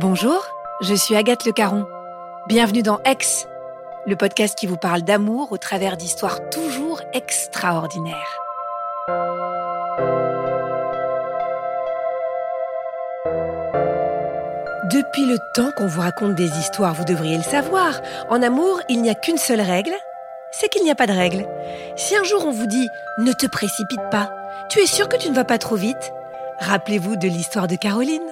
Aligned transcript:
Bonjour, 0.00 0.42
je 0.80 0.94
suis 0.94 1.14
Agathe 1.14 1.44
Le 1.44 1.52
Caron. 1.52 1.86
Bienvenue 2.46 2.82
dans 2.82 3.00
Ex, 3.04 3.46
le 4.06 4.16
podcast 4.16 4.56
qui 4.56 4.66
vous 4.66 4.78
parle 4.78 5.02
d'amour 5.02 5.52
au 5.52 5.58
travers 5.58 5.98
d'histoires 5.98 6.48
toujours 6.48 7.02
extraordinaires. 7.12 8.38
Depuis 14.90 15.26
le 15.26 15.36
temps 15.52 15.70
qu'on 15.76 15.86
vous 15.86 16.00
raconte 16.00 16.34
des 16.34 16.48
histoires, 16.48 16.94
vous 16.94 17.04
devriez 17.04 17.36
le 17.36 17.42
savoir. 17.42 18.00
En 18.30 18.40
amour, 18.40 18.80
il 18.88 19.02
n'y 19.02 19.10
a 19.10 19.14
qu'une 19.14 19.36
seule 19.36 19.60
règle, 19.60 19.92
c'est 20.50 20.70
qu'il 20.70 20.82
n'y 20.82 20.90
a 20.90 20.94
pas 20.94 21.08
de 21.08 21.12
règle. 21.12 21.46
Si 21.96 22.16
un 22.16 22.24
jour 22.24 22.46
on 22.46 22.52
vous 22.52 22.66
dit 22.66 22.88
ne 23.18 23.34
te 23.34 23.46
précipite 23.46 24.08
pas, 24.10 24.32
tu 24.70 24.78
es 24.78 24.86
sûr 24.86 25.10
que 25.10 25.18
tu 25.18 25.28
ne 25.28 25.34
vas 25.34 25.44
pas 25.44 25.58
trop 25.58 25.76
vite 25.76 26.14
Rappelez-vous 26.60 27.16
de 27.16 27.28
l'histoire 27.28 27.68
de 27.68 27.76
Caroline. 27.76 28.30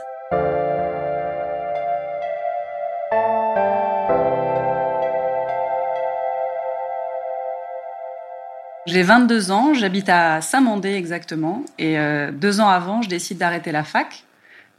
J'ai 8.88 9.02
22 9.02 9.50
ans, 9.50 9.74
j'habite 9.74 10.08
à 10.08 10.40
Saint-Mandé 10.40 10.94
exactement, 10.94 11.62
et 11.78 11.98
euh, 11.98 12.32
deux 12.32 12.58
ans 12.62 12.70
avant, 12.70 13.02
je 13.02 13.10
décide 13.10 13.36
d'arrêter 13.36 13.70
la 13.70 13.84
fac, 13.84 14.24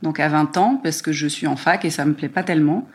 donc 0.01 0.19
à 0.19 0.27
20 0.27 0.57
ans, 0.57 0.81
parce 0.81 1.03
que 1.03 1.11
je 1.11 1.27
suis 1.27 1.45
en 1.45 1.55
fac 1.55 1.85
et 1.85 1.91
ça 1.91 2.05
me 2.05 2.15
plaît 2.15 2.27
pas 2.27 2.41
tellement. 2.41 2.89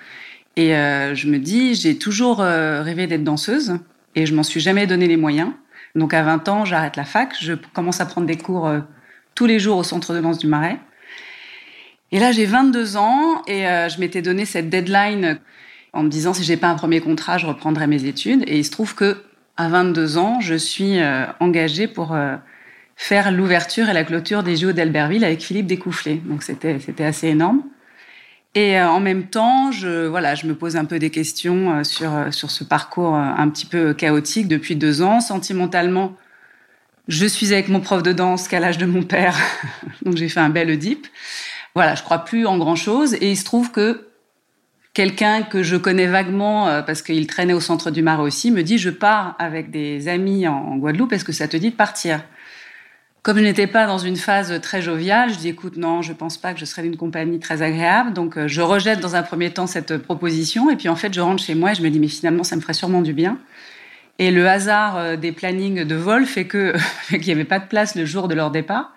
Et 0.56 0.74
euh, 0.74 1.14
je 1.14 1.28
me 1.28 1.38
dis, 1.38 1.76
j'ai 1.76 1.98
toujours 1.98 2.40
euh, 2.40 2.82
rêvé 2.82 3.06
d'être 3.06 3.22
danseuse, 3.22 3.78
et 4.16 4.26
je 4.26 4.34
m'en 4.34 4.42
suis 4.42 4.58
jamais 4.58 4.88
donné 4.88 5.06
les 5.06 5.16
moyens. 5.16 5.52
Donc 5.94 6.14
à 6.14 6.24
20 6.24 6.48
ans, 6.48 6.64
j'arrête 6.64 6.96
la 6.96 7.04
fac, 7.04 7.32
je 7.40 7.52
commence 7.52 8.00
à 8.00 8.06
prendre 8.06 8.26
des 8.26 8.36
cours 8.36 8.68
tous 9.36 9.46
les 9.46 9.60
jours 9.60 9.76
au 9.76 9.84
centre 9.84 10.14
de 10.14 10.20
danse 10.20 10.38
du 10.38 10.48
Marais. 10.48 10.80
Et 12.10 12.18
là, 12.18 12.32
j'ai 12.32 12.44
22 12.44 12.96
ans, 12.96 13.40
et 13.46 13.60
je 13.62 14.00
m'étais 14.00 14.20
donné 14.20 14.46
cette 14.46 14.68
deadline 14.68 15.38
en 15.92 16.02
me 16.02 16.08
disant, 16.08 16.34
si 16.34 16.42
j'ai 16.42 16.56
pas 16.56 16.66
un 16.66 16.74
premier 16.74 17.00
contrat, 17.00 17.38
je 17.38 17.46
reprendrai 17.46 17.86
mes 17.86 18.04
études. 18.04 18.42
Et 18.48 18.58
il 18.58 18.64
se 18.64 18.72
trouve 18.72 18.96
que 18.96 19.22
à 19.56 19.68
22 19.68 20.18
ans, 20.18 20.40
je 20.40 20.54
suis 20.54 20.98
euh, 20.98 21.26
engagée 21.40 21.86
pour 21.86 22.12
euh, 22.12 22.36
faire 22.96 23.30
l'ouverture 23.30 23.88
et 23.88 23.92
la 23.92 24.04
clôture 24.04 24.42
des 24.42 24.56
JO 24.56 24.72
d'Albertville 24.72 25.24
avec 25.24 25.42
Philippe 25.42 25.66
Découfflé. 25.66 26.16
Donc 26.24 26.42
c'était 26.42 26.78
c'était 26.80 27.04
assez 27.04 27.28
énorme. 27.28 27.62
Et 28.56 28.78
euh, 28.78 28.88
en 28.88 29.00
même 29.00 29.24
temps, 29.24 29.72
je 29.72 30.06
voilà, 30.06 30.34
je 30.34 30.46
me 30.46 30.54
pose 30.54 30.76
un 30.76 30.84
peu 30.84 30.98
des 30.98 31.10
questions 31.10 31.84
sur 31.84 32.10
sur 32.32 32.50
ce 32.50 32.64
parcours 32.64 33.14
un 33.14 33.48
petit 33.48 33.66
peu 33.66 33.94
chaotique 33.94 34.48
depuis 34.48 34.76
deux 34.76 35.02
ans. 35.02 35.20
Sentimentalement, 35.20 36.16
je 37.08 37.26
suis 37.26 37.52
avec 37.52 37.68
mon 37.68 37.80
prof 37.80 38.02
de 38.02 38.12
danse 38.12 38.48
qu'à 38.48 38.60
l'âge 38.60 38.78
de 38.78 38.86
mon 38.86 39.02
père, 39.02 39.36
donc 40.02 40.16
j'ai 40.16 40.28
fait 40.28 40.40
un 40.40 40.50
bel 40.50 40.70
Oedipe. 40.70 41.06
Voilà, 41.74 41.94
je 41.94 42.02
crois 42.02 42.18
plus 42.18 42.46
en 42.46 42.58
grand 42.58 42.76
chose. 42.76 43.14
Et 43.14 43.30
il 43.32 43.36
se 43.36 43.44
trouve 43.44 43.70
que 43.70 44.08
quelqu'un 44.94 45.42
que 45.42 45.62
je 45.62 45.76
connais 45.76 46.06
vaguement 46.06 46.68
euh, 46.68 46.80
parce 46.80 47.02
qu'il 47.02 47.26
traînait 47.26 47.52
au 47.52 47.60
centre 47.60 47.90
du 47.90 48.00
Marais 48.00 48.22
aussi 48.22 48.50
me 48.52 48.62
dit 48.62 48.78
je 48.78 48.90
pars 48.90 49.34
avec 49.38 49.70
des 49.70 50.08
amis 50.08 50.46
en, 50.46 50.76
Guadeloupe 50.76 51.12
est-ce 51.12 51.24
que 51.24 51.32
ça 51.32 51.48
te 51.48 51.56
dit 51.56 51.70
de 51.70 51.76
partir? 51.76 52.22
Comme 53.22 53.38
je 53.38 53.42
n'étais 53.42 53.66
pas 53.66 53.86
dans 53.86 53.98
une 53.98 54.16
phase 54.16 54.60
très 54.60 54.82
joviale, 54.82 55.32
je 55.32 55.38
dis 55.38 55.48
écoute 55.48 55.76
non, 55.76 56.02
je 56.02 56.12
pense 56.12 56.36
pas 56.38 56.52
que 56.52 56.60
je 56.60 56.64
serai 56.64 56.82
d'une 56.82 56.96
compagnie 56.96 57.40
très 57.40 57.62
agréable, 57.62 58.12
donc 58.12 58.38
euh, 58.38 58.46
je 58.46 58.60
rejette 58.60 59.00
dans 59.00 59.16
un 59.16 59.22
premier 59.22 59.50
temps 59.50 59.66
cette 59.66 59.98
proposition 59.98 60.70
et 60.70 60.76
puis 60.76 60.88
en 60.88 60.96
fait 60.96 61.12
je 61.12 61.20
rentre 61.20 61.42
chez 61.42 61.54
moi 61.54 61.72
et 61.72 61.74
je 61.74 61.82
me 61.82 61.90
dis 61.90 61.98
mais 61.98 62.08
finalement 62.08 62.44
ça 62.44 62.54
me 62.54 62.60
ferait 62.60 62.74
sûrement 62.74 63.02
du 63.02 63.12
bien. 63.12 63.38
Et 64.20 64.30
le 64.30 64.48
hasard 64.48 64.96
euh, 64.96 65.16
des 65.16 65.32
plannings 65.32 65.84
de 65.84 65.94
vol 65.96 66.24
fait 66.24 66.46
que 66.46 66.72
qu'il 67.08 67.26
n'y 67.26 67.32
avait 67.32 67.44
pas 67.44 67.58
de 67.58 67.66
place 67.66 67.96
le 67.96 68.04
jour 68.04 68.28
de 68.28 68.34
leur 68.34 68.52
départ, 68.52 68.92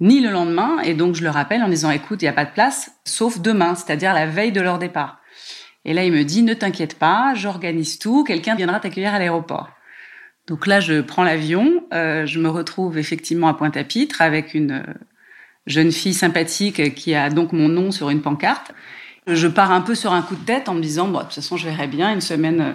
ni 0.00 0.20
le 0.20 0.30
lendemain 0.30 0.78
et 0.84 0.94
donc 0.94 1.16
je 1.16 1.24
le 1.24 1.30
rappelle 1.30 1.64
en 1.64 1.68
disant 1.68 1.90
écoute 1.90 2.22
il 2.22 2.26
n'y 2.26 2.28
a 2.28 2.34
pas 2.34 2.44
de 2.44 2.52
place 2.52 2.92
sauf 3.04 3.40
demain, 3.40 3.74
c'est-à-dire 3.74 4.14
la 4.14 4.26
veille 4.26 4.52
de 4.52 4.60
leur 4.60 4.78
départ. 4.78 5.18
Et 5.84 5.94
là, 5.94 6.04
il 6.04 6.12
me 6.12 6.24
dit, 6.24 6.42
ne 6.42 6.54
t'inquiète 6.54 6.98
pas, 6.98 7.34
j'organise 7.34 7.98
tout, 7.98 8.24
quelqu'un 8.24 8.54
viendra 8.54 8.78
t'accueillir 8.80 9.14
à 9.14 9.18
l'aéroport. 9.18 9.70
Donc 10.46 10.66
là, 10.66 10.80
je 10.80 11.00
prends 11.00 11.24
l'avion, 11.24 11.84
euh, 11.92 12.26
je 12.26 12.40
me 12.40 12.48
retrouve 12.48 12.98
effectivement 12.98 13.48
à 13.48 13.54
Pointe-à-Pitre 13.54 14.22
avec 14.22 14.54
une 14.54 14.72
euh, 14.72 14.92
jeune 15.66 15.92
fille 15.92 16.14
sympathique 16.14 16.94
qui 16.94 17.14
a 17.14 17.30
donc 17.30 17.52
mon 17.52 17.68
nom 17.68 17.90
sur 17.90 18.10
une 18.10 18.22
pancarte. 18.22 18.72
Je 19.28 19.46
pars 19.46 19.70
un 19.70 19.80
peu 19.80 19.94
sur 19.94 20.12
un 20.12 20.22
coup 20.22 20.34
de 20.34 20.44
tête 20.44 20.68
en 20.68 20.74
me 20.74 20.80
disant, 20.80 21.06
bon, 21.06 21.18
de 21.18 21.24
toute 21.24 21.34
façon, 21.34 21.56
je 21.56 21.68
verrai 21.68 21.86
bien 21.86 22.12
une 22.12 22.20
semaine 22.20 22.60
euh, 22.60 22.72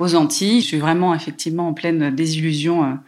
aux 0.00 0.16
Antilles. 0.16 0.60
Je 0.60 0.66
suis 0.66 0.78
vraiment 0.78 1.14
effectivement 1.14 1.68
en 1.68 1.74
pleine 1.74 2.14
désillusion 2.14 2.98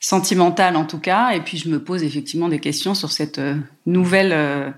sentimentale 0.00 0.76
en 0.76 0.84
tout 0.84 0.98
cas. 0.98 1.30
Et 1.30 1.40
puis 1.40 1.58
je 1.58 1.68
me 1.68 1.82
pose 1.82 2.02
effectivement 2.02 2.48
des 2.48 2.58
questions 2.58 2.94
sur 2.94 3.12
cette 3.12 3.40
nouvelle 3.86 4.74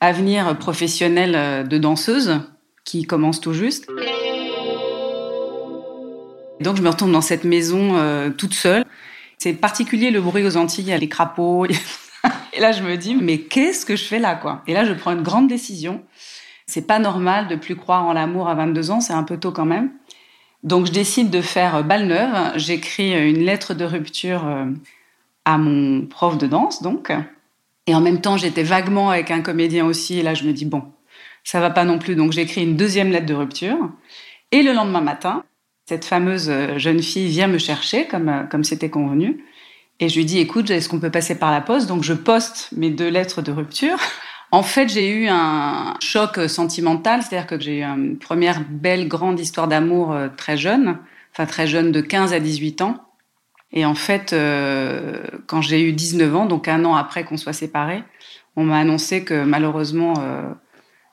avenir 0.00 0.56
professionnel 0.56 1.66
de 1.66 1.78
danseuse 1.78 2.40
qui 2.84 3.04
commence 3.04 3.40
tout 3.40 3.52
juste. 3.52 3.88
Donc 6.60 6.76
je 6.76 6.82
me 6.82 6.88
retourne 6.88 7.12
dans 7.12 7.20
cette 7.20 7.44
maison 7.44 7.96
euh, 7.96 8.30
toute 8.30 8.54
seule. 8.54 8.84
C'est 9.38 9.54
particulier 9.54 10.10
le 10.10 10.20
bruit 10.20 10.46
aux 10.46 10.56
Antilles, 10.56 10.84
il 10.84 10.90
y 10.90 10.92
a 10.92 10.98
les 10.98 11.08
crapauds. 11.08 11.66
Et 12.52 12.60
là 12.60 12.72
je 12.72 12.82
me 12.82 12.96
dis 12.96 13.14
mais 13.14 13.38
qu'est-ce 13.38 13.84
que 13.84 13.96
je 13.96 14.04
fais 14.04 14.18
là 14.18 14.34
quoi? 14.34 14.62
Et 14.66 14.72
là 14.72 14.84
je 14.84 14.92
prends 14.92 15.12
une 15.12 15.22
grande 15.22 15.48
décision. 15.48 16.02
C'est 16.66 16.86
pas 16.86 16.98
normal 16.98 17.48
de 17.48 17.56
plus 17.56 17.76
croire 17.76 18.06
en 18.06 18.12
l'amour 18.12 18.48
à 18.48 18.54
22 18.54 18.90
ans, 18.90 19.00
c'est 19.00 19.12
un 19.12 19.24
peu 19.24 19.36
tôt 19.36 19.52
quand 19.52 19.66
même. 19.66 19.90
Donc 20.62 20.86
je 20.86 20.92
décide 20.92 21.30
de 21.30 21.42
faire 21.42 21.84
balle 21.84 22.06
neuve. 22.06 22.52
J'écris 22.56 23.12
une 23.12 23.44
lettre 23.44 23.74
de 23.74 23.84
rupture 23.84 24.46
euh, 24.46 24.66
à 25.44 25.58
mon 25.58 26.06
prof 26.06 26.38
de 26.38 26.46
danse 26.46 26.82
donc. 26.82 27.12
Et 27.86 27.94
en 27.94 28.00
même 28.00 28.20
temps, 28.20 28.36
j'étais 28.36 28.62
vaguement 28.62 29.10
avec 29.10 29.30
un 29.30 29.42
comédien 29.42 29.84
aussi. 29.84 30.18
Et 30.18 30.22
là, 30.22 30.34
je 30.34 30.44
me 30.44 30.52
dis, 30.52 30.64
bon, 30.64 30.84
ça 31.44 31.60
va 31.60 31.70
pas 31.70 31.84
non 31.84 31.98
plus. 31.98 32.16
Donc 32.16 32.32
j'écris 32.32 32.62
une 32.62 32.76
deuxième 32.76 33.10
lettre 33.10 33.26
de 33.26 33.34
rupture. 33.34 33.76
Et 34.50 34.62
le 34.62 34.72
lendemain 34.72 35.00
matin, 35.00 35.44
cette 35.86 36.04
fameuse 36.04 36.48
euh, 36.48 36.78
jeune 36.78 37.02
fille 37.02 37.28
vient 37.28 37.46
me 37.46 37.58
chercher 37.58 38.06
comme 38.06 38.28
euh, 38.28 38.44
comme 38.44 38.64
c'était 38.64 38.90
convenu. 38.90 39.44
Et 40.00 40.08
je 40.08 40.16
lui 40.16 40.24
dis, 40.24 40.40
écoute, 40.40 40.70
est-ce 40.70 40.88
qu'on 40.88 40.98
peut 40.98 41.10
passer 41.10 41.38
par 41.38 41.52
la 41.52 41.60
poste? 41.60 41.86
Donc 41.86 42.02
je 42.02 42.14
poste 42.14 42.70
mes 42.72 42.90
deux 42.90 43.08
lettres 43.08 43.42
de 43.42 43.52
rupture. 43.52 43.98
En 44.50 44.62
fait, 44.62 44.88
j'ai 44.88 45.08
eu 45.08 45.28
un 45.28 45.94
choc 46.00 46.38
sentimental, 46.48 47.22
c'est-à-dire 47.22 47.46
que 47.46 47.60
j'ai 47.60 47.80
eu 47.80 47.82
une 47.82 48.18
première 48.18 48.60
belle 48.68 49.08
grande 49.08 49.38
histoire 49.38 49.68
d'amour 49.68 50.12
euh, 50.12 50.28
très 50.36 50.56
jeune, 50.56 50.98
enfin 51.32 51.46
très 51.46 51.66
jeune 51.66 51.92
de 51.92 52.00
15 52.00 52.32
à 52.32 52.40
18 52.40 52.82
ans. 52.82 52.96
Et 53.72 53.84
en 53.84 53.96
fait, 53.96 54.32
quand 55.48 55.60
j'ai 55.60 55.82
eu 55.82 55.92
19 55.92 56.36
ans, 56.36 56.46
donc 56.46 56.68
un 56.68 56.84
an 56.84 56.94
après 56.94 57.24
qu'on 57.24 57.36
soit 57.36 57.52
séparés, 57.52 58.04
on 58.54 58.62
m'a 58.62 58.78
annoncé 58.78 59.24
que 59.24 59.42
malheureusement, 59.42 60.14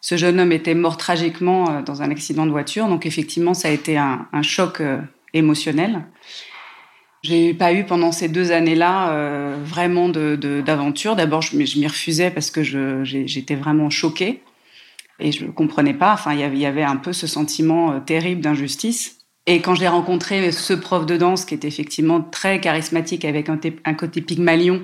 ce 0.01 0.17
jeune 0.17 0.39
homme 0.39 0.51
était 0.51 0.73
mort 0.73 0.97
tragiquement 0.97 1.69
euh, 1.69 1.81
dans 1.83 2.01
un 2.01 2.09
accident 2.09 2.45
de 2.45 2.51
voiture. 2.51 2.87
Donc 2.87 3.05
effectivement, 3.05 3.53
ça 3.53 3.69
a 3.69 3.71
été 3.71 3.97
un, 3.97 4.27
choc 4.41 4.81
euh, 4.81 4.99
émotionnel. 5.33 6.03
J'ai 7.21 7.53
pas 7.53 7.71
eu 7.71 7.85
pendant 7.85 8.11
ces 8.11 8.27
deux 8.27 8.51
années-là 8.51 9.11
euh, 9.11 9.57
vraiment 9.63 10.09
d'aventure. 10.09 11.15
D'abord, 11.15 11.43
je, 11.43 11.55
m'y 11.55 11.87
refusais 11.87 12.31
parce 12.31 12.49
que 12.49 12.63
j'étais 13.03 13.53
vraiment 13.53 13.91
choquée 13.91 14.41
et 15.19 15.31
je 15.31 15.45
ne 15.45 15.51
comprenais 15.51 15.93
pas. 15.93 16.13
Enfin, 16.13 16.33
il 16.33 16.57
y 16.57 16.65
avait 16.65 16.81
un 16.81 16.95
peu 16.95 17.13
ce 17.13 17.27
sentiment 17.27 17.99
terrible 17.99 18.41
d'injustice. 18.41 19.19
Et 19.45 19.61
quand 19.61 19.75
j'ai 19.75 19.87
rencontré 19.87 20.51
ce 20.51 20.73
prof 20.73 21.05
de 21.05 21.15
danse 21.15 21.45
qui 21.45 21.53
était 21.53 21.67
effectivement 21.67 22.21
très 22.21 22.59
charismatique 22.59 23.23
avec 23.23 23.49
un, 23.49 23.59
un 23.85 23.93
côté 23.93 24.21
pygmalion, 24.21 24.83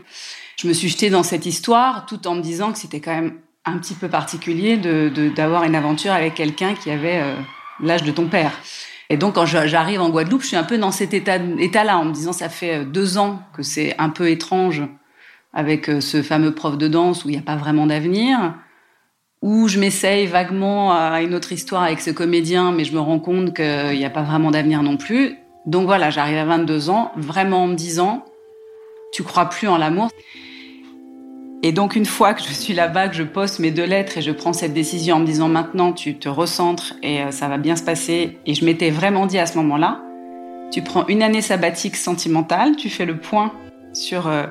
je 0.60 0.68
me 0.68 0.74
suis 0.74 0.90
jetée 0.90 1.10
dans 1.10 1.24
cette 1.24 1.48
histoire 1.48 2.06
tout 2.06 2.28
en 2.28 2.36
me 2.36 2.42
disant 2.42 2.72
que 2.72 2.78
c'était 2.78 3.00
quand 3.00 3.16
même 3.16 3.34
un 3.68 3.78
petit 3.78 3.94
peu 3.94 4.08
particulier 4.08 4.78
d'avoir 4.78 5.62
de, 5.62 5.68
une 5.68 5.76
aventure 5.76 6.12
avec 6.12 6.36
quelqu'un 6.36 6.74
qui 6.74 6.90
avait 6.90 7.20
euh, 7.22 7.36
l'âge 7.82 8.04
de 8.04 8.12
ton 8.12 8.28
père. 8.28 8.52
Et 9.10 9.18
donc, 9.18 9.36
quand 9.36 9.46
j'arrive 9.46 10.02
en 10.02 10.10
Guadeloupe, 10.10 10.42
je 10.42 10.48
suis 10.48 10.58
un 10.58 10.64
peu 10.64 10.78
dans 10.78 10.92
cet 10.92 11.14
état-là, 11.14 11.98
en 11.98 12.06
me 12.06 12.12
disant, 12.12 12.34
ça 12.34 12.50
fait 12.50 12.80
euh, 12.80 12.86
deux 12.86 13.18
ans 13.18 13.42
que 13.54 13.64
c'est 13.64 13.96
un 13.98 14.10
peu 14.10 14.30
étrange 14.30 14.84
avec 15.54 15.90
euh, 15.90 16.02
ce 16.02 16.22
fameux 16.22 16.54
prof 16.54 16.78
de 16.78 16.88
danse 16.88 17.26
où 17.26 17.30
il 17.30 17.34
n'y 17.34 17.38
a 17.38 17.44
pas 17.44 17.56
vraiment 17.56 17.88
d'avenir, 17.88 18.56
où 19.42 19.68
je 19.68 19.80
m'essaye 19.80 20.26
vaguement 20.26 20.94
à 20.94 21.22
une 21.22 21.36
autre 21.36 21.52
histoire 21.52 21.84
avec 21.84 22.02
ce 22.02 22.10
comédien, 22.10 22.72
mais 22.72 22.86
je 22.86 22.94
me 22.94 23.00
rends 23.00 23.20
compte 23.20 23.56
qu'il 23.56 23.98
n'y 23.98 24.06
a 24.06 24.10
pas 24.10 24.24
vraiment 24.24 24.52
d'avenir 24.52 24.82
non 24.82 24.98
plus. 24.98 25.36
Donc 25.66 25.86
voilà, 25.86 26.10
j'arrive 26.10 26.38
à 26.38 26.46
22 26.46 26.90
ans, 26.90 27.12
vraiment 27.16 27.64
en 27.64 27.68
me 27.68 27.76
disant, 27.76 28.26
tu 29.14 29.24
crois 29.24 29.46
plus 29.46 29.68
en 29.68 29.78
l'amour. 29.78 30.10
Et 31.64 31.72
donc 31.72 31.96
une 31.96 32.06
fois 32.06 32.34
que 32.34 32.44
je 32.44 32.54
suis 32.54 32.74
là-bas, 32.74 33.10
que 33.10 33.16
je 33.16 33.24
poste 33.24 33.60
mes 33.60 33.72
deux 33.72 33.86
lettres 33.86 34.18
et 34.18 34.22
je 34.22 34.32
prends 34.32 34.54
cette 34.54 34.74
décision 34.74 35.16
en 35.16 35.20
me 35.20 35.26
disant 35.26 35.50
maintenant 35.50 35.92
tu 35.92 36.18
te 36.18 36.30
recentres 36.30 36.94
et 37.02 37.22
euh, 37.22 37.32
ça 37.32 37.48
va 37.48 37.58
bien 37.58 37.76
se 37.76 37.84
passer. 37.84 38.38
Et 38.46 38.54
je 38.54 38.64
m'étais 38.64 38.92
vraiment 38.92 39.26
dit 39.26 39.40
à 39.40 39.48
ce 39.48 39.58
moment-là, 39.58 40.02
tu 40.72 40.82
prends 40.84 41.08
une 41.08 41.24
année 41.24 41.42
sabbatique 41.42 41.96
sentimentale, 41.96 42.76
tu 42.76 42.90
fais 42.90 43.06
le 43.06 43.18
point 43.18 43.54
sur 43.94 44.28
euh, 44.28 44.46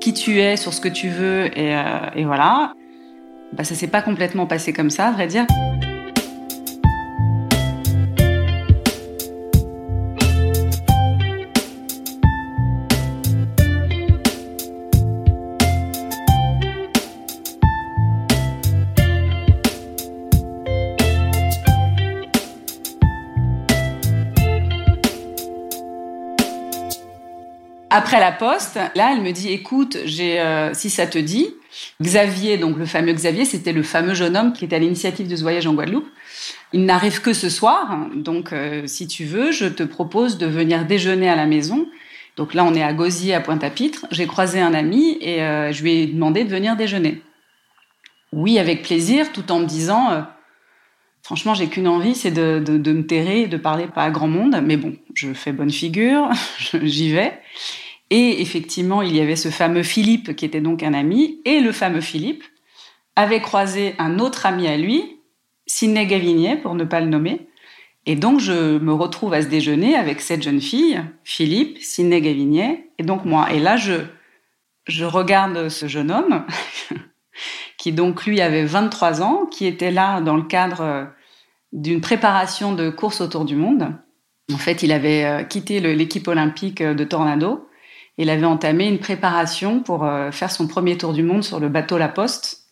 qui 0.00 0.12
tu 0.12 0.40
es, 0.40 0.56
sur 0.56 0.72
ce 0.72 0.80
que 0.80 0.88
tu 0.88 1.08
veux 1.08 1.46
et, 1.58 1.74
euh, 1.74 2.10
et 2.14 2.24
voilà. 2.24 2.72
Bah, 3.52 3.64
ça 3.64 3.74
s'est 3.74 3.88
pas 3.88 4.02
complètement 4.02 4.46
passé 4.46 4.72
comme 4.72 4.90
ça, 4.90 5.08
à 5.08 5.12
vrai 5.12 5.26
dire. 5.26 5.46
Après 27.96 28.18
la 28.18 28.32
poste, 28.32 28.80
là, 28.96 29.12
elle 29.12 29.22
me 29.22 29.30
dit, 29.30 29.52
écoute, 29.52 29.96
euh, 29.96 30.70
si 30.74 30.90
ça 30.90 31.06
te 31.06 31.16
dit, 31.16 31.54
Xavier, 32.02 32.58
donc 32.58 32.76
le 32.76 32.86
fameux 32.86 33.12
Xavier, 33.12 33.44
c'était 33.44 33.70
le 33.70 33.84
fameux 33.84 34.14
jeune 34.14 34.36
homme 34.36 34.52
qui 34.52 34.64
était 34.64 34.74
à 34.74 34.80
l'initiative 34.80 35.28
de 35.28 35.36
ce 35.36 35.42
voyage 35.42 35.68
en 35.68 35.74
Guadeloupe. 35.74 36.08
Il 36.72 36.86
n'arrive 36.86 37.20
que 37.20 37.32
ce 37.32 37.48
soir, 37.48 38.08
donc 38.16 38.52
euh, 38.52 38.82
si 38.86 39.06
tu 39.06 39.24
veux, 39.24 39.52
je 39.52 39.66
te 39.66 39.84
propose 39.84 40.38
de 40.38 40.46
venir 40.46 40.86
déjeuner 40.86 41.28
à 41.28 41.36
la 41.36 41.46
maison. 41.46 41.86
Donc 42.36 42.52
là, 42.54 42.64
on 42.64 42.74
est 42.74 42.82
à 42.82 42.92
Gosier, 42.92 43.32
à 43.32 43.40
Pointe-à-Pitre. 43.40 44.06
J'ai 44.10 44.26
croisé 44.26 44.60
un 44.60 44.74
ami 44.74 45.16
et 45.20 45.44
euh, 45.44 45.70
je 45.70 45.80
lui 45.84 45.92
ai 45.92 46.06
demandé 46.08 46.42
de 46.42 46.50
venir 46.50 46.74
déjeuner. 46.74 47.22
Oui, 48.32 48.58
avec 48.58 48.82
plaisir, 48.82 49.30
tout 49.30 49.52
en 49.52 49.60
me 49.60 49.66
disant, 49.66 50.26
franchement, 51.22 51.54
j'ai 51.54 51.68
qu'une 51.68 51.86
envie, 51.86 52.16
c'est 52.16 52.32
de, 52.32 52.58
de, 52.58 52.92
me 52.92 53.06
terrer, 53.06 53.46
de 53.46 53.56
parler 53.56 53.86
pas 53.86 54.02
à 54.02 54.10
grand 54.10 54.26
monde. 54.26 54.60
Mais 54.64 54.76
bon, 54.76 54.96
je 55.14 55.32
fais 55.32 55.52
bonne 55.52 55.70
figure, 55.70 56.28
j'y 56.82 57.12
vais. 57.12 57.38
Et 58.16 58.40
effectivement, 58.40 59.02
il 59.02 59.12
y 59.16 59.20
avait 59.20 59.34
ce 59.34 59.48
fameux 59.48 59.82
Philippe 59.82 60.36
qui 60.36 60.44
était 60.44 60.60
donc 60.60 60.84
un 60.84 60.94
ami, 60.94 61.40
et 61.44 61.58
le 61.58 61.72
fameux 61.72 62.00
Philippe 62.00 62.44
avait 63.16 63.40
croisé 63.40 63.96
un 63.98 64.20
autre 64.20 64.46
ami 64.46 64.68
à 64.68 64.76
lui, 64.76 65.18
Sidney 65.66 66.06
Gavinier, 66.06 66.54
pour 66.54 66.76
ne 66.76 66.84
pas 66.84 67.00
le 67.00 67.08
nommer. 67.08 67.48
Et 68.06 68.14
donc, 68.14 68.38
je 68.38 68.78
me 68.78 68.92
retrouve 68.92 69.34
à 69.34 69.42
ce 69.42 69.48
déjeuner 69.48 69.96
avec 69.96 70.20
cette 70.20 70.44
jeune 70.44 70.60
fille, 70.60 71.02
Philippe, 71.24 71.78
Sidney 71.80 72.20
Gavinier, 72.20 72.88
et 72.98 73.02
donc 73.02 73.24
moi. 73.24 73.52
Et 73.52 73.58
là, 73.58 73.76
je, 73.76 73.94
je 74.86 75.04
regarde 75.04 75.68
ce 75.68 75.88
jeune 75.88 76.12
homme, 76.12 76.44
qui 77.78 77.90
donc 77.90 78.26
lui 78.26 78.40
avait 78.40 78.64
23 78.64 79.22
ans, 79.22 79.46
qui 79.46 79.66
était 79.66 79.90
là 79.90 80.20
dans 80.20 80.36
le 80.36 80.44
cadre 80.44 81.08
d'une 81.72 82.00
préparation 82.00 82.74
de 82.74 82.90
course 82.90 83.20
autour 83.20 83.44
du 83.44 83.56
monde. 83.56 83.88
En 84.52 84.58
fait, 84.58 84.84
il 84.84 84.92
avait 84.92 85.24
euh, 85.24 85.42
quitté 85.42 85.80
l'équipe 85.80 86.28
olympique 86.28 86.80
de 86.80 87.02
Tornado 87.02 87.66
il 88.16 88.30
avait 88.30 88.46
entamé 88.46 88.86
une 88.86 88.98
préparation 88.98 89.80
pour 89.80 90.04
euh, 90.04 90.30
faire 90.30 90.50
son 90.50 90.66
premier 90.66 90.96
tour 90.96 91.12
du 91.12 91.22
monde 91.22 91.42
sur 91.42 91.58
le 91.58 91.68
bateau 91.68 91.98
La 91.98 92.08
Poste. 92.08 92.68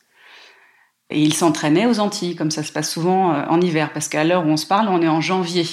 Et 1.10 1.20
il 1.20 1.34
s'entraînait 1.34 1.86
aux 1.86 2.00
Antilles, 2.00 2.36
comme 2.36 2.50
ça 2.50 2.62
se 2.62 2.72
passe 2.72 2.90
souvent 2.90 3.34
euh, 3.34 3.44
en 3.48 3.60
hiver, 3.60 3.92
parce 3.92 4.08
qu'à 4.08 4.24
l'heure 4.24 4.46
où 4.46 4.48
on 4.48 4.56
se 4.56 4.66
parle, 4.66 4.88
on 4.88 5.02
est 5.02 5.08
en 5.08 5.20
janvier 5.20 5.66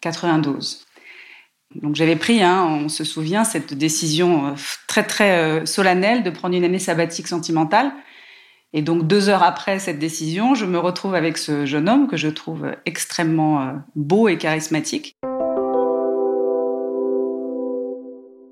92. 0.00 0.86
Donc 1.82 1.96
j'avais 1.96 2.14
pris, 2.14 2.40
hein, 2.40 2.64
on 2.84 2.88
se 2.88 3.02
souvient, 3.02 3.42
cette 3.42 3.74
décision 3.74 4.46
euh, 4.46 4.50
très 4.86 5.02
très 5.02 5.66
solennelle 5.66 6.22
de 6.22 6.30
prendre 6.30 6.54
une 6.54 6.64
année 6.64 6.78
sabbatique 6.78 7.26
sentimentale. 7.26 7.92
Et 8.72 8.82
donc 8.82 9.06
deux 9.06 9.28
heures 9.28 9.42
après 9.42 9.78
cette 9.78 9.98
décision, 9.98 10.54
je 10.54 10.66
me 10.66 10.78
retrouve 10.78 11.14
avec 11.14 11.36
ce 11.38 11.64
jeune 11.64 11.88
homme 11.88 12.08
que 12.08 12.16
je 12.16 12.28
trouve 12.28 12.74
extrêmement 12.86 13.72
beau 13.94 14.26
et 14.26 14.36
charismatique. 14.36 15.16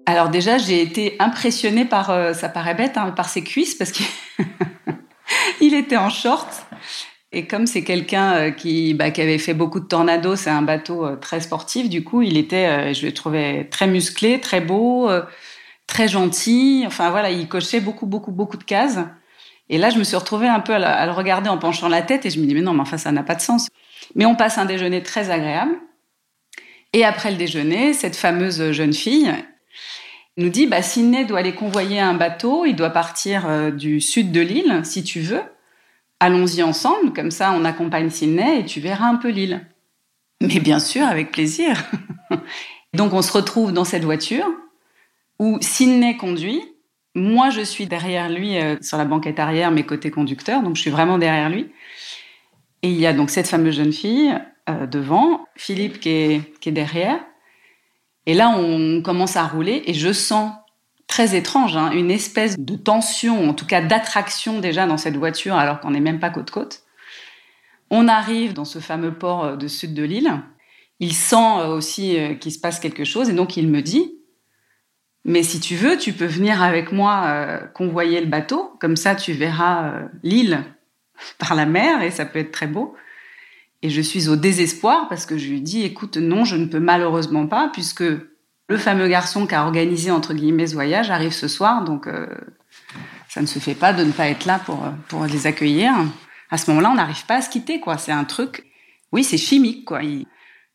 Alors 0.06 0.30
déjà, 0.30 0.58
j'ai 0.58 0.82
été 0.82 1.16
impressionnée 1.20 1.84
par, 1.84 2.10
euh, 2.10 2.32
ça 2.32 2.48
paraît 2.48 2.74
bête, 2.74 2.96
hein, 2.96 3.12
par 3.12 3.28
ses 3.28 3.44
cuisses 3.44 3.74
parce 3.74 3.92
qu'il 3.92 4.04
était 5.74 5.96
en 5.96 6.10
short. 6.10 6.48
Et 7.30 7.46
comme 7.46 7.66
c'est 7.66 7.84
quelqu'un 7.84 8.32
euh, 8.34 8.50
qui, 8.50 8.94
bah, 8.94 9.10
qui 9.10 9.20
avait 9.20 9.38
fait 9.38 9.54
beaucoup 9.54 9.80
de 9.80 9.86
tornado, 9.86 10.34
c'est 10.34 10.50
un 10.50 10.62
bateau 10.62 11.06
euh, 11.06 11.16
très 11.16 11.40
sportif, 11.40 11.88
du 11.88 12.02
coup, 12.02 12.22
il 12.22 12.36
était, 12.36 12.92
je 12.94 13.06
le 13.06 13.14
trouvais 13.14 13.68
très 13.70 13.86
musclé, 13.86 14.40
très 14.40 14.60
beau, 14.60 15.08
très 15.86 16.08
gentil. 16.08 16.84
Enfin 16.86 17.10
voilà, 17.10 17.30
il 17.30 17.48
cochait 17.48 17.80
beaucoup, 17.80 18.06
beaucoup, 18.06 18.32
beaucoup 18.32 18.56
de 18.56 18.64
cases. 18.64 18.98
Et 19.68 19.78
là, 19.78 19.90
je 19.90 19.98
me 19.98 20.04
suis 20.04 20.16
retrouvée 20.16 20.48
un 20.48 20.60
peu 20.60 20.74
à, 20.74 21.06
le 21.06 21.12
regarder 21.12 21.48
en 21.48 21.58
penchant 21.58 21.88
la 21.88 22.02
tête 22.02 22.26
et 22.26 22.30
je 22.30 22.40
me 22.40 22.46
dis, 22.46 22.54
mais 22.54 22.60
non, 22.60 22.74
mais 22.74 22.82
enfin, 22.82 22.98
ça 22.98 23.12
n'a 23.12 23.22
pas 23.22 23.36
de 23.36 23.40
sens. 23.40 23.68
Mais 24.16 24.26
on 24.26 24.34
passe 24.34 24.58
un 24.58 24.66
déjeuner 24.66 25.02
très 25.02 25.30
agréable. 25.30 25.72
Et 26.92 27.04
après 27.04 27.30
le 27.30 27.36
déjeuner, 27.38 27.94
cette 27.94 28.16
fameuse 28.16 28.72
jeune 28.72 28.92
fille, 28.92 29.32
nous 30.36 30.48
dit 30.48 30.66
bah, 30.66 30.82
Sydney 30.82 31.24
doit 31.24 31.40
aller 31.40 31.54
convoyer 31.54 32.00
un 32.00 32.14
bateau, 32.14 32.64
il 32.64 32.76
doit 32.76 32.90
partir 32.90 33.46
euh, 33.46 33.70
du 33.70 34.00
sud 34.00 34.32
de 34.32 34.40
l'île, 34.40 34.80
si 34.84 35.04
tu 35.04 35.20
veux. 35.20 35.42
Allons-y 36.20 36.62
ensemble, 36.62 37.12
comme 37.12 37.30
ça 37.30 37.52
on 37.52 37.64
accompagne 37.64 38.10
Sydney 38.10 38.60
et 38.60 38.64
tu 38.64 38.80
verras 38.80 39.06
un 39.06 39.16
peu 39.16 39.28
l'île. 39.28 39.66
Mais 40.40 40.60
bien 40.60 40.78
sûr, 40.78 41.04
avec 41.06 41.32
plaisir. 41.32 41.84
Donc 42.94 43.12
on 43.12 43.22
se 43.22 43.32
retrouve 43.32 43.72
dans 43.72 43.84
cette 43.84 44.04
voiture 44.04 44.46
où 45.38 45.58
Sydney 45.60 46.16
conduit. 46.16 46.62
Moi, 47.14 47.50
je 47.50 47.60
suis 47.60 47.86
derrière 47.86 48.30
lui 48.30 48.58
euh, 48.58 48.76
sur 48.80 48.96
la 48.96 49.04
banquette 49.04 49.38
arrière, 49.38 49.70
mes 49.70 49.84
côtés 49.84 50.10
conducteurs, 50.10 50.62
donc 50.62 50.76
je 50.76 50.80
suis 50.80 50.90
vraiment 50.90 51.18
derrière 51.18 51.50
lui. 51.50 51.70
Et 52.82 52.88
il 52.88 52.98
y 52.98 53.06
a 53.06 53.12
donc 53.12 53.28
cette 53.28 53.48
fameuse 53.48 53.76
jeune 53.76 53.92
fille 53.92 54.34
euh, 54.70 54.86
devant, 54.86 55.44
Philippe 55.54 56.00
qui 56.00 56.08
est, 56.08 56.58
qui 56.60 56.70
est 56.70 56.72
derrière. 56.72 57.20
Et 58.26 58.34
là, 58.34 58.50
on 58.50 59.02
commence 59.02 59.36
à 59.36 59.46
rouler 59.46 59.82
et 59.86 59.94
je 59.94 60.12
sens 60.12 60.52
très 61.12 61.36
étrange, 61.36 61.76
hein, 61.76 61.90
une 61.90 62.10
espèce 62.10 62.58
de 62.58 62.76
tension, 62.76 63.48
en 63.48 63.52
tout 63.52 63.66
cas 63.66 63.82
d'attraction 63.82 64.60
déjà 64.60 64.86
dans 64.86 64.96
cette 64.96 65.16
voiture 65.16 65.56
alors 65.56 65.80
qu'on 65.80 65.90
n'est 65.90 66.00
même 66.00 66.20
pas 66.20 66.30
côte-côte. 66.30 66.84
On 67.90 68.08
arrive 68.08 68.54
dans 68.54 68.64
ce 68.64 68.78
fameux 68.78 69.12
port 69.12 69.44
euh, 69.44 69.56
de 69.56 69.68
sud 69.68 69.92
de 69.92 70.02
l'île. 70.02 70.40
Il 71.00 71.12
sent 71.12 71.36
euh, 71.36 71.66
aussi 71.66 72.18
euh, 72.18 72.34
qu'il 72.34 72.50
se 72.50 72.58
passe 72.58 72.80
quelque 72.80 73.04
chose 73.04 73.28
et 73.28 73.34
donc 73.34 73.58
il 73.58 73.68
me 73.68 73.82
dit, 73.82 74.14
mais 75.24 75.42
si 75.42 75.60
tu 75.60 75.76
veux, 75.76 75.98
tu 75.98 76.14
peux 76.14 76.24
venir 76.24 76.62
avec 76.62 76.90
moi 76.90 77.60
convoyer 77.74 78.20
le 78.20 78.26
bateau, 78.26 78.72
comme 78.80 78.96
ça 78.96 79.14
tu 79.14 79.32
verras 79.32 80.08
l'île 80.22 80.64
par 81.38 81.54
la 81.54 81.66
mer 81.66 82.02
et 82.02 82.10
ça 82.10 82.24
peut 82.24 82.38
être 82.38 82.50
très 82.50 82.66
beau. 82.66 82.96
Et 83.82 83.90
je 83.90 84.00
suis 84.00 84.28
au 84.28 84.36
désespoir 84.36 85.08
parce 85.08 85.26
que 85.26 85.36
je 85.36 85.48
lui 85.48 85.60
dis, 85.60 85.82
écoute, 85.82 86.16
non, 86.16 86.44
je 86.44 86.56
ne 86.56 86.66
peux 86.66 86.78
malheureusement 86.78 87.48
pas, 87.48 87.68
puisque 87.72 88.04
le 88.68 88.78
fameux 88.78 89.08
garçon 89.08 89.46
qui 89.46 89.54
a 89.54 89.64
organisé, 89.64 90.10
entre 90.10 90.34
guillemets, 90.34 90.68
ce 90.68 90.74
voyage 90.74 91.10
arrive 91.10 91.32
ce 91.32 91.48
soir, 91.48 91.82
donc 91.82 92.06
euh, 92.06 92.26
ça 93.28 93.40
ne 93.40 93.46
se 93.46 93.58
fait 93.58 93.74
pas 93.74 93.92
de 93.92 94.04
ne 94.04 94.12
pas 94.12 94.28
être 94.28 94.44
là 94.44 94.60
pour, 94.60 94.84
pour 95.08 95.26
les 95.26 95.46
accueillir. 95.46 95.92
À 96.50 96.58
ce 96.58 96.70
moment-là, 96.70 96.90
on 96.90 96.94
n'arrive 96.94 97.26
pas 97.26 97.36
à 97.36 97.40
se 97.40 97.50
quitter, 97.50 97.80
quoi. 97.80 97.98
C'est 97.98 98.12
un 98.12 98.24
truc, 98.24 98.64
oui, 99.10 99.24
c'est 99.24 99.36
chimique, 99.36 99.84
quoi. 99.84 100.00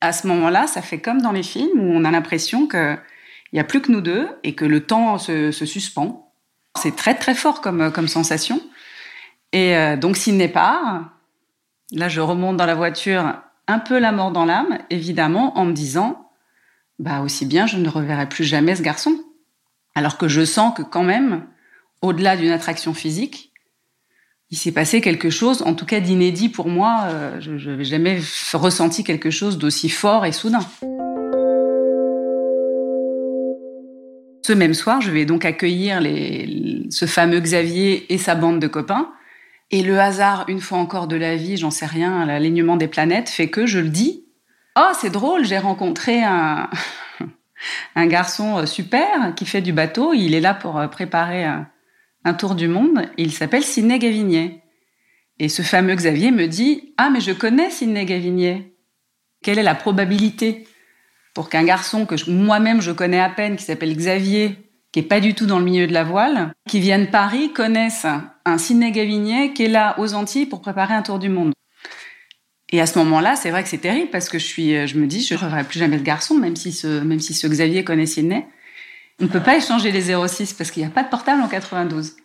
à 0.01 0.11
ce 0.11 0.27
moment-là, 0.27 0.67
ça 0.67 0.81
fait 0.81 0.99
comme 0.99 1.21
dans 1.21 1.31
les 1.31 1.43
films 1.43 1.79
où 1.79 1.91
on 1.93 2.03
a 2.03 2.11
l'impression 2.11 2.67
qu'il 2.67 2.99
n'y 3.53 3.59
a 3.59 3.63
plus 3.63 3.81
que 3.81 3.91
nous 3.91 4.01
deux 4.01 4.27
et 4.43 4.53
que 4.53 4.65
le 4.65 4.85
temps 4.85 5.17
se, 5.17 5.51
se 5.51 5.65
suspend. 5.65 6.33
C'est 6.77 6.95
très, 6.95 7.15
très 7.15 7.35
fort 7.35 7.61
comme, 7.61 7.91
comme 7.91 8.07
sensation. 8.07 8.61
Et 9.53 9.75
euh, 9.75 9.95
donc, 9.95 10.17
s'il 10.17 10.35
n'est 10.35 10.49
pas, 10.49 11.16
Là, 11.93 12.09
je 12.09 12.19
remonte 12.19 12.57
dans 12.57 12.65
la 12.65 12.75
voiture 12.75 13.33
un 13.67 13.79
peu 13.79 13.97
la 13.97 14.11
mort 14.11 14.31
dans 14.31 14.45
l'âme, 14.45 14.77
évidemment, 14.89 15.57
en 15.57 15.65
me 15.65 15.71
disant, 15.71 16.29
bah 16.99 17.21
aussi 17.21 17.45
bien, 17.45 17.65
je 17.65 17.77
ne 17.77 17.87
reverrai 17.87 18.27
plus 18.27 18.43
jamais 18.43 18.75
ce 18.75 18.81
garçon. 18.81 19.15
Alors 19.95 20.17
que 20.17 20.27
je 20.27 20.43
sens 20.43 20.73
que 20.75 20.81
quand 20.81 21.03
même, 21.03 21.45
au-delà 22.01 22.35
d'une 22.35 22.51
attraction 22.51 22.93
physique, 22.93 23.51
il 24.49 24.57
s'est 24.57 24.71
passé 24.71 25.01
quelque 25.01 25.29
chose, 25.29 25.61
en 25.61 25.73
tout 25.73 25.85
cas 25.85 25.99
d'inédit 25.99 26.49
pour 26.49 26.67
moi. 26.67 27.03
Euh, 27.07 27.39
je 27.39 27.69
n'avais 27.69 27.83
jamais 27.83 28.19
ressenti 28.53 29.03
quelque 29.03 29.29
chose 29.29 29.57
d'aussi 29.57 29.89
fort 29.89 30.25
et 30.25 30.31
soudain. 30.31 30.65
Ce 34.45 34.53
même 34.53 34.73
soir, 34.73 35.01
je 35.01 35.11
vais 35.11 35.25
donc 35.25 35.43
accueillir 35.43 35.99
les, 35.99 36.85
ce 36.89 37.05
fameux 37.05 37.39
Xavier 37.39 38.13
et 38.13 38.17
sa 38.17 38.35
bande 38.35 38.59
de 38.59 38.67
copains 38.67 39.11
et 39.69 39.83
le 39.83 39.99
hasard, 39.99 40.45
une 40.47 40.61
fois 40.61 40.77
encore 40.77 41.07
de 41.07 41.17
la 41.17 41.35
vie, 41.35 41.57
j'en 41.57 41.71
sais 41.71 41.85
rien, 41.85 42.25
l'alignement 42.25 42.77
des 42.77 42.87
planètes 42.87 43.29
fait 43.29 43.49
que 43.49 43.65
je 43.65 43.79
le 43.79 43.89
dis. 43.89 44.25
Oh, 44.77 44.91
c'est 44.99 45.09
drôle, 45.09 45.43
j'ai 45.43 45.57
rencontré 45.57 46.23
un, 46.23 46.69
un 47.95 48.05
garçon 48.07 48.59
euh, 48.59 48.65
super 48.65 49.33
qui 49.35 49.45
fait 49.45 49.61
du 49.61 49.73
bateau. 49.73 50.13
Il 50.13 50.33
est 50.35 50.39
là 50.39 50.53
pour 50.53 50.77
euh, 50.77 50.87
préparer 50.87 51.43
un, 51.43 51.67
un 52.23 52.33
tour 52.33 52.55
du 52.55 52.67
monde. 52.67 53.09
Il 53.17 53.33
s'appelle 53.33 53.63
Sidney 53.63 53.99
Gavinier. 53.99 54.61
Et 55.39 55.49
ce 55.49 55.61
fameux 55.61 55.95
Xavier 55.95 56.31
me 56.31 56.47
dit 56.47 56.93
Ah, 56.97 57.09
mais 57.09 57.19
je 57.19 57.31
connais 57.31 57.69
Sidney 57.69 58.05
Gavinier. 58.05 58.75
Quelle 59.43 59.59
est 59.59 59.63
la 59.63 59.75
probabilité 59.75 60.67
pour 61.33 61.49
qu'un 61.49 61.63
garçon 61.63 62.05
que 62.05 62.15
moi-même 62.29 62.81
je 62.81 62.91
connais 62.91 63.19
à 63.19 63.29
peine, 63.29 63.57
qui 63.57 63.63
s'appelle 63.63 63.95
Xavier, 63.95 64.66
qui 64.91 64.99
est 64.99 65.03
pas 65.03 65.19
du 65.19 65.33
tout 65.33 65.45
dans 65.45 65.59
le 65.59 65.65
milieu 65.65 65.87
de 65.87 65.93
la 65.93 66.03
voile, 66.03 66.53
qui 66.67 66.79
viennent 66.79 67.09
Paris, 67.09 67.51
connaissent 67.53 68.07
un 68.45 68.57
Sidney 68.57 68.91
Gavinier 68.91 69.53
qui 69.53 69.65
est 69.65 69.69
là 69.69 69.95
aux 69.99 70.13
Antilles 70.13 70.45
pour 70.45 70.61
préparer 70.61 70.93
un 70.93 71.01
tour 71.01 71.19
du 71.19 71.29
monde. 71.29 71.53
Et 72.69 72.81
à 72.81 72.85
ce 72.85 72.99
moment-là, 72.99 73.35
c'est 73.35 73.49
vrai 73.49 73.63
que 73.63 73.69
c'est 73.69 73.77
terrible 73.77 74.09
parce 74.09 74.27
que 74.27 74.39
je 74.39 74.45
suis, 74.45 74.87
je 74.87 74.97
me 74.97 75.07
dis, 75.07 75.23
je 75.23 75.33
ne 75.33 75.39
reverrai 75.39 75.63
plus 75.63 75.79
jamais 75.79 75.97
de 75.97 76.03
garçon, 76.03 76.35
même 76.35 76.55
si 76.55 76.71
ce, 76.71 77.01
même 77.01 77.19
si 77.19 77.33
ce 77.33 77.47
Xavier 77.47 77.83
connaît 77.83 78.05
Sidney. 78.05 78.45
On 79.19 79.23
ne 79.23 79.29
peut 79.29 79.41
pas 79.41 79.57
échanger 79.57 79.91
les 79.91 80.13
06 80.27 80.53
parce 80.53 80.69
qu'il 80.69 80.83
n'y 80.83 80.87
a 80.87 80.91
pas 80.91 81.03
de 81.03 81.09
portable 81.09 81.41
en 81.41 81.47
92. 81.47 82.17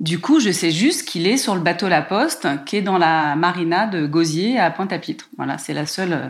Du 0.00 0.18
coup, 0.18 0.40
je 0.40 0.50
sais 0.50 0.70
juste 0.70 1.06
qu'il 1.06 1.26
est 1.26 1.36
sur 1.36 1.54
le 1.54 1.60
bateau 1.60 1.88
La 1.88 2.02
Poste, 2.02 2.48
qui 2.64 2.76
est 2.76 2.82
dans 2.82 2.98
la 2.98 3.36
marina 3.36 3.86
de 3.86 4.06
Gosier 4.06 4.58
à 4.58 4.70
Pointe-à-Pitre. 4.70 5.28
Voilà, 5.36 5.58
c'est 5.58 5.74
la 5.74 5.86
seule 5.86 6.12
euh, 6.12 6.28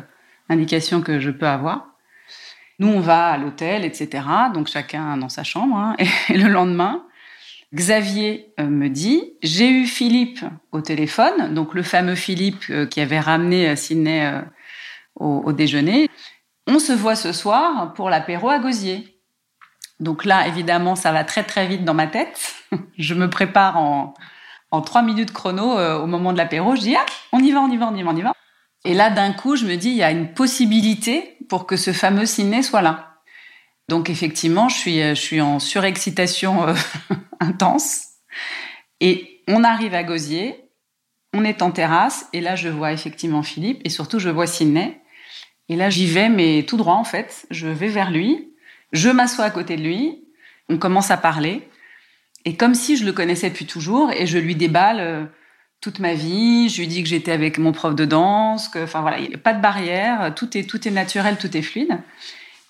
indication 0.48 1.02
que 1.02 1.20
je 1.20 1.30
peux 1.30 1.46
avoir. 1.46 1.89
Nous, 2.80 2.88
on 2.88 3.00
va 3.00 3.28
à 3.28 3.38
l'hôtel, 3.38 3.84
etc. 3.84 4.24
Donc 4.52 4.66
chacun 4.66 5.16
dans 5.16 5.28
sa 5.28 5.44
chambre. 5.44 5.76
Hein. 5.76 5.96
Et 6.28 6.36
le 6.36 6.48
lendemain, 6.48 7.04
Xavier 7.74 8.52
euh, 8.58 8.64
me 8.64 8.88
dit, 8.88 9.34
j'ai 9.42 9.70
eu 9.70 9.86
Philippe 9.86 10.40
au 10.72 10.80
téléphone, 10.80 11.54
donc 11.54 11.74
le 11.74 11.82
fameux 11.82 12.16
Philippe 12.16 12.64
euh, 12.70 12.86
qui 12.86 13.00
avait 13.00 13.20
ramené 13.20 13.76
Sydney 13.76 14.42
au, 15.14 15.52
déjeuner. 15.52 16.08
On 16.66 16.78
se 16.78 16.92
voit 16.92 17.16
ce 17.16 17.32
soir 17.32 17.92
pour 17.94 18.10
l'apéro 18.10 18.48
à 18.48 18.58
Gosier. 18.58 19.20
Donc 20.00 20.24
là, 20.24 20.48
évidemment, 20.48 20.96
ça 20.96 21.12
va 21.12 21.24
très 21.24 21.44
très 21.44 21.66
vite 21.66 21.84
dans 21.84 21.94
ma 21.94 22.06
tête. 22.06 22.54
je 22.98 23.14
me 23.14 23.28
prépare 23.28 23.76
en, 23.76 24.14
trois 24.80 25.02
minutes 25.02 25.32
chrono 25.32 25.78
euh, 25.78 25.98
au 25.98 26.06
moment 26.06 26.32
de 26.32 26.38
l'apéro. 26.38 26.74
Je 26.74 26.80
dis, 26.80 26.96
ah, 26.96 27.04
on 27.32 27.40
y 27.40 27.52
va, 27.52 27.60
on 27.60 27.70
y 27.70 27.76
va, 27.76 27.88
on 27.88 27.94
y 27.94 28.02
va, 28.02 28.10
on 28.10 28.16
y 28.16 28.22
va. 28.22 28.32
Et 28.86 28.94
là, 28.94 29.10
d'un 29.10 29.32
coup, 29.32 29.56
je 29.56 29.66
me 29.66 29.76
dis, 29.76 29.90
il 29.90 29.96
y 29.96 30.02
a 30.02 30.10
une 30.10 30.32
possibilité 30.32 31.36
pour 31.50 31.66
que 31.66 31.76
ce 31.76 31.92
fameux 31.92 32.24
ciné 32.24 32.62
soit 32.62 32.80
là. 32.80 33.18
Donc 33.88 34.08
effectivement, 34.08 34.68
je 34.68 34.76
suis, 34.76 35.00
je 35.00 35.14
suis 35.14 35.40
en 35.40 35.58
surexcitation 35.58 36.68
euh, 36.68 36.74
intense. 37.40 38.04
Et 39.00 39.42
on 39.48 39.64
arrive 39.64 39.94
à 39.94 40.04
Gosier, 40.04 40.64
on 41.34 41.44
est 41.44 41.60
en 41.60 41.72
terrasse, 41.72 42.28
et 42.32 42.40
là, 42.40 42.54
je 42.54 42.68
vois 42.68 42.92
effectivement 42.92 43.42
Philippe, 43.42 43.80
et 43.84 43.88
surtout, 43.88 44.20
je 44.20 44.28
vois 44.28 44.46
Sidney. 44.46 45.00
Et 45.68 45.76
là, 45.76 45.90
j'y 45.90 46.06
vais, 46.06 46.28
mais 46.28 46.64
tout 46.66 46.76
droit, 46.76 46.94
en 46.94 47.04
fait. 47.04 47.46
Je 47.50 47.66
vais 47.66 47.88
vers 47.88 48.10
lui. 48.10 48.52
Je 48.92 49.08
m'assois 49.08 49.44
à 49.44 49.50
côté 49.50 49.76
de 49.76 49.82
lui, 49.82 50.24
on 50.68 50.78
commence 50.78 51.10
à 51.10 51.16
parler, 51.16 51.68
et 52.44 52.56
comme 52.56 52.74
si 52.74 52.96
je 52.96 53.04
le 53.04 53.12
connaissais 53.12 53.50
depuis 53.50 53.66
toujours, 53.66 54.12
et 54.12 54.26
je 54.26 54.38
lui 54.38 54.54
déballe 54.54 55.00
euh, 55.00 55.24
toute 55.80 55.98
ma 55.98 56.14
vie, 56.14 56.68
je 56.68 56.80
lui 56.80 56.86
dis 56.86 57.02
que 57.02 57.08
j'étais 57.08 57.32
avec 57.32 57.58
mon 57.58 57.72
prof 57.72 57.94
de 57.94 58.04
danse, 58.04 58.68
que, 58.68 58.84
enfin 58.84 59.00
voilà, 59.00 59.18
il 59.18 59.28
n'y 59.28 59.34
a 59.34 59.38
pas 59.38 59.54
de 59.54 59.62
barrière, 59.62 60.34
tout 60.34 60.56
est, 60.56 60.64
tout 60.64 60.86
est 60.86 60.90
naturel, 60.90 61.38
tout 61.38 61.56
est 61.56 61.62
fluide. 61.62 61.98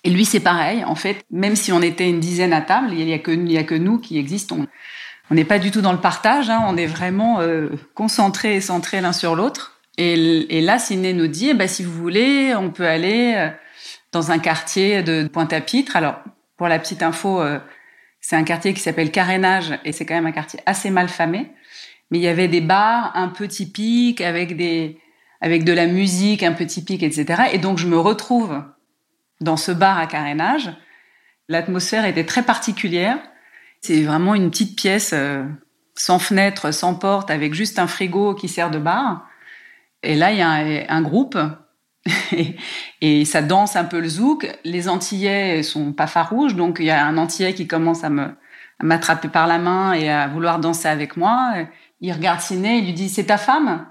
Et 0.03 0.09
lui, 0.09 0.25
c'est 0.25 0.39
pareil. 0.39 0.83
En 0.83 0.95
fait, 0.95 1.23
même 1.29 1.55
si 1.55 1.71
on 1.71 1.81
était 1.81 2.09
une 2.09 2.19
dizaine 2.19 2.53
à 2.53 2.61
table, 2.61 2.93
il 2.93 3.05
n'y 3.05 3.13
a, 3.13 3.19
que, 3.19 3.31
il 3.31 3.57
a 3.57 3.63
que 3.63 3.75
nous 3.75 3.99
qui 3.99 4.17
existons. 4.17 4.67
On 5.29 5.35
n'est 5.35 5.45
pas 5.45 5.59
du 5.59 5.71
tout 5.71 5.81
dans 5.81 5.93
le 5.93 5.99
partage, 5.99 6.49
hein, 6.49 6.63
on 6.67 6.75
est 6.75 6.87
vraiment 6.87 7.39
euh, 7.39 7.69
concentrés 7.93 8.55
et 8.55 8.61
centrés 8.61 9.01
l'un 9.01 9.13
sur 9.13 9.35
l'autre. 9.35 9.79
Et, 9.97 10.61
là, 10.61 10.79
Ciné 10.79 11.13
nous 11.13 11.27
dit, 11.27 11.49
eh 11.49 11.53
ben, 11.53 11.67
si 11.67 11.83
vous 11.83 11.93
voulez, 11.93 12.55
on 12.55 12.71
peut 12.71 12.87
aller 12.87 13.35
euh, 13.37 13.49
dans 14.11 14.31
un 14.31 14.39
quartier 14.39 15.03
de 15.03 15.27
Pointe-à-Pitre. 15.27 15.95
Alors, 15.95 16.15
pour 16.57 16.67
la 16.67 16.79
petite 16.79 17.03
info, 17.03 17.39
euh, 17.39 17.59
c'est 18.19 18.35
un 18.35 18.43
quartier 18.43 18.73
qui 18.73 18.79
s'appelle 18.79 19.11
Carénage 19.11 19.77
et 19.85 19.91
c'est 19.91 20.05
quand 20.05 20.15
même 20.15 20.25
un 20.25 20.31
quartier 20.31 20.59
assez 20.65 20.89
mal 20.89 21.07
famé. 21.07 21.51
Mais 22.11 22.19
il 22.19 22.21
y 22.21 22.27
avait 22.27 22.47
des 22.47 22.61
bars 22.61 23.11
un 23.15 23.29
peu 23.29 23.47
typiques 23.47 24.21
avec 24.21 24.55
des 24.55 24.99
avec 25.41 25.63
de 25.63 25.73
la 25.73 25.87
musique 25.87 26.43
un 26.43 26.53
peu 26.53 26.67
typique, 26.67 27.01
etc. 27.01 27.43
Et 27.53 27.57
donc 27.57 27.79
je 27.79 27.87
me 27.87 27.97
retrouve 27.97 28.61
dans 29.39 29.57
ce 29.57 29.71
bar 29.71 29.97
à 29.97 30.05
Carénage. 30.05 30.71
L'atmosphère 31.49 32.05
était 32.05 32.25
très 32.25 32.43
particulière. 32.43 33.17
C'est 33.81 34.03
vraiment 34.03 34.35
une 34.35 34.51
petite 34.51 34.77
pièce 34.77 35.11
euh, 35.13 35.43
sans 35.95 36.19
fenêtre, 36.19 36.71
sans 36.71 36.93
porte, 36.93 37.31
avec 37.31 37.53
juste 37.53 37.79
un 37.79 37.87
frigo 37.87 38.35
qui 38.35 38.47
sert 38.47 38.69
de 38.69 38.77
bar. 38.77 39.27
Et 40.03 40.15
là, 40.15 40.31
il 40.31 40.37
y 40.37 40.41
a 40.41 40.93
un, 40.93 41.01
groupe 41.01 41.37
et, 43.01 43.25
ça 43.25 43.41
danse 43.41 43.75
un 43.75 43.83
peu 43.83 43.99
le 43.99 44.07
zouk. 44.07 44.47
Les 44.63 44.87
Antillais 44.87 45.63
sont 45.63 45.93
pas 45.93 46.07
farouches, 46.07 46.55
donc 46.55 46.77
il 46.79 46.85
y 46.85 46.91
a 46.91 47.05
un 47.05 47.17
Antillais 47.17 47.53
qui 47.53 47.67
commence 47.67 48.03
à 48.03 48.09
me 48.09 48.29
m'attraper 48.83 49.27
par 49.27 49.45
la 49.45 49.59
main 49.59 49.93
et 49.93 50.09
à 50.09 50.27
vouloir 50.27 50.59
danser 50.59 50.87
avec 50.87 51.15
moi. 51.15 51.53
Il 52.01 52.11
regarde 52.11 52.41
Siné, 52.41 52.77
il 52.77 52.85
lui 52.85 52.93
dit 52.93 53.09
c'est 53.09 53.25
ta 53.25 53.37
femme? 53.37 53.87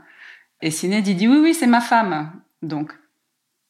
Et 0.62 0.70
Siné 0.70 1.00
dit 1.02 1.16
oui 1.26 1.38
oui 1.38 1.54
c'est 1.54 1.66
ma 1.66 1.80
femme. 1.80 2.32
Donc 2.62 2.92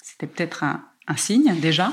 c'était 0.02 0.26
peut-être 0.26 0.64
un, 0.64 0.82
signe 1.16 1.54
déjà. 1.61 1.92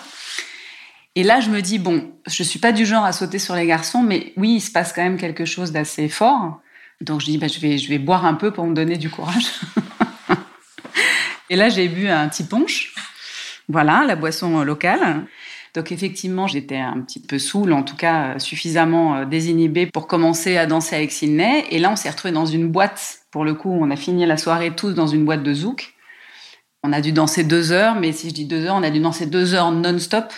Et 1.16 1.24
là 1.24 1.40
je 1.40 1.50
me 1.50 1.62
dis 1.62 1.80
bon 1.80 2.14
je 2.26 2.44
suis 2.44 2.60
pas 2.60 2.72
du 2.72 2.86
genre 2.86 3.06
à 3.06 3.12
sauter 3.12 3.40
sur 3.40 3.56
les 3.56 3.66
garçons, 3.66 4.02
mais 4.02 4.34
oui 4.38 4.56
il 4.56 4.62
se 4.62 4.72
passe 4.72 4.94
quand 4.94 5.04
même 5.04 5.18
quelque 5.18 5.46
chose 5.46 5.72
d'assez 5.72 6.10
fort. 6.10 6.62
Donc 7.02 7.22
je 7.22 7.26
dis 7.26 7.38
bah, 7.38 7.48
je 7.48 7.60
vais 7.60 7.78
je 7.78 7.90
vais 7.90 8.00
boire 8.00 8.26
un 8.26 8.34
peu 8.34 8.52
pour 8.52 8.66
me 8.66 8.74
donner 8.74 8.98
du 8.98 9.10
courage. 9.10 9.46
Et 11.50 11.56
là, 11.56 11.70
j'ai 11.70 11.88
bu 11.88 12.08
un 12.10 12.28
petit 12.28 12.44
punch. 12.44 12.94
Voilà, 13.70 14.04
la 14.06 14.16
boisson 14.16 14.64
locale. 14.64 15.26
Donc 15.74 15.92
effectivement, 15.92 16.48
j'étais 16.48 16.78
un 16.78 17.02
petit 17.02 17.20
peu 17.22 17.40
saoule, 17.40 17.74
en 17.74 17.84
tout 17.84 17.96
cas 17.96 18.40
suffisamment 18.40 19.16
euh, 19.16 19.26
désinhibée 19.26 19.86
pour 19.88 20.08
commencer 20.08 20.58
à 20.58 20.66
danser 20.66 20.96
avec 20.96 21.12
Sydney. 21.12 21.66
Et 21.72 21.80
là, 21.80 21.92
on 21.92 21.96
s'est 21.96 22.10
retrouvés 22.10 22.34
dans 22.34 22.46
une 22.46 22.70
boîte. 22.70 23.20
Pour 23.32 23.46
le 23.46 23.54
coup, 23.54 23.72
on 23.72 23.92
a 23.92 23.96
fini 23.96 24.26
la 24.26 24.38
soirée 24.38 24.76
tous 24.76 24.94
dans 24.94 25.08
une 25.08 25.26
boîte 25.26 25.44
de 25.44 25.54
zouk. 25.54 25.94
On 26.84 26.94
a 26.94 27.02
dû 27.02 27.12
danser 27.12 27.44
deux 27.44 27.72
heures, 27.72 27.96
mais 27.96 28.12
si 28.12 28.30
je 28.30 28.34
dis 28.34 28.46
deux 28.46 28.66
heures, 28.66 28.76
on 28.76 28.84
a 28.84 28.90
dû 28.90 29.00
danser 29.00 29.26
deux 29.26 29.54
heures 29.54 29.72
non-stop 29.72 30.32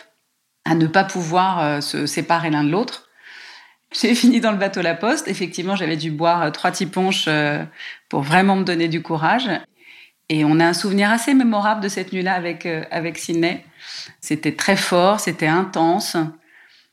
à 0.66 0.76
ne 0.76 0.88
pas 0.88 1.04
pouvoir 1.04 1.60
euh, 1.60 1.82
se 1.82 2.06
séparer 2.06 2.50
l'un 2.50 2.64
de 2.64 2.72
l'autre. 2.72 3.10
J'ai 3.92 4.16
fini 4.16 4.40
dans 4.40 4.52
le 4.52 4.58
bateau 4.58 4.82
La 4.82 4.96
Poste. 4.96 5.28
Effectivement, 5.28 5.76
j'avais 5.76 5.98
dû 5.98 6.12
boire 6.12 6.44
euh, 6.44 6.52
trois 6.52 6.72
petits 6.72 6.86
pour 6.86 8.22
vraiment 8.22 8.56
me 8.56 8.64
donner 8.64 8.88
du 8.88 9.02
courage. 9.02 9.50
Et 10.30 10.46
on 10.46 10.60
a 10.60 10.66
un 10.66 10.74
souvenir 10.74 11.10
assez 11.10 11.34
mémorable 11.34 11.82
de 11.82 11.90
cette 11.90 12.14
nuit-là 12.14 12.34
avec, 12.34 12.66
euh, 12.66 12.84
avec 12.92 13.18
Sydney. 13.18 13.66
C'était 14.22 14.56
très 14.56 14.76
fort, 14.76 15.20
c'était 15.20 15.48
intense, 15.48 16.18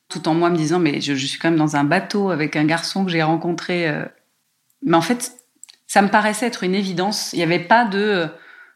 tout 0.09 0.29
en 0.29 0.35
moi 0.35 0.51
me 0.51 0.57
disant, 0.57 0.79
mais 0.79 1.01
je, 1.01 1.15
suis 1.15 1.39
quand 1.39 1.51
même 1.51 1.59
dans 1.59 1.77
un 1.77 1.85
bateau 1.85 2.31
avec 2.31 2.57
un 2.57 2.65
garçon 2.65 3.05
que 3.05 3.11
j'ai 3.11 3.23
rencontré. 3.23 3.89
Euh. 3.89 4.05
Mais 4.83 4.97
en 4.97 5.01
fait, 5.01 5.33
ça 5.87 6.03
me 6.03 6.09
paraissait 6.09 6.47
être 6.47 6.63
une 6.63 6.75
évidence. 6.75 7.33
Il 7.33 7.39
n'y 7.39 7.43
avait 7.43 7.59
pas 7.59 7.85
de, 7.85 7.99
euh, 7.99 8.27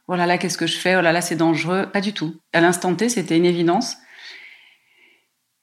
oh 0.08 0.16
là 0.16 0.26
là, 0.26 0.38
qu'est-ce 0.38 0.58
que 0.58 0.66
je 0.66 0.76
fais, 0.76 0.96
oh 0.96 1.00
là 1.00 1.12
là, 1.12 1.20
c'est 1.20 1.36
dangereux. 1.36 1.86
Pas 1.92 2.00
du 2.00 2.12
tout. 2.12 2.36
À 2.52 2.60
l'instant 2.60 2.94
T, 2.94 3.08
c'était 3.08 3.36
une 3.36 3.44
évidence. 3.44 3.96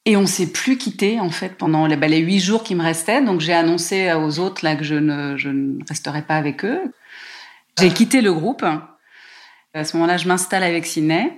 Et 0.06 0.16
on 0.16 0.26
s'est 0.26 0.50
plus 0.52 0.78
quitté 0.78 1.20
en 1.20 1.28
fait 1.28 1.58
pendant 1.58 1.86
les, 1.86 1.96
bah, 1.96 2.08
huit 2.08 2.40
jours 2.40 2.62
qui 2.62 2.74
me 2.74 2.82
restaient. 2.82 3.22
Donc 3.22 3.40
j'ai 3.40 3.52
annoncé 3.52 4.10
aux 4.14 4.38
autres 4.38 4.64
là 4.64 4.74
que 4.74 4.84
je 4.84 4.94
ne, 4.94 5.36
je 5.36 5.50
resterai 5.86 6.22
pas 6.22 6.36
avec 6.36 6.64
eux. 6.64 6.80
J'ai 7.78 7.90
quitté 7.90 8.22
le 8.22 8.32
groupe. 8.32 8.64
À 9.74 9.84
ce 9.84 9.96
moment-là, 9.96 10.16
je 10.16 10.26
m'installe 10.26 10.62
avec 10.62 10.86
Sidney. 10.86 11.30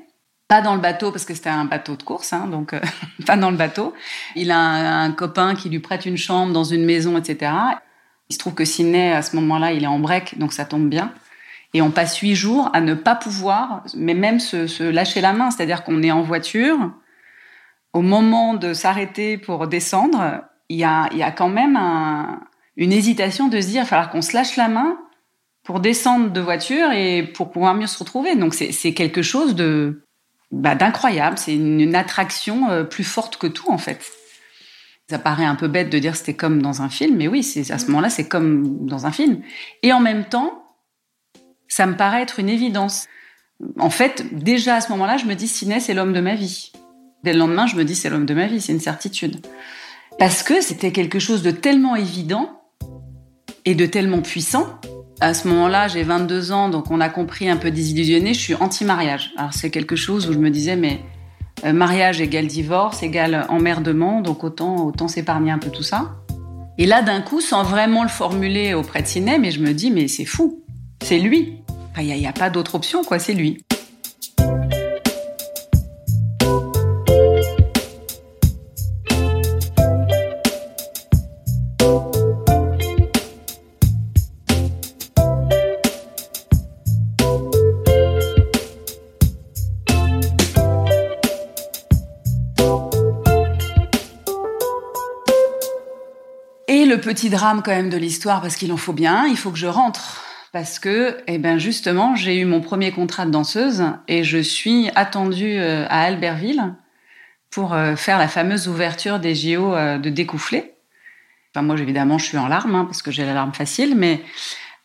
Pas 0.50 0.62
dans 0.62 0.74
le 0.74 0.80
bateau 0.80 1.12
parce 1.12 1.24
que 1.24 1.32
c'était 1.32 1.48
un 1.48 1.64
bateau 1.64 1.94
de 1.94 2.02
course, 2.02 2.32
hein, 2.32 2.48
donc 2.48 2.72
euh, 2.72 2.80
pas 3.26 3.36
dans 3.36 3.52
le 3.52 3.56
bateau. 3.56 3.94
Il 4.34 4.50
a 4.50 4.58
un, 4.58 5.12
copain 5.12 5.54
qui 5.54 5.68
lui 5.68 5.78
prête 5.78 6.06
une 6.06 6.16
chambre 6.16 6.52
dans 6.52 6.64
une 6.64 6.84
maison, 6.84 7.16
etc. 7.16 7.52
Il 8.28 8.32
se 8.32 8.38
trouve 8.40 8.54
que 8.54 8.64
Sidney, 8.64 9.12
à 9.12 9.22
ce 9.22 9.36
moment-là, 9.36 9.70
il 9.70 9.84
est 9.84 9.86
en 9.86 10.00
break, 10.00 10.38
donc 10.38 10.52
ça 10.52 10.64
tombe 10.64 10.88
bien. 10.88 11.12
Et 11.72 11.82
on 11.82 11.92
passe 11.92 12.18
huit 12.18 12.34
jours 12.34 12.68
à 12.72 12.80
ne 12.80 12.94
pas 12.94 13.14
pouvoir, 13.14 13.84
mais 13.94 14.14
même 14.14 14.40
se, 14.40 14.90
lâcher 14.90 15.20
la 15.20 15.32
main. 15.32 15.52
C'est-à-dire 15.52 15.84
qu'on 15.84 16.02
est 16.02 16.10
en 16.10 16.22
voiture. 16.22 16.94
Au 17.92 18.02
moment 18.02 18.54
de 18.54 18.74
s'arrêter 18.74 19.38
pour 19.38 19.68
descendre, 19.68 20.42
il 20.68 20.78
y 20.78 20.84
a, 20.84 21.08
y 21.12 21.22
a 21.22 21.30
quand 21.30 21.48
même 21.48 21.78
une 22.76 22.92
hésitation 22.92 23.46
de 23.46 23.60
se 23.60 23.68
dire, 23.68 23.82
il 23.82 23.84
va 23.84 23.86
falloir 23.86 24.10
qu'on 24.10 24.22
se 24.22 24.34
lâche 24.34 24.56
la 24.56 24.66
main 24.66 24.98
pour 25.62 25.78
descendre 25.78 26.32
de 26.32 26.40
voiture 26.40 26.90
et 26.90 27.22
pour 27.22 27.52
pouvoir 27.52 27.74
mieux 27.74 27.86
se 27.86 28.00
retrouver. 28.00 28.34
Donc 28.34 28.52
c'est 28.54 28.94
quelque 28.94 29.22
chose 29.22 29.54
de 29.54 30.02
bah, 30.50 30.74
d'incroyable. 30.74 31.38
C'est 31.38 31.54
une, 31.54 31.94
attraction 31.94 32.70
euh, 32.70 32.84
plus 32.84 33.04
forte 33.04 33.36
que 33.36 33.46
tout 33.46 33.70
en 33.70 33.78
fait. 33.78 34.00
Ça 35.08 35.18
paraît 35.18 35.44
un 35.44 35.56
peu 35.56 35.68
bête 35.68 35.90
de 35.90 35.98
dire 35.98 36.14
c'était 36.14 36.34
comme 36.34 36.62
dans 36.62 36.82
un 36.82 36.88
film, 36.88 37.16
mais 37.16 37.26
oui, 37.26 37.42
c'est 37.42 37.70
à 37.70 37.78
ce 37.78 37.86
moment-là 37.86 38.10
c'est 38.10 38.28
comme 38.28 38.86
dans 38.86 39.06
un 39.06 39.12
film. 39.12 39.40
Et 39.82 39.92
en 39.92 40.00
même 40.00 40.24
temps, 40.24 40.64
ça 41.68 41.86
me 41.86 41.96
paraît 41.96 42.22
être 42.22 42.38
une 42.38 42.48
évidence. 42.48 43.08
En 43.78 43.90
fait, 43.90 44.26
déjà 44.32 44.76
à 44.76 44.80
ce 44.80 44.90
moment-là, 44.90 45.16
je 45.16 45.26
me 45.26 45.34
dis 45.34 45.48
Ciné, 45.48 45.80
c'est 45.80 45.94
l'homme 45.94 46.12
de 46.12 46.20
ma 46.20 46.34
vie. 46.34 46.72
Dès 47.24 47.32
le 47.32 47.38
lendemain, 47.38 47.66
je 47.66 47.76
me 47.76 47.84
dis 47.84 47.94
c'est 47.94 48.08
l'homme 48.08 48.26
de 48.26 48.34
ma 48.34 48.46
vie, 48.46 48.60
c'est 48.60 48.72
une 48.72 48.80
certitude. 48.80 49.44
Parce 50.18 50.42
que 50.42 50.60
c'était 50.60 50.92
quelque 50.92 51.18
chose 51.18 51.42
de 51.42 51.50
tellement 51.50 51.96
évident 51.96 52.62
et 53.64 53.74
de 53.74 53.86
tellement 53.86 54.22
puissant 54.22 54.80
à 55.20 55.34
ce 55.34 55.48
moment-là, 55.48 55.86
j'ai 55.86 56.02
22 56.02 56.52
ans, 56.52 56.68
donc 56.68 56.90
on 56.90 57.00
a 57.00 57.08
compris 57.08 57.48
un 57.48 57.56
peu 57.56 57.70
désillusionné, 57.70 58.32
je 58.32 58.40
suis 58.40 58.54
anti-mariage. 58.54 59.32
Alors 59.36 59.52
c'est 59.52 59.70
quelque 59.70 59.96
chose 59.96 60.28
où 60.28 60.32
je 60.32 60.38
me 60.38 60.50
disais, 60.50 60.76
mais 60.76 61.00
euh, 61.64 61.72
mariage 61.72 62.20
égale 62.20 62.46
divorce, 62.46 63.02
égale 63.02 63.46
emmerdement, 63.50 64.22
donc 64.22 64.44
autant, 64.44 64.86
autant 64.86 65.08
s'épargner 65.08 65.50
un 65.50 65.58
peu 65.58 65.70
tout 65.70 65.82
ça. 65.82 66.16
Et 66.78 66.86
là, 66.86 67.02
d'un 67.02 67.20
coup, 67.20 67.42
sans 67.42 67.62
vraiment 67.62 68.02
le 68.02 68.08
formuler 68.08 68.72
auprès 68.72 69.02
de 69.02 69.06
Ciné, 69.06 69.38
mais 69.38 69.50
je 69.50 69.60
me 69.60 69.72
dis, 69.74 69.90
mais 69.90 70.08
c'est 70.08 70.24
fou, 70.24 70.62
c'est 71.02 71.18
lui. 71.18 71.58
Il 71.98 72.06
n'y 72.06 72.26
a, 72.26 72.30
a, 72.30 72.32
pas 72.32 72.48
d'autre 72.48 72.76
option, 72.76 73.04
quoi, 73.04 73.18
c'est 73.18 73.34
lui. 73.34 73.62
Le 96.90 97.00
petit 97.00 97.30
drame 97.30 97.62
quand 97.62 97.70
même 97.70 97.88
de 97.88 97.96
l'histoire, 97.96 98.40
parce 98.40 98.56
qu'il 98.56 98.72
en 98.72 98.76
faut 98.76 98.92
bien, 98.92 99.26
il 99.26 99.36
faut 99.36 99.50
que 99.50 99.58
je 99.58 99.66
rentre. 99.66 100.22
Parce 100.52 100.80
que, 100.80 101.16
eh 101.28 101.38
ben 101.38 101.58
justement, 101.58 102.16
j'ai 102.16 102.36
eu 102.40 102.44
mon 102.44 102.60
premier 102.60 102.90
contrat 102.90 103.24
de 103.24 103.30
danseuse 103.30 103.84
et 104.08 104.24
je 104.24 104.38
suis 104.38 104.90
attendue 104.96 105.56
euh, 105.56 105.86
à 105.88 106.02
Albertville 106.02 106.74
pour 107.50 107.72
euh, 107.72 107.94
faire 107.94 108.18
la 108.18 108.26
fameuse 108.26 108.66
ouverture 108.66 109.20
des 109.20 109.36
JO 109.36 109.72
euh, 109.72 109.98
de 109.98 110.10
découflé. 110.10 110.74
Enfin, 111.54 111.64
moi, 111.64 111.78
évidemment, 111.78 112.18
je 112.18 112.26
suis 112.26 112.38
en 112.38 112.48
larmes 112.48 112.74
hein, 112.74 112.84
parce 112.84 113.02
que 113.02 113.12
j'ai 113.12 113.24
la 113.24 113.34
larme 113.34 113.54
facile, 113.54 113.94
mais 113.96 114.22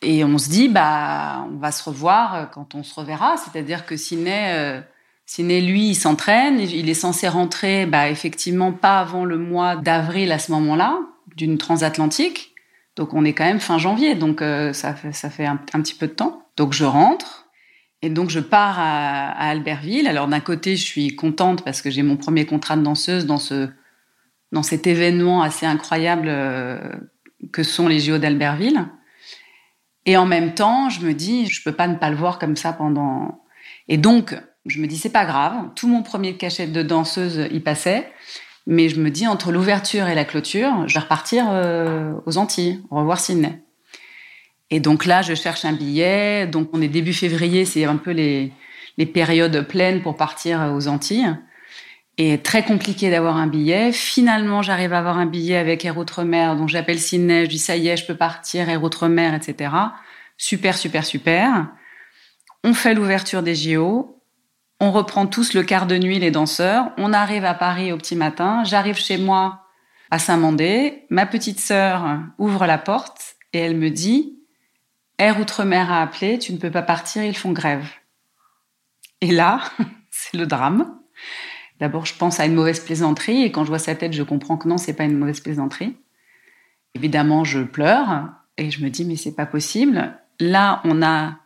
et 0.02 0.22
on 0.22 0.38
se 0.38 0.48
dit, 0.48 0.68
bah, 0.68 1.44
on 1.50 1.56
va 1.56 1.72
se 1.72 1.82
revoir 1.82 2.50
quand 2.50 2.76
on 2.76 2.84
se 2.84 2.94
reverra. 2.94 3.34
C'est-à-dire 3.36 3.86
que 3.86 3.96
Sidney, 3.96 4.82
Sidney, 5.24 5.62
lui, 5.62 5.88
il 5.88 5.94
s'entraîne, 5.94 6.60
il 6.60 6.88
est 6.88 6.94
censé 6.94 7.28
rentrer, 7.28 7.86
bah, 7.86 8.08
effectivement, 8.10 8.72
pas 8.72 9.00
avant 9.00 9.24
le 9.24 9.38
mois 9.38 9.74
d'avril 9.74 10.30
à 10.32 10.38
ce 10.38 10.52
moment-là, 10.52 10.98
d'une 11.36 11.58
transatlantique. 11.58 12.54
Donc 12.96 13.12
on 13.12 13.24
est 13.24 13.34
quand 13.34 13.44
même 13.44 13.60
fin 13.60 13.78
janvier, 13.78 14.14
donc 14.14 14.40
euh, 14.42 14.72
ça 14.72 14.94
fait, 14.94 15.44
un, 15.44 15.56
petit 15.56 15.94
peu 15.94 16.08
de 16.08 16.12
temps. 16.12 16.42
Donc 16.56 16.72
je 16.72 16.84
rentre 16.84 17.46
et 18.02 18.08
donc 18.08 18.30
je 18.30 18.40
pars 18.40 18.78
à, 18.78 19.30
Albertville. 19.48 20.08
Alors 20.08 20.28
d'un 20.28 20.40
côté, 20.40 20.76
je 20.76 20.84
suis 20.84 21.14
contente 21.14 21.62
parce 21.62 21.82
que 21.82 21.90
j'ai 21.90 22.02
mon 22.02 22.16
premier 22.16 22.46
contrat 22.46 22.76
de 22.76 22.82
danseuse 22.82 23.26
dans 23.26 23.38
ce 23.38 23.68
dans 24.52 24.62
cet 24.62 24.86
événement 24.86 25.42
assez 25.42 25.66
incroyable 25.66 26.28
euh, 26.28 26.78
que 27.52 27.62
sont 27.62 27.88
les 27.88 28.00
JO 28.00 28.16
d'Albertville. 28.16 28.86
Et 30.06 30.16
en 30.16 30.24
même 30.24 30.54
temps, 30.54 30.88
je 30.88 31.00
me 31.00 31.12
dis, 31.12 31.46
je 31.46 31.62
peux 31.64 31.72
pas 31.72 31.88
ne 31.88 31.96
pas 31.96 32.10
le 32.10 32.16
voir 32.16 32.38
comme 32.38 32.56
ça 32.56 32.72
pendant. 32.72 33.42
Et 33.88 33.96
donc, 33.96 34.36
je 34.64 34.80
me 34.80 34.86
dis, 34.86 34.96
c'est 34.96 35.10
pas 35.10 35.26
grave. 35.26 35.70
Tout 35.74 35.88
mon 35.88 36.02
premier 36.02 36.36
cachet 36.36 36.68
de 36.68 36.82
danseuse 36.82 37.48
y 37.50 37.58
passait. 37.58 38.10
Mais 38.66 38.88
je 38.88 39.00
me 39.00 39.10
dis, 39.10 39.26
entre 39.26 39.52
l'ouverture 39.52 40.08
et 40.08 40.14
la 40.14 40.24
clôture, 40.24 40.88
je 40.88 40.94
vais 40.94 41.00
repartir 41.00 41.46
euh, 41.50 42.14
aux 42.26 42.36
Antilles, 42.36 42.82
revoir 42.90 43.20
Sydney. 43.20 43.62
Et 44.70 44.80
donc 44.80 45.04
là, 45.06 45.22
je 45.22 45.34
cherche 45.34 45.64
un 45.64 45.72
billet. 45.72 46.46
Donc 46.46 46.70
on 46.72 46.82
est 46.82 46.88
début 46.88 47.12
février, 47.12 47.64
c'est 47.64 47.84
un 47.84 47.96
peu 47.96 48.10
les, 48.10 48.52
les 48.98 49.06
périodes 49.06 49.66
pleines 49.68 50.02
pour 50.02 50.16
partir 50.16 50.72
aux 50.74 50.88
Antilles. 50.88 51.36
Et 52.18 52.38
très 52.38 52.64
compliqué 52.64 53.10
d'avoir 53.10 53.36
un 53.36 53.46
billet. 53.46 53.92
Finalement, 53.92 54.62
j'arrive 54.62 54.94
à 54.94 54.98
avoir 54.98 55.18
un 55.18 55.26
billet 55.26 55.56
avec 55.56 55.84
Air 55.84 55.98
Outre-mer, 55.98 56.56
donc 56.56 56.70
j'appelle 56.70 56.98
Sydney, 56.98 57.44
je 57.44 57.50
dis 57.50 57.58
ça 57.58 57.76
y 57.76 57.88
est, 57.88 57.96
je 57.96 58.06
peux 58.06 58.16
partir, 58.16 58.68
Air 58.70 58.82
Outre-mer, 58.82 59.34
etc. 59.34 59.70
Super, 60.38 60.76
super, 60.76 61.04
super. 61.04 61.68
On 62.64 62.72
fait 62.72 62.94
l'ouverture 62.94 63.42
des 63.42 63.54
JO. 63.54 64.15
On 64.78 64.92
reprend 64.92 65.26
tous 65.26 65.54
le 65.54 65.62
quart 65.62 65.86
de 65.86 65.96
nuit, 65.96 66.18
les 66.18 66.30
danseurs. 66.30 66.90
On 66.98 67.14
arrive 67.14 67.44
à 67.46 67.54
Paris 67.54 67.92
au 67.92 67.96
petit 67.96 68.16
matin. 68.16 68.62
J'arrive 68.64 68.96
chez 68.96 69.16
moi 69.16 69.66
à 70.10 70.18
Saint-Mandé. 70.18 71.06
Ma 71.08 71.24
petite 71.24 71.60
sœur 71.60 72.18
ouvre 72.38 72.66
la 72.66 72.76
porte 72.76 73.36
et 73.54 73.58
elle 73.58 73.76
me 73.76 73.88
dit 73.88 74.38
Air 75.18 75.40
Outre-mer 75.40 75.90
a 75.90 76.02
appelé, 76.02 76.38
tu 76.38 76.52
ne 76.52 76.58
peux 76.58 76.70
pas 76.70 76.82
partir, 76.82 77.24
ils 77.24 77.36
font 77.36 77.52
grève. 77.52 77.88
Et 79.22 79.32
là, 79.32 79.60
c'est 80.10 80.36
le 80.36 80.46
drame. 80.46 80.98
D'abord, 81.80 82.04
je 82.04 82.14
pense 82.14 82.38
à 82.38 82.44
une 82.44 82.54
mauvaise 82.54 82.80
plaisanterie 82.80 83.44
et 83.44 83.50
quand 83.50 83.64
je 83.64 83.68
vois 83.68 83.78
sa 83.78 83.94
tête, 83.94 84.12
je 84.12 84.22
comprends 84.22 84.58
que 84.58 84.68
non, 84.68 84.76
c'est 84.76 84.94
pas 84.94 85.04
une 85.04 85.16
mauvaise 85.16 85.40
plaisanterie. 85.40 85.96
Évidemment, 86.94 87.44
je 87.44 87.60
pleure 87.60 88.28
et 88.58 88.70
je 88.70 88.84
me 88.84 88.90
dis 88.90 89.06
mais 89.06 89.16
c'est 89.16 89.34
pas 89.34 89.46
possible. 89.46 90.18
Là, 90.38 90.82
on 90.84 91.02
a 91.02 91.38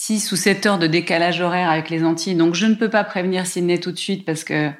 6 0.00 0.30
ou 0.30 0.36
7 0.36 0.66
heures 0.66 0.78
de 0.78 0.86
décalage 0.86 1.40
horaire 1.40 1.68
avec 1.68 1.90
les 1.90 2.04
Antilles. 2.04 2.36
Donc, 2.36 2.54
je 2.54 2.66
ne 2.66 2.76
peux 2.76 2.88
pas 2.88 3.02
prévenir 3.02 3.48
Sydney 3.48 3.80
tout 3.80 3.90
de 3.90 3.98
suite 3.98 4.24
parce 4.24 4.44
que 4.44 4.70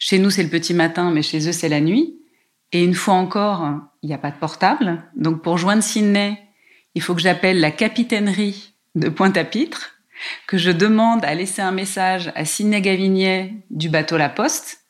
chez 0.00 0.18
nous, 0.18 0.30
c'est 0.30 0.42
le 0.42 0.48
petit 0.48 0.74
matin, 0.74 1.12
mais 1.12 1.22
chez 1.22 1.48
eux, 1.48 1.52
c'est 1.52 1.68
la 1.68 1.80
nuit. 1.80 2.18
Et 2.72 2.82
une 2.82 2.94
fois 2.94 3.14
encore, 3.14 3.70
il 4.02 4.08
n'y 4.08 4.14
a 4.14 4.18
pas 4.18 4.32
de 4.32 4.36
portable. 4.36 5.04
Donc, 5.14 5.42
pour 5.42 5.58
joindre 5.58 5.84
Sydney, 5.84 6.42
il 6.96 7.02
faut 7.02 7.14
que 7.14 7.20
j'appelle 7.20 7.60
la 7.60 7.70
capitainerie 7.70 8.74
de 8.96 9.08
Pointe-à-Pitre, 9.08 9.92
que 10.48 10.58
je 10.58 10.72
demande 10.72 11.24
à 11.24 11.36
laisser 11.36 11.62
un 11.62 11.70
message 11.70 12.32
à 12.34 12.44
Sydney 12.44 12.80
Gavinier 12.80 13.54
du 13.70 13.88
bateau 13.88 14.16
La 14.16 14.28
Poste, 14.28 14.80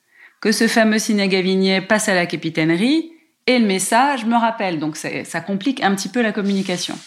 que 0.40 0.50
ce 0.50 0.66
fameux 0.66 0.98
Sydney 0.98 1.28
Gavinier 1.28 1.82
passe 1.82 2.08
à 2.08 2.14
la 2.14 2.24
capitainerie 2.24 3.12
et 3.46 3.58
le 3.58 3.66
message 3.66 4.24
me 4.24 4.36
rappelle. 4.36 4.78
Donc, 4.78 4.96
ça 4.96 5.40
complique 5.42 5.82
un 5.82 5.94
petit 5.94 6.08
peu 6.08 6.22
la 6.22 6.32
communication. 6.32 6.98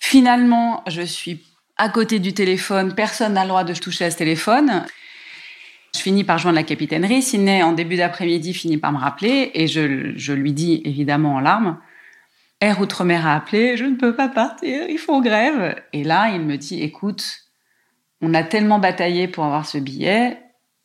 Finalement, 0.00 0.82
je 0.88 1.02
suis 1.02 1.44
à 1.76 1.88
côté 1.88 2.18
du 2.18 2.34
téléphone, 2.34 2.94
personne 2.94 3.34
n'a 3.34 3.44
le 3.44 3.48
droit 3.48 3.64
de 3.64 3.74
toucher 3.74 4.06
à 4.06 4.10
ce 4.10 4.16
téléphone. 4.16 4.84
Je 5.94 6.00
finis 6.00 6.24
par 6.24 6.38
joindre 6.38 6.56
la 6.56 6.62
capitainerie. 6.62 7.22
Sidney, 7.22 7.62
en 7.62 7.72
début 7.72 7.96
d'après-midi, 7.96 8.54
finit 8.54 8.76
par 8.76 8.92
me 8.92 8.98
rappeler 8.98 9.50
et 9.54 9.66
je, 9.66 10.32
lui 10.32 10.52
dis, 10.52 10.82
évidemment 10.84 11.36
en 11.36 11.40
larmes, 11.40 11.78
Air 12.60 12.80
Outre-mer 12.80 13.26
a 13.26 13.36
appelé, 13.36 13.76
je 13.76 13.84
ne 13.84 13.96
peux 13.96 14.14
pas 14.14 14.28
partir, 14.28 14.88
il 14.88 14.98
faut 14.98 15.20
grève. 15.22 15.80
Et 15.92 16.04
là, 16.04 16.30
il 16.34 16.42
me 16.42 16.56
dit, 16.56 16.82
écoute, 16.82 17.46
on 18.20 18.34
a 18.34 18.42
tellement 18.42 18.78
bataillé 18.78 19.28
pour 19.28 19.44
avoir 19.44 19.64
ce 19.64 19.78
billet, 19.78 20.38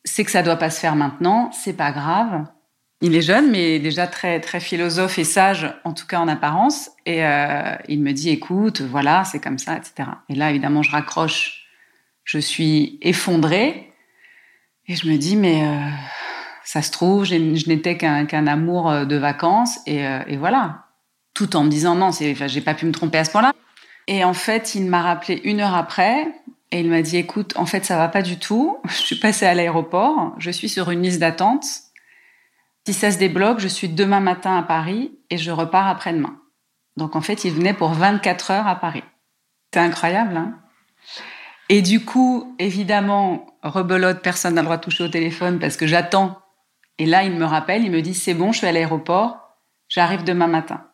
c'est 0.04 0.24
que 0.24 0.30
ça 0.30 0.42
doit 0.42 0.56
pas 0.56 0.70
se 0.70 0.80
faire 0.80 0.96
maintenant, 0.96 1.50
c'est 1.52 1.76
pas 1.76 1.92
grave. 1.92 2.46
Il 3.02 3.14
est 3.14 3.22
jeune, 3.22 3.50
mais 3.50 3.78
déjà 3.78 4.06
très 4.06 4.40
très 4.40 4.58
philosophe 4.58 5.18
et 5.18 5.24
sage, 5.24 5.70
en 5.84 5.92
tout 5.92 6.06
cas 6.06 6.18
en 6.18 6.28
apparence. 6.28 6.90
Et 7.04 7.26
euh, 7.26 7.76
il 7.88 8.02
me 8.02 8.12
dit, 8.12 8.30
écoute, 8.30 8.80
voilà, 8.80 9.24
c'est 9.24 9.38
comme 9.38 9.58
ça, 9.58 9.76
etc. 9.76 10.08
Et 10.30 10.34
là, 10.34 10.50
évidemment, 10.50 10.82
je 10.82 10.90
raccroche, 10.90 11.66
je 12.24 12.38
suis 12.38 12.98
effondrée, 13.02 13.92
et 14.88 14.96
je 14.96 15.08
me 15.08 15.18
dis, 15.18 15.36
mais 15.36 15.62
euh, 15.66 15.90
ça 16.64 16.80
se 16.80 16.90
trouve, 16.90 17.24
je 17.24 17.34
n'étais 17.68 17.98
qu'un 17.98 18.46
amour 18.46 18.90
euh, 18.90 19.04
de 19.04 19.16
vacances, 19.16 19.78
et, 19.86 20.02
et, 20.26 20.36
voilà. 20.38 20.84
Tout 21.34 21.54
en 21.54 21.64
me 21.64 21.68
disant, 21.68 21.96
non, 21.96 22.10
j'ai 22.12 22.60
pas 22.62 22.72
pu 22.72 22.86
me 22.86 22.92
tromper 22.92 23.18
à 23.18 23.24
ce 23.24 23.30
point-là. 23.30 23.52
Et 24.06 24.24
en 24.24 24.32
fait, 24.32 24.74
il 24.74 24.86
m'a 24.86 25.02
rappelé 25.02 25.42
une 25.44 25.60
heure 25.60 25.74
après, 25.74 26.28
et 26.72 26.80
il 26.80 26.88
m'a 26.88 27.02
dit, 27.02 27.18
écoute, 27.18 27.52
en 27.56 27.66
fait, 27.66 27.84
ça 27.84 27.98
va 27.98 28.08
pas 28.08 28.22
du 28.22 28.38
tout. 28.38 28.78
Je 28.88 28.94
suis 28.94 29.16
passée 29.16 29.44
à 29.44 29.52
l'aéroport, 29.52 30.34
je 30.38 30.50
suis 30.50 30.70
sur 30.70 30.90
une 30.90 31.02
liste 31.02 31.20
d'attente 31.20 31.66
si 32.86 32.94
ça 32.94 33.10
se 33.10 33.18
débloque, 33.18 33.58
je 33.58 33.66
suis 33.66 33.88
demain 33.88 34.20
matin 34.20 34.56
à 34.56 34.62
Paris 34.62 35.18
et 35.28 35.38
je 35.38 35.50
repars 35.50 35.88
après-demain. 35.88 36.40
Donc 36.96 37.16
en 37.16 37.20
fait, 37.20 37.44
il 37.44 37.52
venait 37.52 37.74
pour 37.74 37.90
24 37.90 38.52
heures 38.52 38.66
à 38.68 38.76
Paris. 38.76 39.02
C'est 39.74 39.80
incroyable, 39.80 40.36
hein? 40.36 40.60
Et 41.68 41.82
du 41.82 42.04
coup, 42.04 42.54
évidemment, 42.60 43.58
rebelote, 43.64 44.22
personne 44.22 44.54
n'a 44.54 44.60
le 44.60 44.66
droit 44.66 44.76
de 44.76 44.82
toucher 44.82 45.02
au 45.02 45.08
téléphone 45.08 45.58
parce 45.58 45.76
que 45.76 45.88
j'attends. 45.88 46.38
Et 46.98 47.06
là, 47.06 47.24
il 47.24 47.32
me 47.32 47.44
rappelle, 47.44 47.82
il 47.82 47.90
me 47.90 48.02
dit, 48.02 48.14
c'est 48.14 48.34
bon, 48.34 48.52
je 48.52 48.58
suis 48.58 48.66
à 48.68 48.72
l'aéroport, 48.72 49.58
j'arrive 49.88 50.22
demain 50.22 50.46
matin. 50.46 50.86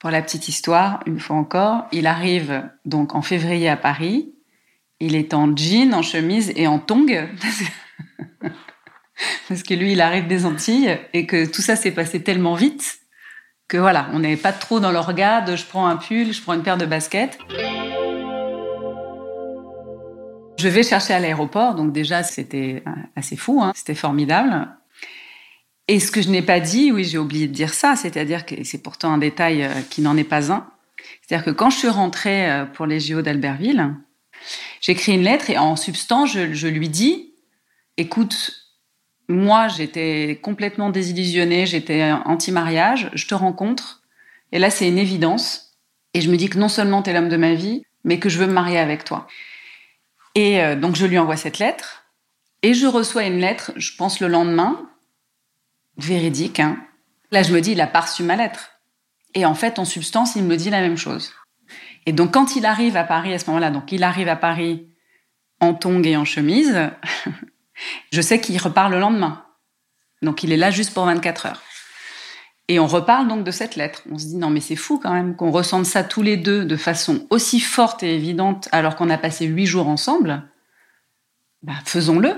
Pour 0.00 0.10
la 0.10 0.22
petite 0.22 0.48
histoire, 0.48 1.00
une 1.06 1.20
fois 1.20 1.36
encore, 1.36 1.86
il 1.92 2.08
arrive 2.08 2.68
donc 2.84 3.14
en 3.14 3.22
février 3.22 3.68
à 3.68 3.76
Paris. 3.76 4.34
Il 4.98 5.14
est 5.14 5.34
en 5.34 5.56
jean, 5.56 5.94
en 5.94 6.02
chemise 6.02 6.52
et 6.56 6.66
en 6.66 6.80
tongs. 6.80 7.06
parce 9.48 9.62
que 9.62 9.74
lui, 9.74 9.92
il 9.92 10.00
arrive 10.00 10.26
des 10.26 10.46
Antilles 10.46 10.98
et 11.12 11.26
que 11.26 11.46
tout 11.46 11.62
ça 11.62 11.76
s'est 11.76 11.92
passé 11.92 12.22
tellement 12.22 12.54
vite 12.54 12.98
que 13.68 13.76
voilà, 13.76 14.08
on 14.14 14.20
n'est 14.20 14.36
pas 14.36 14.52
trop 14.52 14.80
dans 14.80 14.90
le 14.90 14.98
regard 14.98 15.46
je 15.54 15.64
prends 15.64 15.86
un 15.86 15.96
pull, 15.96 16.32
je 16.32 16.40
prends 16.40 16.54
une 16.54 16.62
paire 16.62 16.78
de 16.78 16.86
baskets. 16.86 17.38
Je 20.58 20.68
vais 20.68 20.82
chercher 20.82 21.12
à 21.12 21.20
l'aéroport, 21.20 21.74
donc 21.74 21.92
déjà 21.92 22.22
c'était 22.22 22.82
assez 23.14 23.36
fou, 23.36 23.60
hein. 23.62 23.72
c'était 23.76 23.94
formidable. 23.94 24.68
Et 25.86 26.00
ce 26.00 26.10
que 26.10 26.20
je 26.20 26.30
n'ai 26.30 26.42
pas 26.42 26.60
dit, 26.60 26.90
oui, 26.92 27.04
j'ai 27.04 27.18
oublié 27.18 27.46
de 27.46 27.52
dire 27.52 27.72
ça, 27.72 27.94
c'est-à-dire 27.94 28.44
que 28.44 28.64
c'est 28.64 28.82
pourtant 28.82 29.12
un 29.12 29.18
détail 29.18 29.62
euh, 29.62 29.72
qui 29.88 30.02
n'en 30.02 30.16
est 30.16 30.24
pas 30.24 30.52
un. 30.52 30.66
C'est-à-dire 31.22 31.46
que 31.46 31.50
quand 31.50 31.70
je 31.70 31.78
suis 31.78 31.88
rentrée 31.88 32.50
euh, 32.50 32.66
pour 32.66 32.86
les 32.86 33.00
JO 33.00 33.22
d'Albertville, 33.22 33.94
j'écris 34.80 35.14
une 35.14 35.22
lettre 35.22 35.48
et 35.48 35.56
en 35.56 35.76
substance, 35.76 36.30
je 36.32 36.68
lui 36.68 36.90
dis, 36.90 37.32
écoute, 37.96 38.57
moi, 39.28 39.68
j'étais 39.68 40.38
complètement 40.42 40.90
désillusionnée, 40.90 41.66
j'étais 41.66 42.10
anti-mariage, 42.24 43.10
je 43.14 43.26
te 43.26 43.34
rencontre, 43.34 44.02
et 44.52 44.58
là, 44.58 44.70
c'est 44.70 44.88
une 44.88 44.98
évidence. 44.98 45.76
Et 46.14 46.22
je 46.22 46.30
me 46.30 46.36
dis 46.36 46.48
que 46.48 46.58
non 46.58 46.68
seulement 46.68 47.02
tu 47.02 47.10
es 47.10 47.12
l'homme 47.12 47.28
de 47.28 47.36
ma 47.36 47.54
vie, 47.54 47.82
mais 48.04 48.18
que 48.18 48.30
je 48.30 48.38
veux 48.38 48.46
me 48.46 48.52
marier 48.52 48.78
avec 48.78 49.04
toi. 49.04 49.26
Et 50.34 50.62
euh, 50.62 50.76
donc, 50.76 50.96
je 50.96 51.04
lui 51.04 51.18
envoie 51.18 51.36
cette 51.36 51.58
lettre, 51.58 52.04
et 52.62 52.72
je 52.72 52.86
reçois 52.86 53.24
une 53.24 53.38
lettre, 53.38 53.72
je 53.76 53.94
pense 53.96 54.20
le 54.20 54.28
lendemain, 54.28 54.90
véridique. 55.98 56.60
Hein. 56.60 56.78
Là, 57.30 57.42
je 57.42 57.52
me 57.52 57.60
dis, 57.60 57.72
il 57.72 57.80
a 57.80 57.86
pas 57.86 58.00
reçu 58.00 58.22
ma 58.22 58.36
lettre. 58.36 58.80
Et 59.34 59.44
en 59.44 59.54
fait, 59.54 59.78
en 59.78 59.84
substance, 59.84 60.36
il 60.36 60.44
me 60.44 60.56
dit 60.56 60.70
la 60.70 60.80
même 60.80 60.96
chose. 60.96 61.32
Et 62.06 62.12
donc, 62.12 62.32
quand 62.32 62.56
il 62.56 62.64
arrive 62.64 62.96
à 62.96 63.04
Paris 63.04 63.34
à 63.34 63.38
ce 63.38 63.46
moment-là, 63.50 63.70
donc 63.70 63.92
il 63.92 64.02
arrive 64.02 64.28
à 64.28 64.36
Paris 64.36 64.88
en 65.60 65.74
tongs 65.74 66.02
et 66.02 66.16
en 66.16 66.24
chemise, 66.24 66.90
Je 68.12 68.20
sais 68.20 68.40
qu'il 68.40 68.58
repart 68.58 68.90
le 68.90 68.98
lendemain. 68.98 69.44
Donc 70.22 70.42
il 70.42 70.52
est 70.52 70.56
là 70.56 70.70
juste 70.70 70.94
pour 70.94 71.04
24 71.04 71.46
heures. 71.46 71.62
Et 72.70 72.78
on 72.78 72.86
reparle 72.86 73.28
donc 73.28 73.44
de 73.44 73.50
cette 73.50 73.76
lettre. 73.76 74.02
On 74.10 74.18
se 74.18 74.26
dit 74.26 74.36
non 74.36 74.50
mais 74.50 74.60
c'est 74.60 74.76
fou 74.76 74.98
quand 75.02 75.12
même 75.12 75.36
qu'on 75.36 75.50
ressente 75.50 75.86
ça 75.86 76.04
tous 76.04 76.22
les 76.22 76.36
deux 76.36 76.64
de 76.64 76.76
façon 76.76 77.26
aussi 77.30 77.60
forte 77.60 78.02
et 78.02 78.14
évidente 78.14 78.68
alors 78.72 78.96
qu'on 78.96 79.10
a 79.10 79.18
passé 79.18 79.46
huit 79.46 79.66
jours 79.66 79.88
ensemble. 79.88 80.42
Bah, 81.62 81.74
faisons-le. 81.84 82.34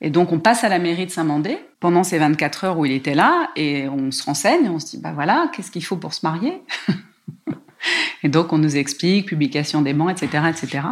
Et 0.00 0.10
donc, 0.10 0.32
on 0.32 0.38
passe 0.38 0.64
à 0.64 0.68
la 0.68 0.78
mairie 0.78 1.06
de 1.06 1.10
Saint-Mandé 1.10 1.58
pendant 1.80 2.04
ces 2.04 2.18
24 2.18 2.64
heures 2.64 2.78
où 2.78 2.84
il 2.84 2.92
était 2.92 3.14
là 3.14 3.50
et 3.56 3.88
on 3.88 4.10
se 4.10 4.22
renseigne, 4.22 4.68
on 4.68 4.78
se 4.78 4.86
dit, 4.86 4.98
bah 4.98 5.12
voilà, 5.14 5.50
qu'est-ce 5.54 5.70
qu'il 5.70 5.84
faut 5.84 5.96
pour 5.96 6.14
se 6.14 6.26
marier? 6.26 6.62
Et 8.22 8.28
donc, 8.28 8.52
on 8.52 8.58
nous 8.58 8.76
explique, 8.76 9.28
publication 9.28 9.82
des 9.82 9.94
bancs, 9.94 10.10
etc., 10.10 10.44
etc. 10.48 10.88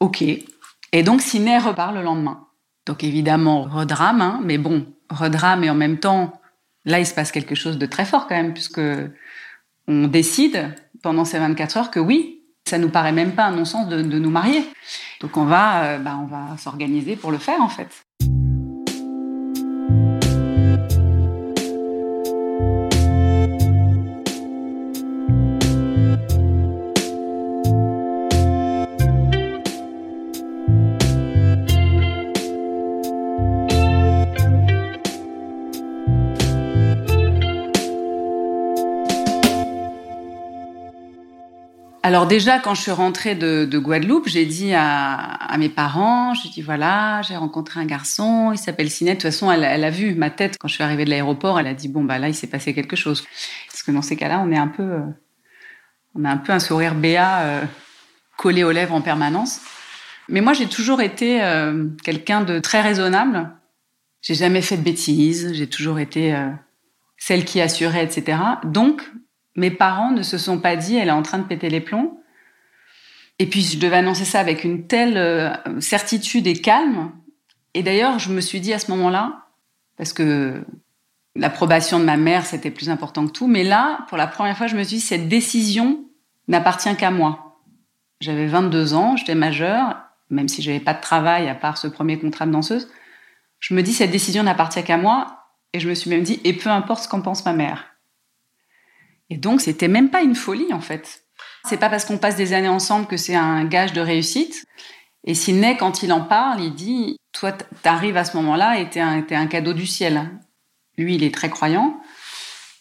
OK. 0.00 0.24
Et 0.94 1.02
donc, 1.02 1.22
Ciné 1.22 1.58
repart 1.58 1.92
le 1.92 2.02
lendemain. 2.02 2.46
Donc, 2.86 3.02
évidemment, 3.02 3.62
redrame, 3.62 4.22
hein, 4.22 4.40
mais 4.44 4.58
bon, 4.58 4.86
redrame 5.10 5.64
et 5.64 5.70
en 5.70 5.74
même 5.74 5.98
temps, 5.98 6.40
là, 6.84 7.00
il 7.00 7.06
se 7.06 7.12
passe 7.12 7.32
quelque 7.32 7.56
chose 7.56 7.78
de 7.78 7.86
très 7.86 8.04
fort 8.04 8.28
quand 8.28 8.36
même, 8.36 8.52
puisque 8.52 8.80
on 9.88 10.06
décide 10.06 10.72
pendant 11.02 11.24
ces 11.24 11.40
24 11.40 11.76
heures 11.78 11.90
que 11.90 11.98
oui, 11.98 12.42
ça 12.64 12.78
nous 12.78 12.90
paraît 12.90 13.10
même 13.10 13.34
pas 13.34 13.46
un 13.46 13.56
non-sens 13.56 13.88
de, 13.88 14.02
nous 14.02 14.30
marier. 14.30 14.64
Donc 15.20 15.36
on 15.36 15.44
va, 15.44 15.84
euh, 15.84 15.98
bah, 15.98 16.16
on 16.22 16.26
va 16.26 16.56
s'organiser 16.58 17.16
pour 17.16 17.32
le 17.32 17.38
faire 17.38 17.60
en 17.60 17.68
fait. 17.68 18.03
Alors 42.04 42.26
déjà, 42.26 42.58
quand 42.58 42.74
je 42.74 42.82
suis 42.82 42.90
rentrée 42.90 43.34
de, 43.34 43.78
Guadeloupe, 43.78 44.28
j'ai 44.28 44.44
dit 44.44 44.74
à, 44.74 45.56
mes 45.58 45.70
parents, 45.70 46.34
j'ai 46.34 46.50
dit 46.50 46.60
voilà, 46.60 47.22
j'ai 47.22 47.34
rencontré 47.34 47.80
un 47.80 47.86
garçon, 47.86 48.50
il 48.52 48.58
s'appelle 48.58 48.90
Sinet. 48.90 49.12
De 49.12 49.14
toute 49.14 49.22
façon, 49.22 49.50
elle, 49.50 49.64
a 49.64 49.90
vu 49.90 50.14
ma 50.14 50.28
tête 50.28 50.58
quand 50.58 50.68
je 50.68 50.74
suis 50.74 50.84
arrivée 50.84 51.06
de 51.06 51.10
l'aéroport. 51.10 51.58
Elle 51.58 51.66
a 51.66 51.72
dit 51.72 51.88
bon 51.88 52.04
bah 52.04 52.18
là, 52.18 52.28
il 52.28 52.34
s'est 52.34 52.46
passé 52.46 52.74
quelque 52.74 52.94
chose. 52.94 53.24
Parce 53.68 53.82
que 53.82 53.90
dans 53.90 54.02
ces 54.02 54.16
cas-là, 54.16 54.42
on 54.44 54.52
est 54.52 54.58
un 54.58 54.68
peu, 54.68 54.82
euh, 54.82 55.00
on 56.14 56.26
a 56.26 56.30
un 56.30 56.36
peu 56.36 56.52
un 56.52 56.58
sourire 56.58 56.94
béat 56.94 57.40
euh, 57.40 57.62
collé 58.36 58.64
aux 58.64 58.72
lèvres 58.72 58.94
en 58.94 59.00
permanence. 59.00 59.62
Mais 60.28 60.42
moi, 60.42 60.52
j'ai 60.52 60.66
toujours 60.66 61.00
été 61.00 61.42
euh, 61.42 61.86
quelqu'un 62.02 62.42
de 62.42 62.58
très 62.58 62.82
raisonnable. 62.82 63.50
J'ai 64.20 64.34
jamais 64.34 64.60
fait 64.60 64.76
de 64.76 64.82
bêtises. 64.82 65.54
J'ai 65.54 65.68
toujours 65.68 65.98
été 65.98 66.36
celle 67.16 67.46
qui 67.46 67.62
assurait, 67.62 68.04
etc. 68.04 68.36
Donc, 68.62 69.00
mes 69.56 69.70
parents 69.70 70.10
ne 70.10 70.22
se 70.22 70.38
sont 70.38 70.58
pas 70.58 70.76
dit 70.76 70.96
elle 70.96 71.08
est 71.08 71.12
en 71.12 71.22
train 71.22 71.38
de 71.38 71.44
péter 71.44 71.68
les 71.68 71.80
plombs. 71.80 72.20
Et 73.38 73.46
puis 73.46 73.62
je 73.62 73.78
devais 73.78 73.96
annoncer 73.96 74.24
ça 74.24 74.40
avec 74.40 74.64
une 74.64 74.86
telle 74.86 75.16
euh, 75.16 75.80
certitude 75.80 76.46
et 76.46 76.54
calme. 76.54 77.12
Et 77.74 77.82
d'ailleurs, 77.82 78.18
je 78.18 78.32
me 78.32 78.40
suis 78.40 78.60
dit 78.60 78.72
à 78.72 78.78
ce 78.78 78.90
moment-là, 78.92 79.46
parce 79.96 80.12
que 80.12 80.64
l'approbation 81.36 81.98
de 81.98 82.04
ma 82.04 82.16
mère, 82.16 82.46
c'était 82.46 82.70
plus 82.70 82.90
important 82.90 83.26
que 83.26 83.32
tout, 83.32 83.48
mais 83.48 83.64
là, 83.64 84.04
pour 84.08 84.16
la 84.16 84.26
première 84.26 84.56
fois, 84.56 84.68
je 84.68 84.76
me 84.76 84.84
suis 84.84 84.96
dit, 84.96 85.00
cette 85.00 85.28
décision 85.28 86.04
n'appartient 86.46 86.94
qu'à 86.96 87.10
moi. 87.10 87.60
J'avais 88.20 88.46
22 88.46 88.94
ans, 88.94 89.16
j'étais 89.16 89.34
majeure, 89.34 89.96
même 90.30 90.48
si 90.48 90.62
je 90.62 90.70
n'avais 90.70 90.82
pas 90.82 90.94
de 90.94 91.00
travail 91.00 91.48
à 91.48 91.54
part 91.54 91.76
ce 91.76 91.88
premier 91.88 92.18
contrat 92.18 92.46
de 92.46 92.52
danseuse. 92.52 92.88
Je 93.58 93.74
me 93.74 93.82
dis, 93.82 93.92
cette 93.92 94.10
décision 94.10 94.42
n'appartient 94.44 94.82
qu'à 94.84 94.96
moi. 94.96 95.40
Et 95.72 95.80
je 95.80 95.88
me 95.88 95.94
suis 95.94 96.08
même 96.08 96.22
dit, 96.22 96.40
et 96.44 96.52
peu 96.52 96.70
importe 96.70 97.04
ce 97.04 97.08
qu'en 97.08 97.20
pense 97.20 97.44
ma 97.44 97.52
mère. 97.52 97.93
Et 99.30 99.36
donc, 99.36 99.60
c'était 99.60 99.88
même 99.88 100.10
pas 100.10 100.22
une 100.22 100.34
folie, 100.34 100.72
en 100.72 100.80
fait. 100.80 101.24
C'est 101.64 101.78
pas 101.78 101.88
parce 101.88 102.04
qu'on 102.04 102.18
passe 102.18 102.36
des 102.36 102.52
années 102.52 102.68
ensemble 102.68 103.06
que 103.06 103.16
c'est 103.16 103.34
un 103.34 103.64
gage 103.64 103.92
de 103.92 104.00
réussite. 104.00 104.64
Et 105.24 105.34
Sidney, 105.34 105.76
quand 105.76 106.02
il 106.02 106.12
en 106.12 106.20
parle, 106.20 106.60
il 106.60 106.74
dit, 106.74 107.16
toi, 107.32 107.52
t'arrives 107.82 108.16
à 108.16 108.24
ce 108.24 108.36
moment-là 108.36 108.78
et 108.78 108.90
t'es 108.90 109.00
un, 109.00 109.24
un 109.30 109.46
cadeau 109.46 109.72
du 109.72 109.86
ciel. 109.86 110.30
Lui, 110.98 111.16
il 111.16 111.24
est 111.24 111.34
très 111.34 111.48
croyant. 111.48 112.00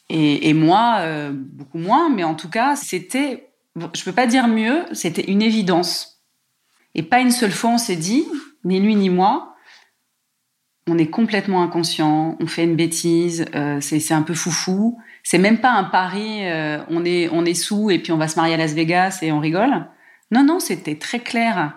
Et, 0.10 0.53
moi, 0.53 0.97
euh, 0.99 1.32
beaucoup 1.34 1.79
moins. 1.79 2.10
Mais 2.10 2.23
en 2.23 2.36
tout 2.36 2.49
cas, 2.49 2.75
c'était, 2.75 3.49
je 3.93 4.03
peux 4.03 4.12
pas 4.12 4.27
dire 4.27 4.47
mieux, 4.47 4.86
c'était 4.91 5.23
une 5.23 5.41
évidence. 5.41 6.21
Et 6.93 7.01
pas 7.01 7.19
une 7.19 7.32
seule 7.32 7.51
fois 7.51 7.71
on 7.71 7.77
s'est 7.79 7.95
dit, 7.95 8.25
ni 8.63 8.79
lui 8.79 8.95
ni 8.95 9.10
moi, 9.10 9.53
on 10.88 10.98
est 10.98 11.10
complètement 11.10 11.63
inconscient, 11.63 12.36
on 12.39 12.48
fait 12.48 12.63
une 12.63 12.76
bêtise, 12.76 13.46
euh, 13.56 13.80
c'est 13.80 14.13
un 14.13 14.22
peu 14.22 14.34
foufou. 14.34 15.00
C'est 15.24 15.38
même 15.38 15.60
pas 15.60 15.72
un 15.72 15.86
pari, 15.86 16.46
euh, 16.46 16.80
on 16.89 17.06
est 17.06 17.30
on 17.32 17.46
est 17.46 17.54
sous 17.54 17.89
et 17.89 18.00
puis 18.00 18.12
on 18.12 18.17
va 18.17 18.28
se 18.28 18.36
marier 18.36 18.56
à 18.56 18.58
Las 18.58 18.74
Vegas 18.74 19.19
et 19.22 19.32
on 19.32 19.39
rigole. 19.39 19.88
Non 20.32 20.43
non, 20.43 20.60
c'était 20.60 20.98
très 20.98 21.19
clair, 21.19 21.74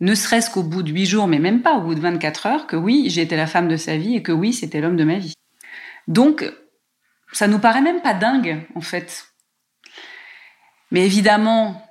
ne 0.00 0.14
serait-ce 0.14 0.50
qu'au 0.50 0.62
bout 0.62 0.82
de 0.82 0.90
huit 0.90 1.06
jours, 1.06 1.28
mais 1.28 1.38
même 1.38 1.62
pas 1.62 1.76
au 1.76 1.80
bout 1.80 1.94
de 1.94 2.00
24 2.00 2.46
heures, 2.46 2.66
que 2.66 2.76
oui, 2.76 3.06
j'étais 3.08 3.36
la 3.36 3.46
femme 3.46 3.68
de 3.68 3.76
sa 3.76 3.96
vie 3.96 4.16
et 4.16 4.22
que 4.22 4.32
oui, 4.32 4.52
c'était 4.52 4.80
l'homme 4.80 4.96
de 4.96 5.04
ma 5.04 5.16
vie. 5.16 5.34
Donc, 6.08 6.44
ça 7.32 7.48
nous 7.48 7.60
paraît 7.60 7.80
même 7.80 8.02
pas 8.02 8.12
dingue 8.12 8.66
en 8.74 8.80
fait. 8.80 9.28
Mais 10.90 11.06
évidemment, 11.06 11.82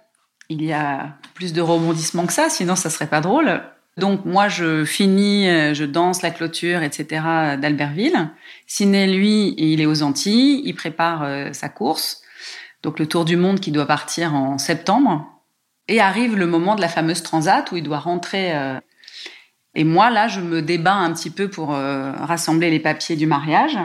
il 0.50 0.64
y 0.64 0.74
a 0.74 1.18
plus 1.34 1.54
de 1.54 1.62
rebondissements 1.62 2.28
que 2.28 2.34
ça, 2.34 2.50
sinon 2.50 2.76
ça 2.76 2.90
serait 2.90 3.08
pas 3.08 3.22
drôle. 3.22 3.64
Donc 3.98 4.24
moi, 4.26 4.48
je 4.48 4.86
finis, 4.86 5.50
euh, 5.50 5.74
je 5.74 5.84
danse 5.84 6.22
la 6.22 6.32
clôture, 6.32 6.82
etc. 6.82 7.06
d'Albertville. 7.60 8.30
Ciné, 8.66 9.08
lui, 9.08 9.54
il 9.58 9.82
est 9.82 9.86
aux 9.86 10.02
Antilles, 10.02 10.62
il 10.64 10.76
prépare 10.76 11.24
euh, 11.24 11.52
sa 11.52 11.68
course, 11.68 12.22
donc 12.84 13.00
le 13.00 13.06
tour 13.06 13.26
du 13.26 13.36
monde 13.36 13.60
qui 13.60 13.72
doit 13.72 13.86
partir 13.86 14.34
en 14.34 14.58
septembre. 14.58 15.28
Et 15.88 16.00
arrive 16.00 16.38
le 16.38 16.48
moment 16.48 16.76
de 16.76 16.82
la 16.82 16.88
fameuse 16.88 17.22
transat 17.22 17.70
où 17.72 17.78
il 17.78 17.84
doit 17.84 18.00
rentrer. 18.00 18.56
Euh, 18.56 18.80
et 19.76 19.84
moi, 19.84 20.10
là, 20.10 20.30
je 20.30 20.40
me 20.40 20.62
débat 20.62 20.94
un 20.94 21.12
petit 21.12 21.30
peu 21.30 21.50
pour 21.50 21.70
rassembler 21.70 22.70
les 22.70 22.80
papiers 22.80 23.16
du 23.16 23.26
mariage. 23.26 23.78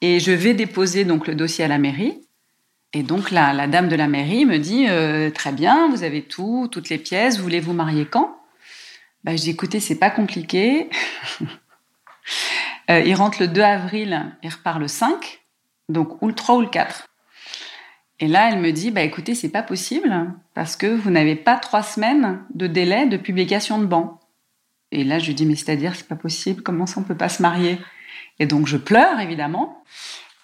Et 0.00 0.18
je 0.18 0.32
vais 0.32 0.54
déposer 0.54 1.04
donc 1.04 1.28
le 1.28 1.36
dossier 1.36 1.64
à 1.64 1.68
la 1.68 1.78
mairie. 1.78 2.20
Et 2.92 3.04
donc 3.04 3.30
la, 3.30 3.52
la 3.52 3.68
dame 3.68 3.88
de 3.88 3.94
la 3.94 4.08
mairie 4.08 4.44
me 4.44 4.58
dit 4.58 4.86
très 5.32 5.52
bien, 5.52 5.88
vous 5.88 6.02
avez 6.02 6.22
tout, 6.22 6.68
toutes 6.70 6.88
les 6.88 6.98
pièces, 6.98 7.38
voulez-vous 7.38 7.74
marier 7.74 8.06
quand? 8.06 8.35
Bah, 9.26 9.34
je 9.34 9.42
dis 9.42 9.50
écoutez, 9.50 9.80
c'est 9.80 9.98
pas 9.98 10.10
compliqué. 10.10 10.88
Euh, 12.88 13.00
il 13.00 13.14
rentre 13.16 13.40
le 13.40 13.48
2 13.48 13.60
avril, 13.62 14.32
il 14.44 14.48
repart 14.48 14.78
le 14.78 14.86
5, 14.86 15.40
donc 15.88 16.22
ou 16.22 16.28
le 16.28 16.34
3 16.34 16.56
ou 16.56 16.60
le 16.60 16.68
4. 16.68 17.08
Et 18.20 18.28
là, 18.28 18.48
elle 18.48 18.60
me 18.60 18.70
dit 18.70 18.92
bah 18.92 19.02
écoutez, 19.02 19.34
c'est 19.34 19.48
pas 19.48 19.64
possible 19.64 20.32
parce 20.54 20.76
que 20.76 20.86
vous 20.86 21.10
n'avez 21.10 21.34
pas 21.34 21.56
trois 21.56 21.82
semaines 21.82 22.44
de 22.54 22.68
délai 22.68 23.06
de 23.06 23.16
publication 23.16 23.78
de 23.80 23.86
banc. 23.86 24.20
Et 24.92 25.02
là, 25.02 25.18
je 25.18 25.26
lui 25.26 25.34
dis 25.34 25.46
mais 25.46 25.56
c'est-à-dire 25.56 25.96
c'est 25.96 26.06
pas 26.06 26.14
possible, 26.14 26.62
comment 26.62 26.86
ça 26.86 27.00
on 27.00 27.02
peut 27.02 27.16
pas 27.16 27.28
se 27.28 27.42
marier? 27.42 27.78
Et 28.38 28.46
donc 28.46 28.68
je 28.68 28.76
pleure 28.76 29.18
évidemment. 29.18 29.82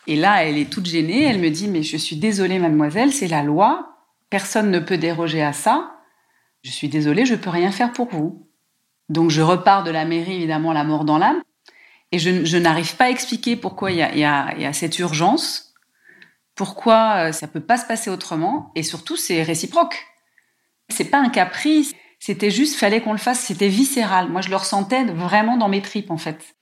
Et 0.08 0.16
là, 0.16 0.44
elle 0.44 0.58
est 0.58 0.70
toute 0.70 0.86
gênée, 0.86 1.22
elle 1.22 1.38
me 1.38 1.50
dit 1.50 1.68
mais 1.68 1.84
je 1.84 1.96
suis 1.96 2.16
désolée 2.16 2.58
mademoiselle, 2.58 3.12
c'est 3.12 3.28
la 3.28 3.44
loi, 3.44 3.98
personne 4.30 4.70
ne 4.72 4.80
peut 4.80 4.98
déroger 4.98 5.42
à 5.42 5.52
ça. 5.52 5.96
Je 6.64 6.72
suis 6.72 6.88
désolée, 6.88 7.24
je 7.24 7.36
peux 7.36 7.50
rien 7.50 7.70
faire 7.70 7.92
pour 7.92 8.08
vous. 8.08 8.48
Donc 9.12 9.30
je 9.30 9.42
repars 9.42 9.84
de 9.84 9.90
la 9.90 10.06
mairie, 10.06 10.36
évidemment, 10.36 10.72
la 10.72 10.84
mort 10.84 11.04
dans 11.04 11.18
l'âme. 11.18 11.42
Et 12.12 12.18
je, 12.18 12.56
n'arrive 12.56 12.96
pas 12.96 13.04
à 13.04 13.10
expliquer 13.10 13.56
pourquoi 13.56 13.90
il 13.90 13.98
y 13.98 14.24
a, 14.24 14.72
cette 14.72 14.98
urgence, 14.98 15.74
pourquoi 16.54 17.28
euh, 17.28 17.32
ça 17.32 17.46
peut 17.46 17.60
pas 17.60 17.76
se 17.76 17.86
passer 17.86 18.10
autrement, 18.10 18.70
et 18.74 18.82
surtout 18.82 19.16
c'est 19.16 19.42
réciproque. 19.42 20.06
C'est 20.88 21.06
pas 21.06 21.18
un 21.18 21.28
caprice, 21.28 21.94
c'était 22.18 22.50
juste 22.50 22.76
fallait 22.76 23.00
qu'on 23.00 23.12
le 23.12 23.18
fasse, 23.18 23.40
c'était 23.40 23.68
viscéral. 23.68 24.28
Moi 24.28 24.42
je 24.42 24.50
le 24.50 24.56
ressentais 24.56 25.04
vraiment 25.04 25.56
dans 25.56 25.68
mes 25.68 25.80
tripes 25.80 26.10
en 26.10 26.18
fait. 26.18 26.54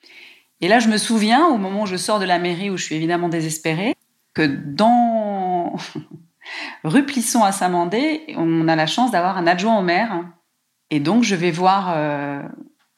Et 0.61 0.69
là 0.69 0.79
je 0.79 0.89
me 0.89 0.99
souviens 0.99 1.47
au 1.47 1.57
moment 1.57 1.83
où 1.83 1.87
je 1.87 1.97
sors 1.97 2.21
de 2.21 2.25
la 2.25 2.39
mairie 2.39 2.71
où 2.71 2.77
je 2.77 2.85
suis 2.85 2.95
évidemment 2.95 3.29
désespérée 3.29 3.97
que 4.35 4.47
dans 4.47 5.75
rue 6.85 7.07
Plisson 7.07 7.43
à 7.43 7.51
Saint-Mandé, 7.51 8.23
on 8.37 8.69
a 8.69 8.77
la 8.77 8.87
chance 8.87 9.11
d'avoir 9.11 9.37
un 9.37 9.49
adjoint 9.49 9.79
au 9.79 9.83
maire 9.83 10.25
et 10.91 11.01
donc, 11.01 11.23
je 11.23 11.35
vais 11.35 11.51
voir 11.51 11.93
euh, 11.97 12.43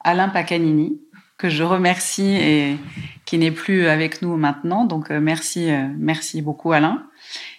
Alain 0.03 0.29
Pacanini, 0.29 0.99
que 1.37 1.49
je 1.49 1.63
remercie 1.63 2.35
et 2.35 2.77
qui 3.25 3.37
n'est 3.37 3.51
plus 3.51 3.87
avec 3.87 4.21
nous 4.21 4.35
maintenant. 4.35 4.85
Donc, 4.85 5.11
euh, 5.11 5.19
merci, 5.19 5.71
euh, 5.71 5.87
merci 5.97 6.41
beaucoup, 6.41 6.71
Alain. 6.71 7.03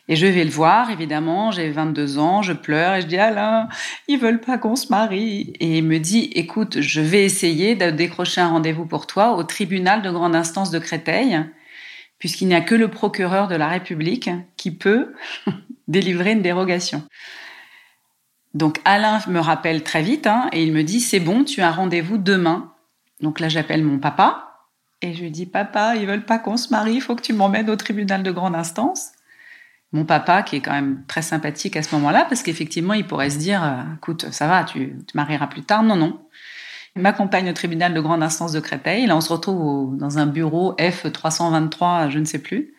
Et 0.08 0.16
je 0.16 0.26
vais 0.26 0.44
le 0.44 0.50
voir, 0.50 0.90
évidemment. 0.90 1.50
J'ai 1.50 1.70
22 1.70 2.18
ans, 2.18 2.42
je 2.42 2.52
pleure 2.52 2.94
et 2.94 3.02
je 3.02 3.06
dis 3.06 3.16
Alain, 3.16 3.68
ils 4.08 4.18
veulent 4.18 4.40
pas 4.40 4.58
qu'on 4.58 4.76
se 4.76 4.88
marie. 4.88 5.52
Et 5.60 5.78
il 5.78 5.84
me 5.84 5.98
dit 5.98 6.30
écoute, 6.34 6.80
je 6.80 7.00
vais 7.00 7.24
essayer 7.24 7.74
de 7.74 7.90
décrocher 7.90 8.40
un 8.40 8.48
rendez-vous 8.48 8.86
pour 8.86 9.06
toi 9.06 9.36
au 9.36 9.44
tribunal 9.44 10.02
de 10.02 10.10
grande 10.10 10.34
instance 10.34 10.70
de 10.70 10.78
Créteil, 10.78 11.40
puisqu'il 12.18 12.48
n'y 12.48 12.54
a 12.54 12.60
que 12.60 12.74
le 12.74 12.88
procureur 12.88 13.48
de 13.48 13.54
la 13.54 13.68
République 13.68 14.30
qui 14.56 14.72
peut 14.72 15.14
délivrer 15.88 16.32
une 16.32 16.42
dérogation. 16.42 17.02
Donc 18.54 18.80
Alain 18.84 19.18
me 19.26 19.40
rappelle 19.40 19.82
très 19.82 20.02
vite 20.02 20.26
hein, 20.26 20.48
et 20.52 20.62
il 20.62 20.72
me 20.72 20.82
dit 20.82 21.00
c'est 21.00 21.20
bon, 21.20 21.44
tu 21.44 21.60
as 21.60 21.72
rendez-vous 21.72 22.18
demain. 22.18 22.72
Donc 23.20 23.40
là 23.40 23.48
j'appelle 23.48 23.84
mon 23.84 23.98
papa 23.98 24.68
et 25.02 25.12
je 25.12 25.22
lui 25.22 25.30
dis 25.30 25.46
papa, 25.46 25.96
ils 25.96 26.06
veulent 26.06 26.24
pas 26.24 26.38
qu'on 26.38 26.56
se 26.56 26.70
marie, 26.70 26.94
il 26.94 27.00
faut 27.00 27.16
que 27.16 27.22
tu 27.22 27.32
m'emmènes 27.32 27.68
au 27.68 27.76
tribunal 27.76 28.22
de 28.22 28.30
grande 28.30 28.54
instance. 28.54 29.10
Mon 29.92 30.04
papa 30.04 30.42
qui 30.42 30.56
est 30.56 30.60
quand 30.60 30.72
même 30.72 31.04
très 31.06 31.22
sympathique 31.22 31.76
à 31.76 31.82
ce 31.82 31.94
moment-là 31.96 32.26
parce 32.28 32.42
qu'effectivement 32.42 32.94
il 32.94 33.06
pourrait 33.06 33.30
se 33.30 33.38
dire 33.38 33.62
euh, 33.62 33.82
écoute 33.96 34.26
ça 34.30 34.46
va, 34.46 34.64
tu 34.64 34.96
te 35.06 35.16
marieras 35.16 35.48
plus 35.48 35.62
tard. 35.62 35.82
Non 35.82 35.96
non. 35.96 36.20
Il 36.96 37.02
m'accompagne 37.02 37.50
au 37.50 37.52
tribunal 37.52 37.92
de 37.92 38.00
grande 38.00 38.22
instance 38.22 38.52
de 38.52 38.60
Créteil. 38.60 39.06
Là, 39.06 39.16
on 39.16 39.20
se 39.20 39.32
retrouve 39.32 39.96
dans 39.96 40.18
un 40.18 40.26
bureau 40.26 40.74
F323, 40.78 42.08
je 42.08 42.20
ne 42.20 42.24
sais 42.24 42.38
plus. 42.38 42.72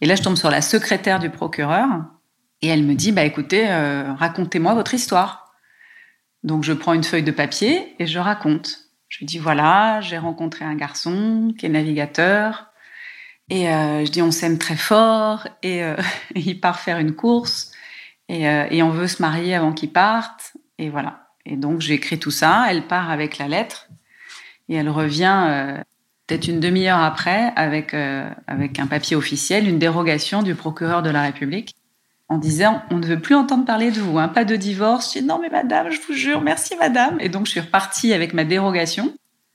Et 0.00 0.06
là, 0.06 0.16
je 0.16 0.22
tombe 0.22 0.34
sur 0.34 0.50
la 0.50 0.60
secrétaire 0.60 1.20
du 1.20 1.30
procureur. 1.30 1.86
Et 2.62 2.68
elle 2.68 2.84
me 2.84 2.94
dit, 2.94 3.12
bah 3.12 3.24
écoutez, 3.24 3.70
euh, 3.70 4.12
racontez-moi 4.14 4.74
votre 4.74 4.94
histoire. 4.94 5.52
Donc 6.42 6.64
je 6.64 6.72
prends 6.72 6.94
une 6.94 7.04
feuille 7.04 7.22
de 7.22 7.30
papier 7.30 7.94
et 7.98 8.06
je 8.06 8.18
raconte. 8.18 8.78
Je 9.08 9.24
dis, 9.24 9.38
voilà, 9.38 10.00
j'ai 10.00 10.18
rencontré 10.18 10.64
un 10.64 10.74
garçon 10.74 11.52
qui 11.58 11.66
est 11.66 11.68
navigateur. 11.68 12.68
Et 13.50 13.68
euh, 13.68 14.04
je 14.04 14.10
dis, 14.10 14.22
on 14.22 14.30
s'aime 14.30 14.58
très 14.58 14.76
fort. 14.76 15.46
Et 15.62 15.82
euh, 15.82 15.96
il 16.34 16.60
part 16.60 16.80
faire 16.80 16.98
une 16.98 17.14
course. 17.14 17.72
Et, 18.28 18.44
et 18.44 18.82
on 18.82 18.88
veut 18.88 19.08
se 19.08 19.20
marier 19.20 19.54
avant 19.54 19.74
qu'il 19.74 19.92
parte. 19.92 20.54
Et 20.78 20.88
voilà. 20.88 21.22
Et 21.44 21.56
donc 21.56 21.80
j'écris 21.80 22.18
tout 22.18 22.30
ça, 22.30 22.66
elle 22.70 22.86
part 22.86 23.10
avec 23.10 23.36
la 23.38 23.48
lettre 23.48 23.88
et 24.68 24.76
elle 24.76 24.88
revient 24.88 25.44
euh, 25.48 25.76
peut-être 26.26 26.48
une 26.48 26.60
demi-heure 26.60 27.00
après 27.00 27.52
avec, 27.56 27.94
euh, 27.94 28.28
avec 28.46 28.78
un 28.78 28.86
papier 28.86 29.16
officiel, 29.16 29.68
une 29.68 29.78
dérogation 29.78 30.42
du 30.42 30.54
procureur 30.54 31.02
de 31.02 31.10
la 31.10 31.22
République 31.22 31.74
en 32.32 32.38
disant 32.38 32.82
on 32.90 32.96
ne 32.96 33.06
veut 33.06 33.20
plus 33.20 33.34
entendre 33.34 33.64
parler 33.64 33.90
de 33.90 34.00
vous, 34.00 34.18
hein, 34.18 34.28
pas 34.28 34.44
de 34.44 34.56
divorce. 34.56 35.14
Je 35.14 35.20
dis 35.20 35.24
non 35.24 35.38
mais 35.40 35.50
madame, 35.50 35.90
je 35.90 36.00
vous 36.06 36.14
jure, 36.14 36.40
merci 36.40 36.76
madame. 36.76 37.18
Et 37.20 37.28
donc 37.28 37.46
je 37.46 37.52
suis 37.52 37.60
repartie 37.60 38.12
avec 38.12 38.32
ma 38.32 38.44
dérogation 38.44 39.14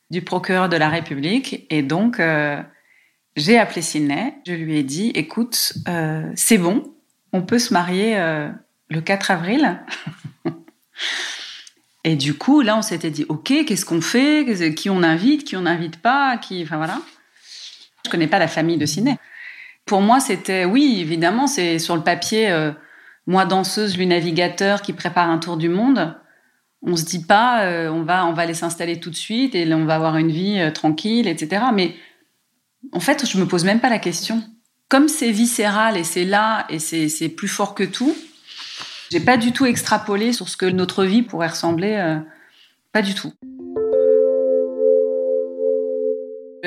du 0.09 0.21
procureur 0.21 0.69
de 0.69 0.77
la 0.77 0.89
République 0.89 1.65
et 1.69 1.81
donc 1.81 2.19
euh, 2.19 2.61
j'ai 3.35 3.57
appelé 3.57 3.81
Sydney, 3.81 4.35
je 4.45 4.53
lui 4.53 4.77
ai 4.77 4.83
dit 4.83 5.09
écoute, 5.15 5.73
c'est 6.35 6.57
bon, 6.57 6.93
on 7.33 7.41
peut 7.41 7.59
se 7.59 7.73
marier 7.73 8.17
le 8.89 9.01
4 9.01 9.31
avril. 9.31 9.79
Et 12.07 12.15
du 12.15 12.35
coup, 12.35 12.61
là, 12.61 12.77
on 12.77 12.81
s'était 12.81 13.11
dit, 13.11 13.25
OK, 13.27 13.53
qu'est-ce 13.65 13.85
qu'on 13.85 13.99
fait? 13.99 14.73
Qui 14.75 14.89
on 14.89 15.03
invite? 15.03 15.43
Qui 15.43 15.57
on 15.57 15.63
n'invite 15.63 16.01
pas? 16.01 16.37
Qui, 16.37 16.63
Enfin 16.63 16.77
voilà. 16.77 17.01
Je 18.05 18.09
connais 18.09 18.27
pas 18.27 18.39
la 18.39 18.47
famille 18.47 18.77
de 18.77 18.85
Ciné. 18.85 19.17
Pour 19.87 20.01
moi, 20.01 20.19
c'était, 20.19 20.65
oui, 20.65 20.97
évidemment, 20.99 21.47
c'est 21.47 21.79
sur 21.79 21.95
le 21.95 22.03
papier, 22.03 22.51
euh, 22.51 22.71
moi 23.25 23.45
danseuse, 23.45 23.97
lui 23.97 24.05
navigateur 24.05 24.81
qui 24.81 24.93
prépare 24.93 25.29
un 25.29 25.39
tour 25.39 25.57
du 25.57 25.69
monde. 25.69 26.15
On 26.83 26.95
se 26.95 27.05
dit 27.05 27.25
pas, 27.25 27.63
euh, 27.63 27.89
on 27.89 28.03
va, 28.03 28.25
on 28.25 28.33
va 28.33 28.43
aller 28.43 28.53
s'installer 28.53 28.99
tout 28.99 29.09
de 29.09 29.15
suite 29.15 29.55
et 29.55 29.73
on 29.73 29.85
va 29.85 29.95
avoir 29.95 30.17
une 30.17 30.31
vie 30.31 30.59
euh, 30.59 30.71
tranquille, 30.71 31.27
etc. 31.27 31.65
Mais 31.73 31.95
en 32.91 32.99
fait, 32.99 33.25
je 33.25 33.37
me 33.39 33.47
pose 33.47 33.65
même 33.65 33.79
pas 33.79 33.89
la 33.89 33.99
question. 33.99 34.43
Comme 34.89 35.07
c'est 35.07 35.31
viscéral 35.31 35.97
et 35.97 36.03
c'est 36.03 36.23
là 36.23 36.65
et 36.69 36.79
c'est 36.79 37.29
plus 37.29 37.49
fort 37.49 37.75
que 37.75 37.83
tout, 37.83 38.15
j'ai 39.11 39.19
pas 39.19 39.37
du 39.37 39.51
tout 39.51 39.65
extrapolé 39.65 40.33
sur 40.33 40.49
ce 40.49 40.57
que 40.57 40.65
notre 40.65 41.03
vie 41.05 41.23
pourrait 41.23 41.47
ressembler, 41.47 41.95
euh, 41.95 42.19
pas 42.93 43.01
du 43.01 43.13
tout. 43.13 43.33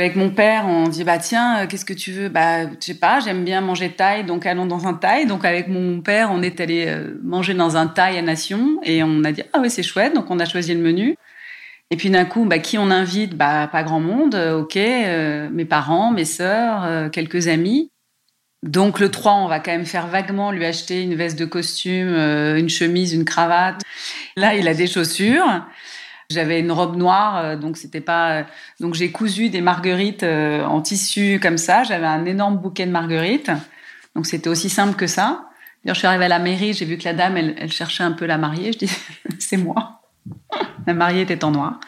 Avec 0.00 0.16
mon 0.16 0.30
père, 0.30 0.64
on 0.66 0.88
dit 0.88 1.04
bah 1.04 1.18
tiens, 1.18 1.58
euh, 1.58 1.66
qu'est-ce 1.66 1.84
que 1.84 1.92
tu 1.92 2.10
veux? 2.10 2.30
Bah 2.30 2.64
je 2.64 2.74
sais 2.80 2.94
pas, 2.94 3.20
j'aime 3.20 3.44
bien 3.44 3.60
manger 3.60 3.90
thaï, 3.90 4.24
donc 4.24 4.46
allons 4.46 4.64
dans 4.64 4.86
un 4.86 4.94
thaï. 4.94 5.26
Donc 5.26 5.44
avec 5.44 5.68
mon 5.68 6.00
père, 6.00 6.30
on 6.32 6.40
est 6.40 6.58
allé 6.58 6.86
euh, 6.88 7.20
manger 7.22 7.52
dans 7.52 7.76
un 7.76 7.86
thaï 7.86 8.16
à 8.16 8.22
Nation 8.22 8.80
et 8.82 9.02
on 9.02 9.22
a 9.24 9.32
dit 9.32 9.42
ah 9.52 9.58
oui 9.60 9.68
c'est 9.68 9.82
chouette, 9.82 10.14
donc 10.14 10.30
on 10.30 10.38
a 10.38 10.46
choisi 10.46 10.72
le 10.72 10.80
menu. 10.80 11.16
Et 11.90 11.98
puis 11.98 12.08
d'un 12.08 12.24
coup, 12.24 12.46
bah 12.46 12.60
qui 12.60 12.78
on 12.78 12.90
invite? 12.90 13.34
Bah 13.36 13.68
pas 13.70 13.82
grand 13.82 14.00
monde, 14.00 14.34
ok, 14.34 14.76
mes 14.76 15.64
parents, 15.66 16.12
mes 16.12 16.24
sœurs, 16.24 17.10
quelques 17.10 17.48
amis. 17.48 17.90
Donc 18.62 19.00
le 19.00 19.10
3, 19.10 19.32
on 19.36 19.48
va 19.48 19.58
quand 19.58 19.70
même 19.70 19.86
faire 19.86 20.06
vaguement 20.06 20.52
lui 20.52 20.66
acheter 20.66 21.02
une 21.02 21.14
veste 21.14 21.38
de 21.38 21.46
costume, 21.46 22.12
euh, 22.12 22.58
une 22.58 22.68
chemise, 22.68 23.14
une 23.14 23.24
cravate. 23.24 23.80
Là, 24.36 24.54
il 24.54 24.68
a 24.68 24.74
des 24.74 24.86
chaussures. 24.86 25.64
J'avais 26.30 26.60
une 26.60 26.70
robe 26.70 26.96
noire, 26.96 27.38
euh, 27.38 27.56
donc 27.56 27.76
c'était 27.76 28.00
pas. 28.00 28.46
Donc 28.78 28.94
j'ai 28.94 29.10
cousu 29.10 29.48
des 29.48 29.60
marguerites 29.60 30.22
euh, 30.22 30.64
en 30.64 30.80
tissu 30.80 31.40
comme 31.42 31.58
ça. 31.58 31.82
J'avais 31.82 32.06
un 32.06 32.24
énorme 32.24 32.56
bouquet 32.56 32.86
de 32.86 32.92
marguerites. 32.92 33.50
Donc 34.14 34.26
c'était 34.26 34.48
aussi 34.48 34.70
simple 34.70 34.94
que 34.94 35.08
ça. 35.08 35.46
D'ailleurs, 35.84 35.94
je 35.94 36.00
suis 36.00 36.06
arrivée 36.06 36.26
à 36.26 36.28
la 36.28 36.38
mairie, 36.38 36.72
j'ai 36.72 36.84
vu 36.84 36.98
que 36.98 37.04
la 37.04 37.14
dame, 37.14 37.36
elle, 37.36 37.72
cherchait 37.72 38.04
un 38.04 38.12
peu 38.12 38.26
la 38.26 38.38
mariée. 38.38 38.72
Je 38.72 38.78
dis, 38.78 38.90
c'est 39.38 39.56
moi. 39.56 40.02
la 40.86 40.94
mariée 40.94 41.22
était 41.22 41.42
en 41.42 41.50
noir. 41.50 41.80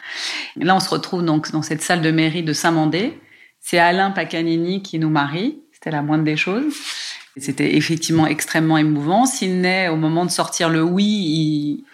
Et 0.59 0.65
là, 0.65 0.75
on 0.75 0.79
se 0.79 0.89
retrouve 0.89 1.23
donc 1.23 1.51
dans 1.51 1.61
cette 1.61 1.81
salle 1.81 2.01
de 2.01 2.11
mairie 2.11 2.43
de 2.43 2.53
Saint-Mandé. 2.53 3.19
C'est 3.59 3.79
Alain 3.79 4.11
Pacanini 4.11 4.81
qui 4.81 4.99
nous 4.99 5.09
marie. 5.09 5.61
C'était 5.71 5.91
la 5.91 6.01
moindre 6.01 6.23
des 6.23 6.35
choses. 6.35 6.73
C'était 7.37 7.75
effectivement 7.75 8.27
extrêmement 8.27 8.77
émouvant. 8.77 9.25
Sidney, 9.25 9.87
au 9.87 9.95
moment 9.95 10.25
de 10.25 10.31
sortir 10.31 10.69
le 10.69 10.83
oui, 10.83 11.05
il, 11.05 11.85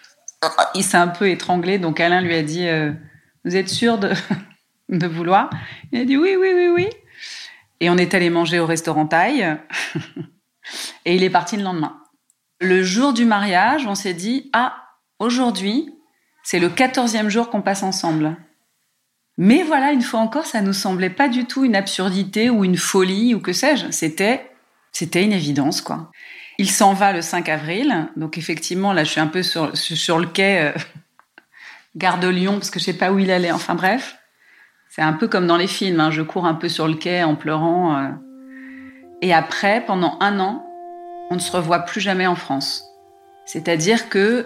s'est 0.81 0.97
un 0.97 1.07
peu 1.07 1.29
étranglé. 1.29 1.79
Donc 1.79 1.99
Alain 1.99 2.21
lui 2.21 2.35
a 2.35 2.43
dit 2.43 2.67
euh, 2.67 2.91
Vous 3.45 3.55
êtes 3.55 3.69
sûr 3.69 3.97
de, 3.97 4.11
de 4.89 5.07
vouloir? 5.07 5.49
Il 5.91 5.99
a 5.99 6.05
dit 6.05 6.17
Oui, 6.17 6.35
oui, 6.39 6.49
oui, 6.53 6.67
oui. 6.67 6.89
Et 7.79 7.89
on 7.89 7.97
est 7.97 8.13
allé 8.13 8.29
manger 8.29 8.59
au 8.59 8.65
restaurant 8.65 9.05
Thaï. 9.07 9.57
Et 11.05 11.15
il 11.15 11.23
est 11.23 11.29
parti 11.29 11.57
le 11.57 11.63
lendemain. 11.63 12.01
Le 12.59 12.83
jour 12.83 13.13
du 13.13 13.25
mariage, 13.25 13.85
on 13.87 13.95
s'est 13.95 14.13
dit 14.13 14.49
Ah, 14.53 14.75
aujourd'hui, 15.19 15.93
c'est 16.43 16.59
le 16.59 16.69
quatorzième 16.69 17.29
jour 17.29 17.49
qu'on 17.49 17.61
passe 17.61 17.83
ensemble. 17.83 18.35
Mais 19.37 19.63
voilà, 19.63 19.93
une 19.93 20.01
fois 20.01 20.19
encore, 20.19 20.45
ça 20.45 20.61
nous 20.61 20.73
semblait 20.73 21.09
pas 21.09 21.29
du 21.29 21.45
tout 21.45 21.63
une 21.63 21.75
absurdité 21.75 22.49
ou 22.49 22.65
une 22.65 22.75
folie 22.75 23.33
ou 23.33 23.39
que 23.39 23.53
sais-je. 23.53 23.89
C'était, 23.91 24.51
c'était 24.91 25.23
une 25.23 25.31
évidence, 25.31 25.79
quoi. 25.79 26.11
Il 26.59 26.69
s'en 26.69 26.93
va 26.93 27.13
le 27.13 27.21
5 27.21 27.47
avril. 27.47 28.09
Donc 28.17 28.37
effectivement, 28.37 28.91
là, 28.91 29.05
je 29.05 29.11
suis 29.11 29.21
un 29.21 29.27
peu 29.27 29.43
sur, 29.43 29.65
le 29.65 30.25
quai, 30.25 30.59
euh, 30.59 30.71
gare 31.95 32.19
de 32.19 32.27
Lyon, 32.27 32.55
parce 32.55 32.69
que 32.69 32.79
je 32.79 32.83
sais 32.83 32.97
pas 32.97 33.13
où 33.13 33.17
il 33.17 33.31
allait. 33.31 33.51
Enfin 33.51 33.75
bref. 33.75 34.17
C'est 34.89 35.01
un 35.01 35.13
peu 35.13 35.29
comme 35.29 35.47
dans 35.47 35.55
les 35.55 35.67
films. 35.67 36.01
Hein. 36.01 36.11
Je 36.11 36.21
cours 36.21 36.45
un 36.45 36.55
peu 36.55 36.67
sur 36.67 36.87
le 36.87 36.95
quai 36.95 37.23
en 37.23 37.35
pleurant. 37.35 37.97
Euh. 37.97 38.09
Et 39.21 39.33
après, 39.33 39.85
pendant 39.85 40.17
un 40.19 40.37
an, 40.41 40.65
on 41.31 41.35
ne 41.35 41.39
se 41.39 41.51
revoit 41.51 41.79
plus 41.79 42.01
jamais 42.01 42.27
en 42.27 42.35
France. 42.35 42.83
C'est-à-dire 43.45 44.09
que 44.09 44.43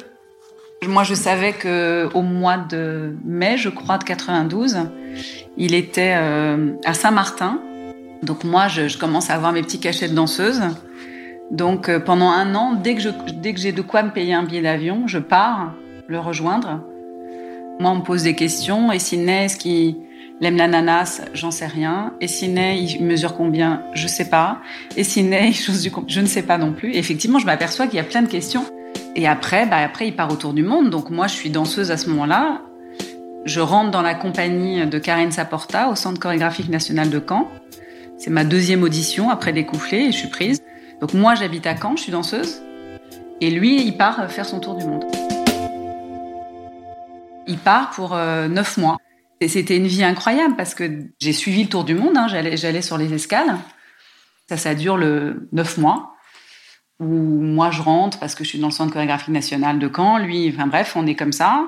moi, 0.88 1.04
je 1.04 1.16
savais 1.16 1.54
que 1.54 2.10
au 2.14 2.22
mois 2.22 2.58
de 2.58 3.16
mai, 3.26 3.58
je 3.58 3.70
crois, 3.70 3.98
de 3.98 4.04
92, 4.04 4.78
il 5.58 5.74
était 5.74 6.14
euh, 6.16 6.74
à 6.86 6.94
Saint-Martin. 6.94 7.60
Donc 8.22 8.44
moi, 8.44 8.68
je, 8.68 8.96
commence 9.00 9.32
à 9.32 9.34
avoir 9.34 9.52
mes 9.52 9.64
petits 9.64 9.80
cachets 9.80 10.10
de 10.10 10.14
danseuse. 10.14 10.62
Donc 11.54 11.88
euh, 11.88 12.00
pendant 12.00 12.30
un 12.30 12.56
an, 12.56 12.74
dès 12.74 12.96
que 12.96 13.60
j'ai 13.60 13.72
de 13.72 13.82
quoi 13.82 14.04
me 14.04 14.12
payer 14.12 14.34
un 14.34 14.44
billet 14.44 14.62
d'avion, 14.62 15.08
je 15.08 15.20
pars 15.20 15.74
le 16.08 16.20
rejoindre. 16.20 16.82
Moi, 17.80 17.92
on 17.92 17.96
me 17.98 18.04
pose 18.04 18.24
des 18.24 18.36
questions. 18.36 18.92
Et 18.92 19.00
Sidney, 19.00 19.46
est-ce 19.46 19.58
qu'il 19.58 19.96
aime 20.42 20.58
l'ananas? 20.58 21.22
J'en 21.34 21.52
sais 21.52 21.68
rien. 21.68 22.14
Et 22.20 22.28
Sidney, 22.28 22.82
il 22.82 23.06
mesure 23.06 23.36
combien? 23.36 23.82
Je 23.94 24.08
sais 24.08 24.30
pas. 24.30 24.60
Et 24.98 25.04
Sidney, 25.04 25.54
je 25.54 26.20
ne 26.20 26.26
sais 26.26 26.44
pas 26.44 26.58
non 26.58 26.74
plus. 26.74 26.92
Et 26.92 26.98
effectivement, 26.98 27.40
je 27.40 27.46
m'aperçois 27.46 27.88
qu'il 27.88 27.96
y 27.98 28.02
a 28.02 28.04
plein 28.04 28.24
de 28.24 28.28
questions 28.28 28.66
et 29.16 29.28
après, 29.28 29.66
bah 29.68 29.78
après, 29.78 30.08
il 30.08 30.16
part 30.16 30.32
autour 30.32 30.54
du 30.54 30.64
monde. 30.64 30.90
Donc 30.90 31.10
moi, 31.10 31.28
je 31.28 31.34
suis 31.34 31.50
danseuse 31.50 31.92
à 31.92 31.98
ce 31.98 32.10
moment-là. 32.10 32.62
Je 33.46 33.60
rentre 33.60 33.92
dans 33.92 34.02
la 34.02 34.16
compagnie 34.16 34.86
de 34.86 35.00
Karine 35.00 35.32
Saporta 35.32 35.90
au 35.90 35.96
Centre 35.96 36.20
chorégraphique 36.20 36.70
national 36.70 37.10
de 37.10 37.22
Caen. 37.28 37.48
C'est 38.18 38.32
ma 38.32 38.44
deuxième 38.44 38.84
audition 38.84 39.30
après 39.30 39.54
Découfflé 39.54 39.98
et 39.98 40.12
je 40.12 40.18
suis 40.18 40.30
prise. 40.30 40.62
Donc 41.04 41.14
moi, 41.16 41.36
j'habite 41.36 41.68
à 41.68 41.76
Caen, 41.76 41.98
je 41.98 42.04
suis 42.04 42.14
danseuse. 42.14 42.62
Et 43.42 43.50
lui, 43.52 43.84
il 43.84 43.98
part 43.98 44.32
faire 44.32 44.46
son 44.46 44.62
tour 44.62 44.76
du 44.76 44.86
monde. 44.86 45.04
Il 47.46 47.58
part 47.58 47.90
pour 47.90 48.14
euh, 48.14 48.48
neuf 48.48 48.78
mois. 48.78 48.96
Et 49.42 49.50
c'était 49.50 49.76
une 49.76 49.88
vie 49.88 50.06
incroyable 50.06 50.56
parce 50.56 50.74
que 50.74 51.10
j'ai 51.20 51.34
suivi 51.34 51.64
le 51.64 51.68
tour 51.68 51.84
du 51.84 51.94
monde. 51.94 52.16
Hein. 52.16 52.28
J'allais 52.30 52.82
sur 52.82 52.98
les 52.98 53.14
escales. 53.14 53.58
Ça, 54.48 54.56
ça 54.56 54.76
dure 54.76 54.96
le 54.96 55.50
neuf 55.52 55.78
mois 55.78 56.16
où 57.02 57.06
moi 57.06 57.70
je 57.70 57.82
rentre 57.82 58.18
parce 58.18 58.34
que 58.34 58.46
je 58.46 58.50
suis 58.50 58.60
dans 58.60 58.68
le 58.68 58.74
centre 58.74 58.94
chorégraphique 58.94 59.34
national 59.34 59.80
de 59.80 59.92
Caen, 59.94 60.20
lui, 60.20 60.50
enfin 60.56 60.68
bref, 60.68 60.94
on 60.96 61.06
est 61.06 61.16
comme 61.16 61.34
ça. 61.34 61.68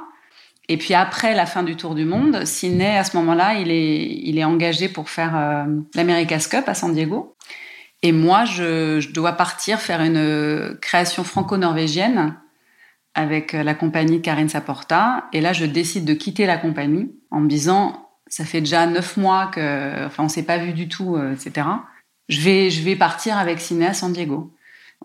Et 0.69 0.77
puis 0.77 0.93
après 0.93 1.35
la 1.35 1.45
fin 1.45 1.63
du 1.63 1.75
Tour 1.75 1.93
du 1.93 2.05
Monde, 2.05 2.45
Sidney, 2.45 2.97
à 2.97 3.03
ce 3.03 3.17
moment-là, 3.17 3.55
il 3.55 3.69
est, 3.69 4.05
il 4.05 4.39
est 4.39 4.45
engagé 4.45 4.87
pour 4.87 5.09
faire 5.09 5.35
euh, 5.35 5.65
l'America's 5.93 6.47
Cup 6.47 6.63
à 6.67 6.73
San 6.73 6.93
Diego. 6.93 7.34
Et 8.05 8.11
moi, 8.11 8.45
je, 8.45 8.99
je, 8.99 9.11
dois 9.11 9.33
partir 9.33 9.79
faire 9.79 10.01
une 10.01 10.77
création 10.79 11.23
franco-norvégienne 11.23 12.35
avec 13.15 13.53
la 13.53 13.73
compagnie 13.73 14.21
Karine 14.21 14.49
Saporta. 14.49 15.25
Et 15.33 15.41
là, 15.41 15.53
je 15.53 15.65
décide 15.65 16.05
de 16.05 16.13
quitter 16.13 16.45
la 16.45 16.57
compagnie 16.57 17.11
en 17.31 17.39
me 17.39 17.47
disant, 17.47 18.09
ça 18.27 18.45
fait 18.45 18.59
déjà 18.59 18.85
neuf 18.85 19.17
mois 19.17 19.47
que, 19.47 20.05
enfin, 20.05 20.25
on 20.25 20.29
s'est 20.29 20.43
pas 20.43 20.59
vu 20.59 20.73
du 20.73 20.87
tout, 20.87 21.15
euh, 21.15 21.33
etc. 21.33 21.67
Je 22.29 22.41
vais, 22.41 22.69
je 22.69 22.83
vais 22.83 22.95
partir 22.95 23.37
avec 23.37 23.59
Sidney 23.59 23.87
à 23.87 23.93
San 23.93 24.13
Diego 24.13 24.55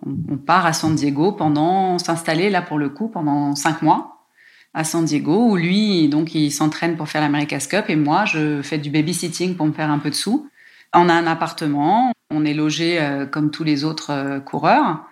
on, 0.07 0.37
part 0.37 0.67
à 0.67 0.73
San 0.73 0.95
Diego 0.95 1.33
pendant 1.33 1.99
s'installer 1.99 2.51
là 2.51 2.63
pour 2.63 2.79
le 2.79 2.89
coup 2.89 3.09
pendant 3.09 3.55
cinq 3.55 3.83
mois 3.83 4.27
à 4.73 4.85
San 4.85 5.05
Diego 5.05 5.51
où 5.51 5.57
lui 5.57 6.09
donc 6.09 6.35
il 6.35 6.51
s'entraîne 6.51 6.97
pour 6.97 7.09
faire 7.09 7.21
l'America's 7.21 7.67
Cup 7.67 7.87
et 7.89 7.97
moi 7.97 8.25
je 8.25 8.63
fais 8.63 8.79
du 8.79 8.91
babysitting 8.91 9.57
pour 9.57 9.67
me 9.67 9.73
faire 9.73 9.91
un 9.91 9.99
peu 9.99 10.11
de 10.11 10.15
sous. 10.15 10.49
On 10.95 11.09
a 11.09 11.15
un 11.15 11.27
appartement, 11.27 12.13
on 12.31 12.45
est 12.45 12.55
logé 12.55 13.01
euh, 13.01 13.27
comme 13.27 13.51
tous 13.51 13.65
les 13.65 13.85
autres 13.85 14.11
euh, 14.11 14.41
coureurs. 14.41 15.05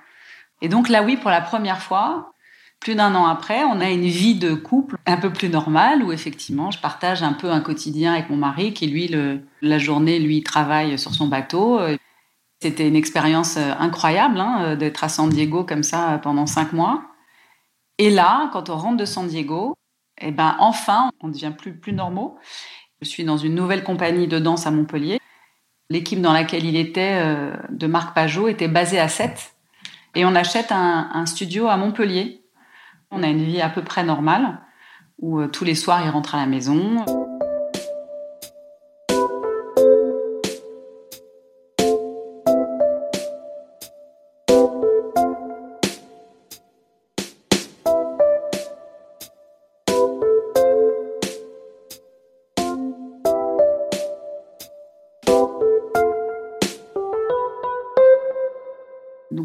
Et 0.61 0.69
donc 0.69 0.89
là 0.89 1.03
oui 1.03 1.17
pour 1.17 1.31
la 1.31 1.41
première 1.41 1.81
fois, 1.81 2.33
plus 2.81 2.95
d'un 2.95 3.15
an 3.15 3.27
après, 3.27 3.65
on 3.65 3.81
a 3.81 3.91
une 3.91 4.07
vie 4.07 4.37
de 4.37 4.55
couple 4.55 4.97
un 5.07 5.17
peu 5.17 5.33
plus 5.33 5.49
normale 5.49 6.03
où 6.03 6.13
effectivement, 6.13 6.71
je 6.71 6.79
partage 6.81 7.23
un 7.23 7.33
peu 7.33 7.51
un 7.51 7.61
quotidien 7.61 8.13
avec 8.13 8.31
mon 8.31 8.37
mari 8.37 8.73
qui, 8.73 8.87
lui, 8.87 9.13
la 9.63 9.79
journée, 9.79 10.21
lui, 10.21 10.45
travaille 10.45 10.97
sur 10.97 11.13
son 11.13 11.27
bateau. 11.27 11.81
C'était 12.61 12.89
une 12.89 12.97
expérience 12.97 13.57
euh, 13.57 13.73
incroyable 13.79 14.41
hein, 14.41 14.75
d'être 14.75 15.05
à 15.05 15.09
San 15.09 15.29
Diego 15.29 15.65
comme 15.65 15.85
ça 15.85 16.19
pendant 16.23 16.47
cinq 16.47 16.73
mois. 16.73 17.03
Et 17.99 18.11
là, 18.11 18.51
quand 18.53 18.69
on 18.69 18.77
rentre 18.77 18.97
de 18.97 19.05
San 19.05 19.27
Diego, 19.29 19.77
eh 20.21 20.33
ben 20.33 20.57
enfin, 20.59 21.11
on 21.21 21.29
devient 21.29 21.53
plus 21.57 21.79
plus 21.79 21.93
normaux. 21.93 22.37
Je 23.01 23.09
suis 23.09 23.25
dans 23.25 23.37
une 23.37 23.55
nouvelle 23.55 23.85
compagnie 23.85 24.27
de 24.27 24.41
danse 24.41 24.67
à 24.67 24.73
Montpellier. 24.73 25.21
L'équipe 25.91 26.21
dans 26.21 26.33
laquelle 26.33 26.65
il 26.65 26.77
était, 26.77 27.23
de 27.71 27.87
Marc 27.87 28.15
Pajot, 28.15 28.49
était 28.49 28.69
basée 28.69 29.01
à 29.01 29.09
Sète. 29.09 29.55
Et 30.15 30.25
on 30.27 30.35
achète 30.35 30.71
un, 30.71 31.11
un 31.15 31.25
studio 31.25 31.69
à 31.69 31.77
Montpellier 31.77 32.43
on 33.11 33.23
a 33.23 33.29
une 33.29 33.45
vie 33.45 33.61
à 33.61 33.69
peu 33.69 33.83
près 33.83 34.05
normale, 34.05 34.59
où 35.21 35.41
euh, 35.41 35.49
tous 35.49 35.65
les 35.65 35.75
soirs, 35.75 36.03
il 36.05 36.11
rentre 36.11 36.35
à 36.35 36.39
la 36.39 36.47
maison. 36.47 37.05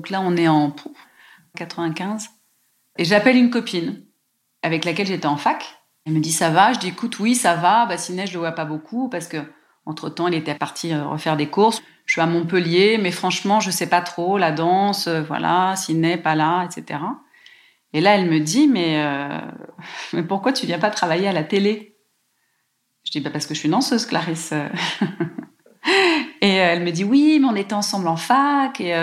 Donc 0.04 0.10
là, 0.10 0.20
on 0.20 0.36
est 0.36 0.50
en 0.50 0.76
95. 1.56 2.28
Et 2.98 3.06
j'appelle 3.06 3.38
une 3.38 3.50
copine 3.50 4.04
avec 4.62 4.84
laquelle 4.84 5.08
j'étais 5.08 5.28
en 5.28 5.38
fac. 5.38 5.80
Elle 6.06 6.12
me 6.12 6.20
dit 6.20 6.34
ça 6.34 6.50
va? 6.50 6.74
Je 6.74 6.80
dis 6.80 6.90
écoute 6.90 7.20
oui 7.20 7.36
ça 7.36 7.56
va. 7.56 7.88
Ciné 7.98 8.28
je 8.28 8.34
le 8.34 8.40
vois 8.40 8.52
pas 8.52 8.66
beaucoup 8.66 9.08
parce 9.08 9.30
que 9.30 9.38
entre 9.86 10.10
temps 10.10 10.28
il 10.28 10.34
était 10.34 10.56
parti 10.56 10.92
euh, 10.92 11.06
refaire 11.06 11.38
des 11.38 11.48
courses. 11.48 11.82
Je 12.06 12.12
suis 12.12 12.22
à 12.22 12.26
Montpellier, 12.26 12.98
mais 12.98 13.12
franchement 13.12 13.62
je 13.62 13.72
sais 13.72 13.88
pas 13.88 14.02
trop 14.02 14.38
la 14.38 14.52
danse, 14.52 15.08
euh, 15.08 15.22
voilà, 15.22 15.76
pas 16.22 16.36
là, 16.36 16.66
etc. 16.66 17.00
Et 17.94 18.02
là 18.02 18.16
elle 18.16 18.30
me 18.30 18.42
dit 18.42 18.68
mais 18.68 19.02
euh, 19.06 19.40
mais 20.12 20.24
pourquoi 20.24 20.52
tu 20.52 20.66
viens 20.66 20.80
pas 20.80 20.90
travailler 20.90 21.30
à 21.30 21.34
la 21.34 21.46
télé? 21.46 21.98
Je 23.06 23.12
dis 23.12 23.22
bah 23.22 23.30
parce 23.30 23.48
que 23.48 23.54
je 23.54 23.60
suis 23.60 23.70
danseuse 23.70 24.06
Clarisse. 24.06 24.54
Et 26.42 26.56
elle 26.56 26.84
me 26.84 26.92
dit 26.92 27.04
oui, 27.04 27.40
mais 27.42 27.48
on 27.48 27.56
était 27.56 27.74
ensemble 27.74 28.08
en 28.08 28.18
fac. 28.18 28.82
Et 28.82 28.96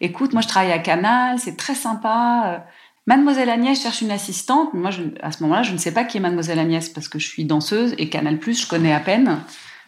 écoute, 0.00 0.32
moi 0.32 0.42
je 0.42 0.48
travaille 0.48 0.72
à 0.72 0.78
Canal, 0.78 1.38
c'est 1.38 1.56
très 1.56 1.74
sympa. 1.74 2.64
Mademoiselle 3.06 3.50
Agnès 3.50 3.80
cherche 3.80 4.02
une 4.02 4.10
assistante. 4.10 4.74
Moi, 4.74 4.90
à 5.22 5.30
ce 5.30 5.42
moment-là, 5.44 5.62
je 5.62 5.72
ne 5.72 5.78
sais 5.78 5.94
pas 5.94 6.04
qui 6.04 6.16
est 6.16 6.20
Mademoiselle 6.20 6.58
Agnès 6.58 6.88
parce 6.88 7.08
que 7.08 7.18
je 7.18 7.28
suis 7.28 7.44
danseuse 7.44 7.94
et 7.98 8.08
Canal 8.08 8.38
Plus, 8.38 8.62
je 8.62 8.66
connais 8.68 8.92
à 8.92 9.00
peine. 9.00 9.38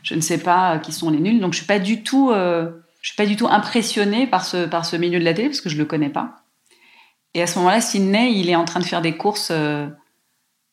Je 0.02 0.14
ne 0.14 0.20
sais 0.20 0.38
pas 0.38 0.78
qui 0.78 0.92
sont 0.92 1.10
les 1.10 1.18
nuls, 1.18 1.40
donc 1.40 1.52
je 1.52 1.58
suis 1.58 1.66
pas 1.66 1.80
du 1.80 2.04
tout, 2.04 2.30
euh, 2.30 2.70
je 3.02 3.08
suis 3.08 3.16
pas 3.16 3.26
du 3.26 3.34
tout 3.34 3.48
impressionnée 3.48 4.28
par 4.28 4.44
ce 4.44 4.66
par 4.66 4.84
ce 4.84 4.94
milieu 4.94 5.18
de 5.18 5.24
la 5.24 5.34
télé 5.34 5.48
parce 5.48 5.60
que 5.60 5.68
je 5.68 5.76
le 5.76 5.84
connais 5.84 6.08
pas. 6.08 6.44
Et 7.34 7.42
à 7.42 7.46
ce 7.48 7.58
moment-là, 7.58 7.80
Sydney, 7.80 8.32
il 8.34 8.48
est 8.48 8.56
en 8.56 8.64
train 8.64 8.80
de 8.80 8.84
faire 8.84 9.02
des 9.02 9.16
courses 9.16 9.50
euh, 9.50 9.88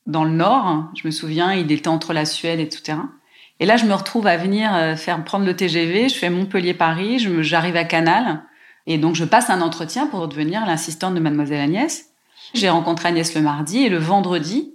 dans 0.05 0.23
le 0.23 0.29
Nord. 0.29 0.91
Je 0.95 1.07
me 1.07 1.11
souviens, 1.11 1.53
il 1.53 1.71
était 1.71 1.87
entre 1.87 2.13
la 2.13 2.25
Suède 2.25 2.59
et 2.59 2.69
tout 2.69 2.81
terrain. 2.81 3.11
Et 3.59 3.65
là, 3.65 3.77
je 3.77 3.85
me 3.85 3.93
retrouve 3.93 4.27
à 4.27 4.37
venir 4.37 4.73
euh, 4.75 4.95
faire 4.95 5.23
prendre 5.23 5.45
le 5.45 5.55
TGV. 5.55 6.09
Je 6.09 6.15
fais 6.15 6.29
Montpellier-Paris. 6.29 7.25
J'arrive 7.41 7.77
à 7.77 7.85
Canal. 7.85 8.43
Et 8.87 8.97
donc, 8.97 9.15
je 9.15 9.25
passe 9.25 9.49
un 9.49 9.61
entretien 9.61 10.07
pour 10.07 10.27
devenir 10.27 10.65
l'assistante 10.65 11.15
de 11.15 11.19
Mademoiselle 11.19 11.61
Agnès. 11.61 12.11
J'ai 12.53 12.69
rencontré 12.69 13.09
Agnès 13.09 13.33
le 13.33 13.41
mardi 13.41 13.79
et 13.79 13.89
le 13.89 13.97
vendredi, 13.97 14.73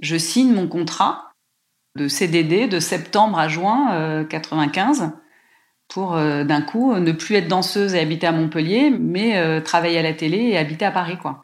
je 0.00 0.16
signe 0.16 0.52
mon 0.52 0.68
contrat 0.68 1.32
de 1.96 2.08
CDD 2.08 2.68
de 2.68 2.80
septembre 2.80 3.38
à 3.38 3.48
juin 3.48 4.24
95 4.28 5.02
euh, 5.02 5.06
pour 5.88 6.16
euh, 6.16 6.44
d'un 6.44 6.62
coup 6.62 6.94
ne 6.94 7.12
plus 7.12 7.36
être 7.36 7.48
danseuse 7.48 7.94
et 7.94 8.00
habiter 8.00 8.26
à 8.26 8.32
Montpellier, 8.32 8.90
mais 8.90 9.38
euh, 9.38 9.60
travailler 9.60 9.98
à 9.98 10.02
la 10.02 10.12
télé 10.12 10.38
et 10.38 10.58
habiter 10.58 10.84
à 10.84 10.92
Paris, 10.92 11.18
quoi. 11.20 11.42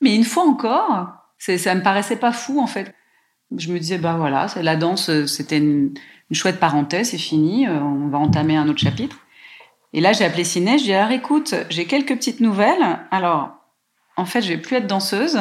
Mais 0.00 0.14
une 0.14 0.24
fois 0.24 0.44
encore, 0.44 1.08
ça 1.38 1.74
me 1.74 1.82
paraissait 1.82 2.16
pas 2.16 2.32
fou 2.32 2.60
en 2.60 2.66
fait. 2.68 2.94
Je 3.56 3.72
me 3.72 3.78
disais 3.78 3.98
bah 3.98 4.16
voilà, 4.18 4.46
la 4.60 4.76
danse, 4.76 5.10
c'était 5.26 5.58
une, 5.58 5.94
chouette 6.32 6.60
parenthèse, 6.60 7.10
c'est 7.10 7.18
fini, 7.18 7.66
on 7.68 8.08
va 8.08 8.18
entamer 8.18 8.56
un 8.56 8.68
autre 8.68 8.80
chapitre. 8.80 9.18
Et 9.94 10.00
là, 10.02 10.12
j'ai 10.12 10.24
appelé 10.24 10.44
Ciné, 10.44 10.78
je 10.78 10.84
dis 10.84 10.92
alors 10.92 11.10
écoute, 11.10 11.54
j'ai 11.70 11.86
quelques 11.86 12.14
petites 12.14 12.40
nouvelles. 12.40 12.98
Alors 13.10 13.52
en 14.16 14.26
fait, 14.26 14.42
je 14.42 14.48
vais 14.48 14.58
plus 14.58 14.76
être 14.76 14.86
danseuse. 14.86 15.38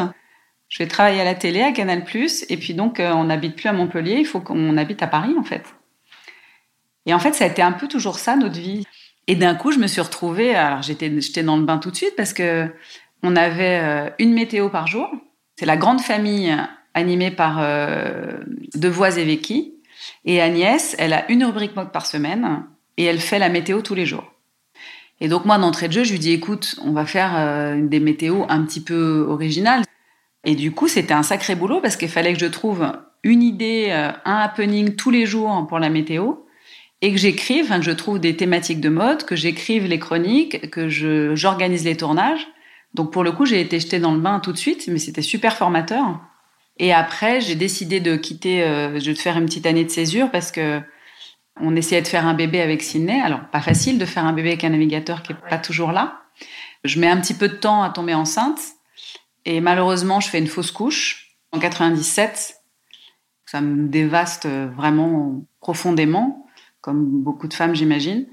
Je 0.70 0.80
vais 0.80 0.88
travailler 0.88 1.22
à 1.22 1.24
la 1.24 1.36
télé, 1.36 1.62
à 1.62 1.72
Canal+, 1.72 2.04
et 2.50 2.58
puis 2.58 2.74
donc 2.74 3.00
euh, 3.00 3.12
on 3.13 3.26
n'habite 3.26 3.56
plus 3.56 3.70
à 3.70 3.74
Montpellier, 3.74 4.17
il 4.20 4.26
faut 4.26 4.41
qu'on 4.41 4.76
habite 4.78 5.02
à 5.02 5.08
Paris 5.08 5.34
en 5.39 5.43
fait. 5.43 5.63
Et 7.06 7.13
en 7.13 7.20
fait, 7.20 7.34
ça 7.34 7.46
a 7.46 7.48
été 7.48 7.62
un 7.62 7.72
peu 7.72 7.88
toujours 7.88 8.20
ça 8.20 8.36
notre 8.36 8.60
vie. 8.60 8.86
Et 9.28 9.36
d'un 9.36 9.56
coup, 9.56 9.72
je 9.72 9.80
me 9.80 9.88
suis 9.88 10.02
retrouvée, 10.02 10.56
alors 10.56 10.82
j'étais 10.82 11.43
dans 11.43 11.58
le 11.58 11.63
bain 11.63 11.78
tout 11.78 11.89
de 11.89 11.96
suite 11.96 12.15
parce 12.17 12.34
que 12.34 12.70
on 13.24 13.36
avait 13.36 13.80
euh, 13.82 14.10
une 14.20 14.34
météo 14.34 14.70
par 14.70 14.88
jour. 14.88 15.10
C'est 15.56 15.65
la 15.65 15.78
grande 15.78 16.02
famille 16.02 16.56
animée 16.98 17.32
par 17.32 17.58
euh, 17.60 18.32
Devoise 18.76 19.18
et 19.18 19.24
Vicky. 19.24 19.74
Et 20.26 20.42
Agnès, 20.42 20.96
elle 21.00 21.14
a 21.14 21.30
une 21.32 21.44
rubrique 21.46 21.76
mode 21.76 21.92
par 21.92 22.06
semaine 22.06 22.64
et 22.98 23.06
elle 23.06 23.20
fait 23.20 23.40
la 23.40 23.50
météo 23.50 23.82
tous 23.82 23.96
les 23.96 24.06
jours. 24.06 24.34
Et 25.20 25.28
donc 25.28 25.46
moi, 25.46 25.58
d'entrée 25.58 25.88
de 25.88 25.94
jeu, 25.94 26.04
je 26.04 26.12
lui 26.12 26.20
dis, 26.20 26.32
écoute, 26.32 26.80
on 26.84 26.92
va 26.92 27.06
faire 27.06 27.34
euh, 27.36 27.82
des 27.82 28.00
météos 28.00 28.46
un 28.50 28.64
petit 28.64 28.82
peu 28.82 29.26
originales. 29.28 29.84
Et 30.44 30.56
du 30.56 30.72
coup, 30.72 30.88
c'était 30.88 31.14
un 31.14 31.24
sacré 31.24 31.56
boulot 31.56 31.82
parce 31.82 31.96
qu'il 31.96 32.10
fallait 32.10 32.34
que 32.34 32.40
je 32.40 32.46
trouve 32.46 32.92
une 33.24 33.42
idée, 33.42 33.88
euh, 33.90 34.12
un 34.26 34.38
happening 34.38 34.96
tous 34.96 35.10
les 35.10 35.26
jours 35.26 35.66
pour 35.68 35.80
la 35.80 35.90
météo 35.90 36.36
et 37.02 37.12
que 37.12 37.18
j'écrive, 37.18 37.70
que 37.70 37.82
je 37.82 37.92
trouve 37.92 38.20
des 38.20 38.36
thématiques 38.36 38.82
de 38.82 38.90
mode, 38.90 39.24
que 39.24 39.36
j'écrive 39.36 39.86
les 39.86 40.00
chroniques, 40.00 40.70
que 40.72 40.90
j'organise 40.90 41.86
les 41.86 41.96
tournages. 41.96 42.48
Donc 42.94 43.12
pour 43.12 43.24
le 43.24 43.32
coup, 43.32 43.46
j'ai 43.46 43.62
été 43.62 43.80
jetée 43.80 44.00
dans 44.00 44.14
le 44.14 44.20
bain 44.20 44.40
tout 44.40 44.52
de 44.52 44.58
suite, 44.58 44.88
mais 44.88 44.98
c'était 44.98 45.22
super 45.22 45.56
formateur. 45.56 46.20
Et 46.80 46.94
après, 46.94 47.42
j'ai 47.42 47.56
décidé 47.56 48.00
de 48.00 48.16
quitter, 48.16 48.63
euh, 48.63 49.00
de 49.00 49.13
faire 49.13 49.38
une 49.38 49.46
petite 49.46 49.66
année 49.66 49.84
de 49.84 49.90
césure 49.90 50.32
parce 50.32 50.52
que 50.52 50.82
on 51.60 51.76
essayait 51.76 52.04
de 52.04 52.08
faire 52.08 52.28
un 52.28 52.36
bébé 52.36 52.62
avec 52.62 52.84
Sydney. 52.84 53.20
Alors, 53.20 53.40
pas 53.52 53.62
facile 53.62 53.98
de 53.98 54.06
faire 54.06 54.26
un 54.26 54.34
bébé 54.34 54.50
avec 54.50 54.63
un 54.63 54.70
navigateur 54.70 55.24
qui 55.24 55.32
est 55.32 55.50
pas 55.50 55.58
toujours 55.58 55.92
là. 55.92 56.22
Je 56.84 57.00
mets 57.00 57.08
un 57.08 57.20
petit 57.20 57.34
peu 57.34 57.50
de 57.50 57.56
temps 57.56 57.82
à 57.82 57.90
tomber 57.90 58.13
enceinte. 58.13 58.60
Et 59.46 59.60
malheureusement, 59.60 60.20
je 60.20 60.30
fais 60.30 60.38
une 60.38 60.48
fausse 60.48 60.70
couche 60.70 61.36
en 61.52 61.60
97. 61.60 62.58
Ça 63.48 63.62
me 63.62 63.88
dévaste 63.88 64.46
vraiment 64.46 65.42
profondément, 65.62 66.46
comme 66.82 67.24
beaucoup 67.24 67.48
de 67.48 67.54
femmes, 67.56 67.74
j'imagine. 67.74 68.28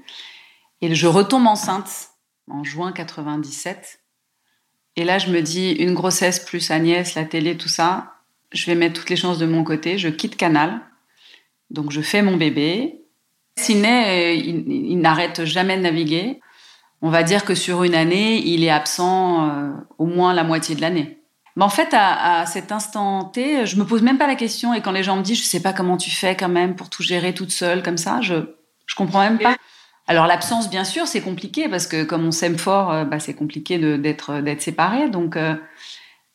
Et 0.81 0.93
je 0.93 1.07
retombe 1.07 1.47
enceinte 1.47 2.09
en 2.47 2.63
juin 2.63 2.91
97. 2.91 4.01
Et 4.97 5.03
là, 5.03 5.17
je 5.17 5.31
me 5.31 5.41
dis, 5.41 5.71
une 5.71 5.93
grossesse 5.93 6.39
plus 6.39 6.69
Agnès, 6.69 7.15
la 7.15 7.25
télé, 7.25 7.57
tout 7.57 7.69
ça, 7.69 8.14
je 8.51 8.65
vais 8.65 8.75
mettre 8.75 8.99
toutes 8.99 9.09
les 9.09 9.15
chances 9.15 9.37
de 9.37 9.45
mon 9.45 9.63
côté. 9.63 9.97
Je 9.97 10.09
quitte 10.09 10.37
Canal. 10.37 10.81
Donc, 11.69 11.91
je 11.91 12.01
fais 12.01 12.21
mon 12.21 12.37
bébé. 12.37 13.01
Ciné, 13.57 14.05
euh, 14.07 14.33
il, 14.33 14.99
n'arrête 14.99 15.45
jamais 15.45 15.77
de 15.77 15.81
naviguer. 15.81 16.41
On 17.01 17.09
va 17.09 17.23
dire 17.23 17.45
que 17.45 17.55
sur 17.55 17.83
une 17.83 17.95
année, 17.95 18.41
il 18.45 18.63
est 18.63 18.69
absent 18.69 19.49
euh, 19.49 19.71
au 19.97 20.05
moins 20.05 20.33
la 20.33 20.43
moitié 20.43 20.75
de 20.75 20.81
l'année. 20.81 21.19
Mais 21.55 21.63
en 21.63 21.69
fait, 21.69 21.89
à, 21.93 22.45
cet 22.45 22.73
instant 22.73 23.25
T, 23.25 23.65
je 23.65 23.77
me 23.77 23.85
pose 23.85 24.01
même 24.01 24.17
pas 24.17 24.27
la 24.27 24.35
question. 24.35 24.73
Et 24.73 24.81
quand 24.81 24.91
les 24.91 25.03
gens 25.03 25.15
me 25.15 25.21
disent, 25.21 25.39
je 25.39 25.43
sais 25.43 25.61
pas 25.61 25.71
comment 25.71 25.95
tu 25.95 26.11
fais 26.11 26.35
quand 26.35 26.49
même 26.49 26.75
pour 26.75 26.89
tout 26.89 27.01
gérer 27.01 27.33
toute 27.33 27.51
seule 27.51 27.81
comme 27.81 27.97
ça, 27.97 28.19
je 28.21 28.35
je 28.85 28.95
comprends 28.95 29.21
même 29.21 29.39
pas. 29.39 29.55
Alors 30.07 30.27
l'absence, 30.27 30.69
bien 30.69 30.83
sûr, 30.83 31.07
c'est 31.07 31.21
compliqué 31.21 31.67
parce 31.69 31.87
que 31.87 32.03
comme 32.03 32.25
on 32.25 32.31
s'aime 32.31 32.57
fort, 32.57 32.91
euh, 32.91 33.05
bah, 33.05 33.19
c'est 33.19 33.33
compliqué 33.33 33.79
d'être 33.97 34.41
d'être 34.41 34.61
séparé. 34.61 35.09
Donc, 35.09 35.37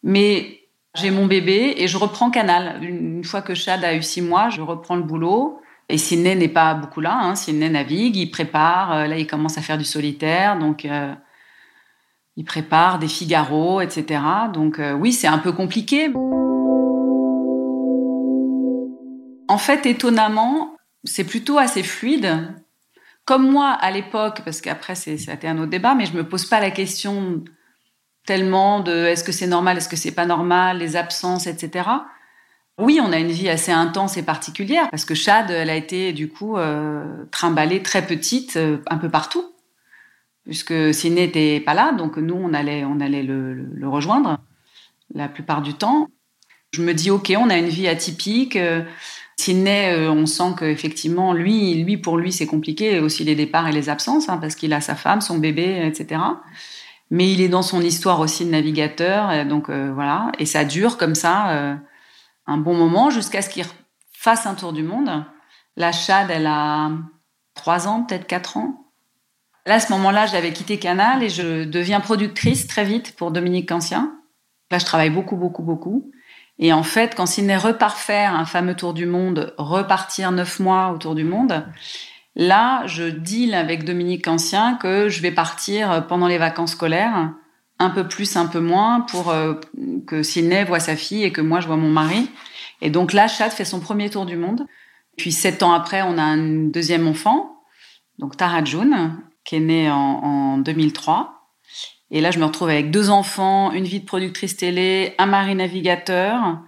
mais 0.03 0.59
j'ai 0.97 1.11
mon 1.11 1.26
bébé 1.26 1.74
et 1.76 1.86
je 1.86 1.97
reprends 1.97 2.30
Canal. 2.30 2.82
Une 2.82 3.22
fois 3.24 3.43
que 3.43 3.55
Chad 3.55 3.84
a 3.84 3.95
eu 3.95 4.03
six 4.03 4.22
mois, 4.22 4.51
je 4.51 4.61
reprends 4.61 4.97
le 4.97 5.03
boulot. 5.03 5.61
Et 5.88 5.99
Sydney 5.99 6.36
n'est 6.36 6.49
pas 6.49 6.74
beaucoup 6.74 7.01
là. 7.01 7.18
Hein. 7.20 7.34
Navigue, 7.53 8.16
il 8.16 8.30
prépare. 8.30 8.93
Euh, 8.93 9.07
là, 9.07 9.18
il 9.18 9.26
commence 9.26 9.59
à 9.59 9.62
faire 9.62 9.78
du 9.78 9.84
solitaire, 9.84 10.59
donc 10.59 10.84
euh, 10.84 11.12
il 12.36 12.45
prépare 12.45 12.99
des 12.99 13.09
Figaro, 13.09 13.80
etc. 13.80 14.20
Donc 14.53 14.78
euh, 14.78 14.93
oui, 14.93 15.12
c'est 15.12 15.26
un 15.26 15.38
peu 15.38 15.53
compliqué. 15.53 16.12
En 19.49 19.59
fait, 19.59 19.86
étonnamment, 19.86 20.76
c'est 21.03 21.24
plutôt 21.24 21.59
assez 21.59 21.82
fluide. 21.82 22.55
Comme 23.24 23.51
moi 23.51 23.70
à 23.70 23.91
l'époque, 23.91 24.43
parce 24.45 24.61
qu'après 24.61 24.95
été 25.07 25.49
un 25.49 25.59
autre 25.59 25.70
débat, 25.70 25.95
mais 25.95 26.07
je 26.07 26.16
me 26.16 26.28
pose 26.28 26.47
pas 26.47 26.61
la 26.61 26.70
question 26.70 27.45
tellement 28.27 28.81
de 28.81 28.93
est-ce 28.93 29.25
que 29.25 29.33
c'est 29.33 29.47
normal, 29.47 29.77
est-ce 29.77 29.89
que 29.89 29.97
c'est 29.97 30.12
pas 30.12 30.27
normal, 30.27 30.79
les 30.79 30.97
absences, 30.97 31.47
etc. 31.47 31.89
Oui, 32.79 33.01
on 33.03 33.12
a 33.12 33.18
une 33.18 33.31
vie 33.31 33.49
assez 33.49 33.73
intense 33.73 34.16
et 34.16 34.23
particulière 34.23 34.89
parce 34.91 35.05
que 35.05 35.14
Chad, 35.14 35.51
elle 35.51 35.71
a 35.71 35.77
été 35.77 36.12
du 36.12 36.29
coup 36.29 36.57
euh, 36.57 37.25
trimballée 37.31 37.83
très 37.83 38.07
petite 38.07 38.57
euh, 38.57 38.79
un 38.89 38.97
peu 38.97 39.11
partout, 39.11 39.45
puisque 40.45 40.95
Ciné 40.95 41.27
n'était 41.27 41.61
pas 41.61 41.75
là, 41.75 41.93
donc 41.93 42.16
nous 42.16 42.37
on 42.37 42.55
allait 42.55 42.85
on 42.85 43.01
allait 43.01 43.23
le, 43.23 43.89
rejoindre. 43.89 44.39
la 45.14 45.29
plupart 45.29 45.62
du 45.62 45.75
temps. 45.75 46.09
Je 46.73 46.83
me 46.83 46.95
dis, 46.95 47.11
OK, 47.11 47.33
on 47.37 47.51
a 47.51 47.59
une 47.59 47.68
vie 47.68 47.89
atypique. 47.89 48.57
Sydney, 49.41 49.93
euh, 49.93 50.11
on 50.11 50.27
sent 50.27 50.55
qu'effectivement, 50.59 51.33
lui, 51.33 51.83
lui, 51.83 51.97
pour 51.97 52.18
lui, 52.18 52.31
c'est 52.31 52.47
compliqué, 52.47 53.01
aussi 53.01 53.25
les 53.25 53.35
départs 53.35 53.66
et 53.68 53.73
les 53.73 53.89
absences, 53.89 54.29
hein, 54.29 54.37
parce 54.39 54.55
qu'il 54.55 54.73
a 54.73 54.81
sa 54.81 54.95
femme, 54.95 55.21
son 55.21 55.39
bébé, 55.39 55.83
etc. 55.87 56.21
Mais 57.11 57.32
il 57.32 57.40
est 57.40 57.48
dans 57.48 57.62
son 57.62 57.80
histoire 57.80 58.20
aussi 58.20 58.44
de 58.44 58.50
navigateur, 58.50 59.44
donc 59.46 59.68
euh, 59.68 59.92
voilà. 59.92 60.30
Et 60.38 60.46
ça 60.46 60.64
dure 60.64 60.96
comme 60.96 61.16
ça 61.16 61.50
euh, 61.50 61.74
un 62.46 62.56
bon 62.56 62.74
moment 62.74 63.11
jusqu'à 63.11 63.42
ce 63.42 63.50
qu'il 63.50 63.64
fasse 64.12 64.46
un 64.46 64.54
tour 64.54 64.72
du 64.72 64.84
monde. 64.84 65.24
La 65.76 65.92
Chad, 65.92 66.30
elle 66.30 66.46
a 66.46 66.90
trois 67.54 67.88
ans, 67.88 68.04
peut-être 68.04 68.26
quatre 68.26 68.56
ans. 68.56 68.86
Là, 69.66 69.74
à 69.74 69.80
ce 69.80 69.92
moment-là, 69.92 70.26
j'avais 70.26 70.52
quitté 70.52 70.78
Canal 70.78 71.22
et 71.22 71.28
je 71.28 71.64
deviens 71.64 72.00
productrice 72.00 72.66
très 72.66 72.84
vite 72.84 73.16
pour 73.16 73.30
Dominique 73.30 73.68
Cancien. 73.68 74.16
Là, 74.70 74.78
je 74.78 74.84
travaille 74.84 75.11
beaucoup, 75.11 75.36
beaucoup, 75.36 75.62
beaucoup. 75.62 76.12
Et 76.58 76.72
en 76.72 76.82
fait, 76.82 77.14
quand 77.14 77.26
Sydney 77.26 77.56
repart 77.56 77.96
faire 77.96 78.34
un 78.34 78.44
fameux 78.44 78.74
tour 78.74 78.94
du 78.94 79.06
monde, 79.06 79.54
repartir 79.58 80.30
neuf 80.30 80.61
mois 80.61 80.92
autour 80.92 81.14
du 81.14 81.24
monde, 81.24 81.64
là, 82.37 82.87
je 82.87 83.05
deal 83.05 83.55
avec 83.55 83.85
Dominique 83.85 84.28
Ancien 84.28 84.74
que 84.74 85.09
je 85.09 85.22
vais 85.22 85.31
partir 85.31 86.07
pendant 86.07 86.26
les 86.26 86.39
vacances 86.39 86.72
scolaires, 86.72 87.33
un 87.78 87.91
peu 87.91 88.07
plus, 88.07 88.37
un 88.37 88.47
peu 88.47 88.61
moins, 88.61 89.01
pour 89.01 89.31
euh, 89.31 89.55
que 90.07 90.22
Sydney 90.22 90.64
voit 90.64 90.81
sa 90.81 90.97
fille 90.97 91.24
et 91.24 91.33
que 91.33 91.41
moi, 91.41 91.61
je 91.61 91.66
vois 91.66 91.76
mon 91.76 91.91
mari. 91.91 92.28
Et 92.83 92.91
donc 92.91 93.12
là, 93.12 93.28
Chad 93.28 93.51
fait 93.53 93.64
son 93.64 93.81
premier 93.81 94.11
tour 94.11 94.26
du 94.26 94.37
monde. 94.37 94.66
Puis 95.16 95.33
sept 95.33 95.62
ans 95.62 95.72
après, 95.72 96.03
on 96.03 96.18
a 96.18 96.22
un 96.22 96.68
deuxième 96.68 97.07
enfant, 97.07 97.62
donc 98.18 98.37
Tara 98.37 98.64
June, 98.64 99.16
qui 99.45 99.57
est 99.57 99.61
née 99.61 99.91
en, 99.91 99.97
en 99.97 100.59
2003. 100.59 101.41
Et 102.11 102.20
là, 102.20 102.31
je 102.31 102.39
me 102.39 102.45
retrouve 102.45 102.68
avec 102.70 102.91
deux 102.91 103.11
enfants, 103.11 103.72
une 103.72 103.85
vie 103.85 104.01
de 104.01 104.07
productrice 104.07 104.57
télé, 104.57 105.14
un 105.18 105.26
mari 105.26 105.55
navigateur. 105.55 106.59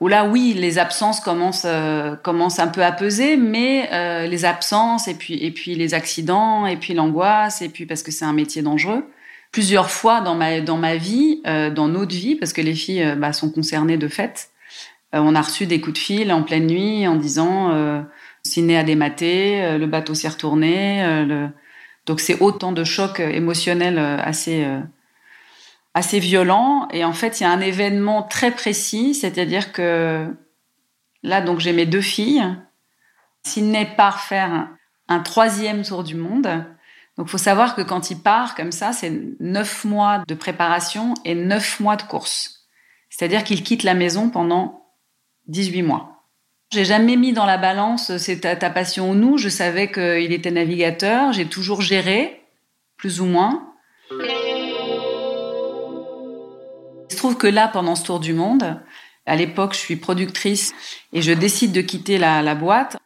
Où 0.00 0.08
là, 0.08 0.24
oui, 0.24 0.54
les 0.56 0.78
absences 0.78 1.20
commencent, 1.20 1.66
euh, 1.66 2.16
commencent 2.16 2.58
un 2.58 2.68
peu 2.68 2.82
à 2.82 2.90
peser, 2.90 3.36
mais 3.36 3.88
euh, 3.92 4.26
les 4.26 4.44
absences 4.44 5.08
et 5.08 5.14
puis, 5.14 5.34
et 5.34 5.50
puis 5.50 5.74
les 5.74 5.92
accidents 5.92 6.66
et 6.66 6.76
puis 6.76 6.94
l'angoisse 6.94 7.60
et 7.60 7.68
puis 7.68 7.84
parce 7.84 8.02
que 8.02 8.10
c'est 8.10 8.24
un 8.24 8.32
métier 8.32 8.62
dangereux. 8.62 9.04
Plusieurs 9.52 9.90
fois 9.90 10.20
dans 10.20 10.34
ma, 10.34 10.60
dans 10.60 10.78
ma 10.78 10.96
vie, 10.96 11.42
euh, 11.46 11.70
dans 11.70 11.88
notre 11.88 12.14
vie, 12.14 12.34
parce 12.34 12.52
que 12.52 12.62
les 12.62 12.74
filles 12.74 13.14
bah, 13.18 13.32
sont 13.32 13.50
concernées 13.50 13.98
de 13.98 14.08
fait, 14.08 14.50
on 15.12 15.34
a 15.34 15.42
reçu 15.42 15.66
des 15.66 15.80
coups 15.80 15.94
de 15.94 15.98
fil 15.98 16.32
en 16.32 16.44
pleine 16.44 16.68
nuit 16.68 17.08
en 17.08 17.16
disant 17.16 18.06
Ciné 18.44 18.78
a 18.78 18.84
dématé, 18.84 19.76
le 19.76 19.86
bateau 19.86 20.14
s'est 20.14 20.28
retourné, 20.28 21.24
le, 21.26 21.48
donc 22.06 22.20
c'est 22.20 22.40
autant 22.40 22.72
de 22.72 22.84
chocs 22.84 23.20
émotionnels 23.20 23.98
euh, 23.98 24.16
assez 24.18 24.64
euh, 24.64 24.80
assez 25.94 26.18
violents. 26.18 26.88
Et 26.92 27.04
en 27.04 27.12
fait, 27.12 27.40
il 27.40 27.44
y 27.44 27.46
a 27.46 27.50
un 27.50 27.60
événement 27.60 28.22
très 28.22 28.50
précis, 28.50 29.14
c'est-à-dire 29.14 29.72
que 29.72 30.26
là, 31.22 31.40
donc 31.40 31.60
j'ai 31.60 31.72
mes 31.72 31.86
deux 31.86 32.00
filles. 32.00 32.44
Sydney 33.44 33.86
part 33.96 34.20
faire 34.20 34.68
un, 35.08 35.20
troisième 35.20 35.82
tour 35.82 36.04
du 36.04 36.14
monde. 36.14 36.64
Donc, 37.16 37.28
faut 37.28 37.38
savoir 37.38 37.74
que 37.74 37.82
quand 37.82 38.10
il 38.10 38.18
part 38.18 38.54
comme 38.54 38.72
ça, 38.72 38.92
c'est 38.92 39.12
neuf 39.40 39.84
mois 39.84 40.22
de 40.26 40.34
préparation 40.34 41.14
et 41.24 41.34
neuf 41.34 41.80
mois 41.80 41.96
de 41.96 42.02
course. 42.02 42.66
C'est-à-dire 43.08 43.44
qu'il 43.44 43.62
quitte 43.62 43.82
la 43.82 43.94
maison 43.94 44.30
pendant 44.30 44.86
18 45.48 45.82
mois. 45.82 46.20
J'ai 46.72 46.84
jamais 46.84 47.16
mis 47.16 47.32
dans 47.32 47.46
la 47.46 47.58
balance 47.58 48.16
c'est 48.18 48.40
ta, 48.40 48.70
passion 48.70 49.10
ou 49.10 49.14
nous. 49.14 49.36
Je 49.36 49.48
savais 49.48 49.90
qu'il 49.90 50.32
était 50.32 50.52
navigateur. 50.52 51.32
J'ai 51.32 51.46
toujours 51.46 51.82
géré, 51.82 52.42
plus 52.96 53.20
ou 53.20 53.26
moins. 53.26 53.74
Trouve 57.20 57.36
que 57.36 57.46
là, 57.46 57.68
pendant 57.68 57.96
ce 57.96 58.04
tour 58.04 58.18
du 58.18 58.32
monde, 58.32 58.80
à 59.26 59.36
l'époque, 59.36 59.74
je 59.74 59.78
suis 59.78 59.96
productrice 59.96 60.72
et 61.12 61.20
je 61.20 61.32
décide 61.32 61.70
de 61.70 61.82
quitter 61.82 62.16
la, 62.16 62.54
boîte. 62.54 62.96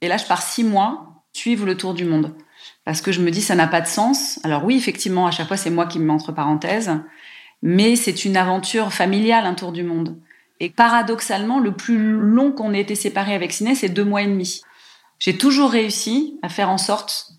Et 0.00 0.06
là, 0.06 0.16
je 0.16 0.24
pars 0.26 0.42
six 0.42 0.62
mois 0.62 1.24
suivre 1.32 1.66
le 1.66 1.76
tour 1.76 1.92
du 1.92 2.04
monde. 2.04 2.36
Parce 2.84 3.00
que 3.00 3.10
je 3.10 3.20
me 3.20 3.32
dis, 3.32 3.42
ça 3.42 3.56
n'a 3.56 3.66
pas 3.66 3.80
de 3.80 3.88
sens. 3.88 4.38
Alors 4.44 4.64
oui, 4.64 4.76
effectivement, 4.76 5.26
à 5.26 5.32
chaque 5.32 5.48
fois, 5.48 5.56
c'est 5.56 5.70
moi 5.70 5.86
qui 5.86 5.98
me 5.98 6.04
mets 6.04 6.12
entre 6.12 6.30
parenthèses. 6.30 6.92
Mais 7.62 7.96
c'est 7.96 8.24
une 8.24 8.36
aventure 8.36 8.92
familiale, 8.92 9.44
un 9.44 9.54
tour 9.54 9.72
du 9.72 9.82
monde. 9.82 10.20
Et 10.60 10.70
paradoxalement, 10.70 11.58
le 11.58 11.72
plus 11.72 12.12
long 12.12 12.52
qu'on 12.52 12.74
ait 12.74 12.80
été 12.80 12.94
séparés 12.94 13.34
avec 13.34 13.52
Ciné, 13.52 13.74
c'est 13.74 13.88
deux 13.88 14.04
mois 14.04 14.22
et 14.22 14.28
demi. 14.28 14.60
J'ai 15.18 15.36
toujours 15.36 15.72
réussi 15.72 16.38
à 16.42 16.48
faire 16.48 16.70
en 16.70 16.78
sorte 16.78 17.32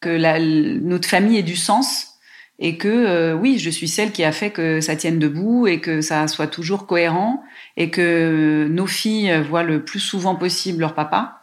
que 0.00 0.80
notre 0.80 1.08
famille 1.08 1.38
ait 1.38 1.44
du 1.44 1.54
sens 1.54 2.15
et 2.58 2.78
que 2.78 2.88
euh, 2.88 3.34
oui, 3.34 3.58
je 3.58 3.70
suis 3.70 3.88
celle 3.88 4.12
qui 4.12 4.24
a 4.24 4.32
fait 4.32 4.50
que 4.50 4.80
ça 4.80 4.96
tienne 4.96 5.18
debout 5.18 5.66
et 5.66 5.80
que 5.80 6.00
ça 6.00 6.26
soit 6.28 6.46
toujours 6.46 6.86
cohérent 6.86 7.42
et 7.76 7.90
que 7.90 8.66
nos 8.70 8.86
filles 8.86 9.42
voient 9.48 9.62
le 9.62 9.84
plus 9.84 10.00
souvent 10.00 10.34
possible 10.34 10.80
leur 10.80 10.94
papa. 10.94 11.42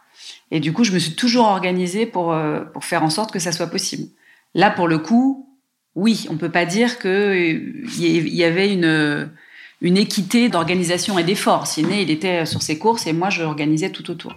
Et 0.50 0.60
du 0.60 0.72
coup, 0.72 0.84
je 0.84 0.92
me 0.92 0.98
suis 0.98 1.14
toujours 1.14 1.46
organisée 1.46 2.06
pour, 2.06 2.32
euh, 2.32 2.60
pour 2.60 2.84
faire 2.84 3.02
en 3.02 3.10
sorte 3.10 3.32
que 3.32 3.38
ça 3.38 3.52
soit 3.52 3.68
possible. 3.68 4.08
Là, 4.54 4.70
pour 4.70 4.88
le 4.88 4.98
coup, 4.98 5.48
oui, 5.94 6.26
on 6.30 6.36
peut 6.36 6.50
pas 6.50 6.64
dire 6.64 6.98
qu'il 6.98 7.84
y 7.96 8.44
avait 8.44 8.72
une 8.72 9.30
une 9.80 9.98
équité 9.98 10.48
d'organisation 10.48 11.18
et 11.18 11.24
d'effort. 11.24 11.66
Siné, 11.66 12.00
il 12.02 12.10
était 12.10 12.46
sur 12.46 12.62
ses 12.62 12.78
courses 12.78 13.06
et 13.06 13.12
moi, 13.12 13.28
je 13.28 13.42
organisais 13.42 13.90
tout 13.90 14.10
autour. 14.10 14.34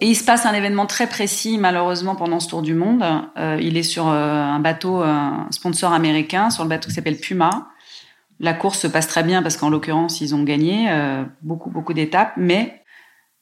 Et 0.00 0.06
il 0.06 0.14
se 0.14 0.24
passe 0.24 0.46
un 0.46 0.54
événement 0.54 0.86
très 0.86 1.08
précis, 1.08 1.58
malheureusement, 1.58 2.14
pendant 2.14 2.38
ce 2.38 2.48
tour 2.48 2.62
du 2.62 2.74
monde. 2.74 3.04
Euh, 3.36 3.58
il 3.60 3.76
est 3.76 3.82
sur 3.82 4.08
euh, 4.08 4.42
un 4.42 4.60
bateau, 4.60 5.02
un 5.02 5.48
sponsor 5.50 5.92
américain, 5.92 6.50
sur 6.50 6.62
le 6.62 6.68
bateau 6.68 6.88
qui 6.88 6.94
s'appelle 6.94 7.18
Puma. 7.18 7.68
La 8.38 8.54
course 8.54 8.78
se 8.78 8.86
passe 8.86 9.08
très 9.08 9.24
bien 9.24 9.42
parce 9.42 9.56
qu'en 9.56 9.70
l'occurrence, 9.70 10.20
ils 10.20 10.36
ont 10.36 10.44
gagné 10.44 10.86
euh, 10.90 11.24
beaucoup, 11.42 11.70
beaucoup 11.70 11.94
d'étapes. 11.94 12.34
Mais 12.36 12.84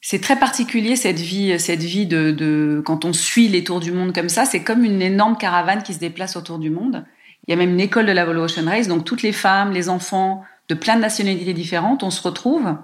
c'est 0.01 0.19
très 0.19 0.35
particulier 0.35 0.95
cette 0.95 1.19
vie, 1.19 1.59
cette 1.59 1.83
vie 1.83 2.07
de, 2.07 2.31
de, 2.31 2.81
quand 2.83 3.05
on 3.05 3.13
suit 3.13 3.47
les 3.49 3.63
tours 3.63 3.79
du 3.79 3.91
monde 3.91 4.13
comme 4.13 4.29
ça. 4.29 4.45
C'est 4.45 4.63
comme 4.63 4.83
une 4.83 5.03
énorme 5.03 5.37
caravane 5.37 5.83
qui 5.83 5.93
se 5.93 5.99
déplace 5.99 6.35
autour 6.35 6.57
du 6.57 6.71
monde. 6.71 7.05
Il 7.47 7.51
y 7.51 7.53
a 7.53 7.57
même 7.57 7.71
une 7.71 7.79
école 7.79 8.07
de 8.07 8.11
la 8.11 8.27
Ocean 8.27 8.65
Race, 8.65 8.87
donc 8.87 9.05
toutes 9.05 9.21
les 9.21 9.31
femmes, 9.31 9.71
les 9.71 9.89
enfants 9.89 10.43
de 10.69 10.75
plein 10.75 10.95
de 10.95 11.01
nationalités 11.01 11.53
différentes, 11.53 12.03
on 12.03 12.09
se 12.09 12.21
retrouve 12.21 12.75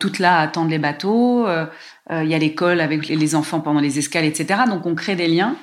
toutes 0.00 0.18
là 0.18 0.38
à 0.38 0.40
attendre 0.40 0.70
les 0.70 0.78
bateaux. 0.78 1.46
Euh, 2.10 2.14
euh, 2.14 2.24
il 2.24 2.30
y 2.30 2.34
a 2.34 2.38
l'école 2.38 2.80
avec 2.80 3.08
les 3.08 3.34
enfants 3.34 3.60
pendant 3.60 3.80
les 3.80 3.98
escales, 3.98 4.24
etc. 4.24 4.62
Donc 4.68 4.86
on 4.86 4.94
crée 4.94 5.16
des 5.16 5.28
liens. 5.28 5.56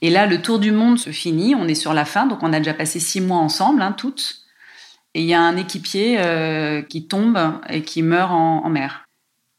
Et 0.00 0.10
là, 0.10 0.26
le 0.26 0.42
tour 0.42 0.58
du 0.58 0.72
monde 0.72 0.98
se 0.98 1.10
finit. 1.10 1.54
On 1.54 1.68
est 1.68 1.74
sur 1.74 1.94
la 1.94 2.04
fin, 2.04 2.26
donc 2.26 2.42
on 2.42 2.52
a 2.52 2.58
déjà 2.58 2.74
passé 2.74 2.98
six 2.98 3.20
mois 3.20 3.38
ensemble, 3.38 3.82
hein, 3.82 3.92
toutes. 3.92 4.38
Et 5.14 5.20
il 5.20 5.26
y 5.26 5.34
a 5.34 5.40
un 5.40 5.56
équipier 5.56 6.16
euh, 6.18 6.82
qui 6.82 7.06
tombe 7.06 7.38
et 7.68 7.82
qui 7.82 8.02
meurt 8.02 8.32
en, 8.32 8.68
mer. 8.70 9.04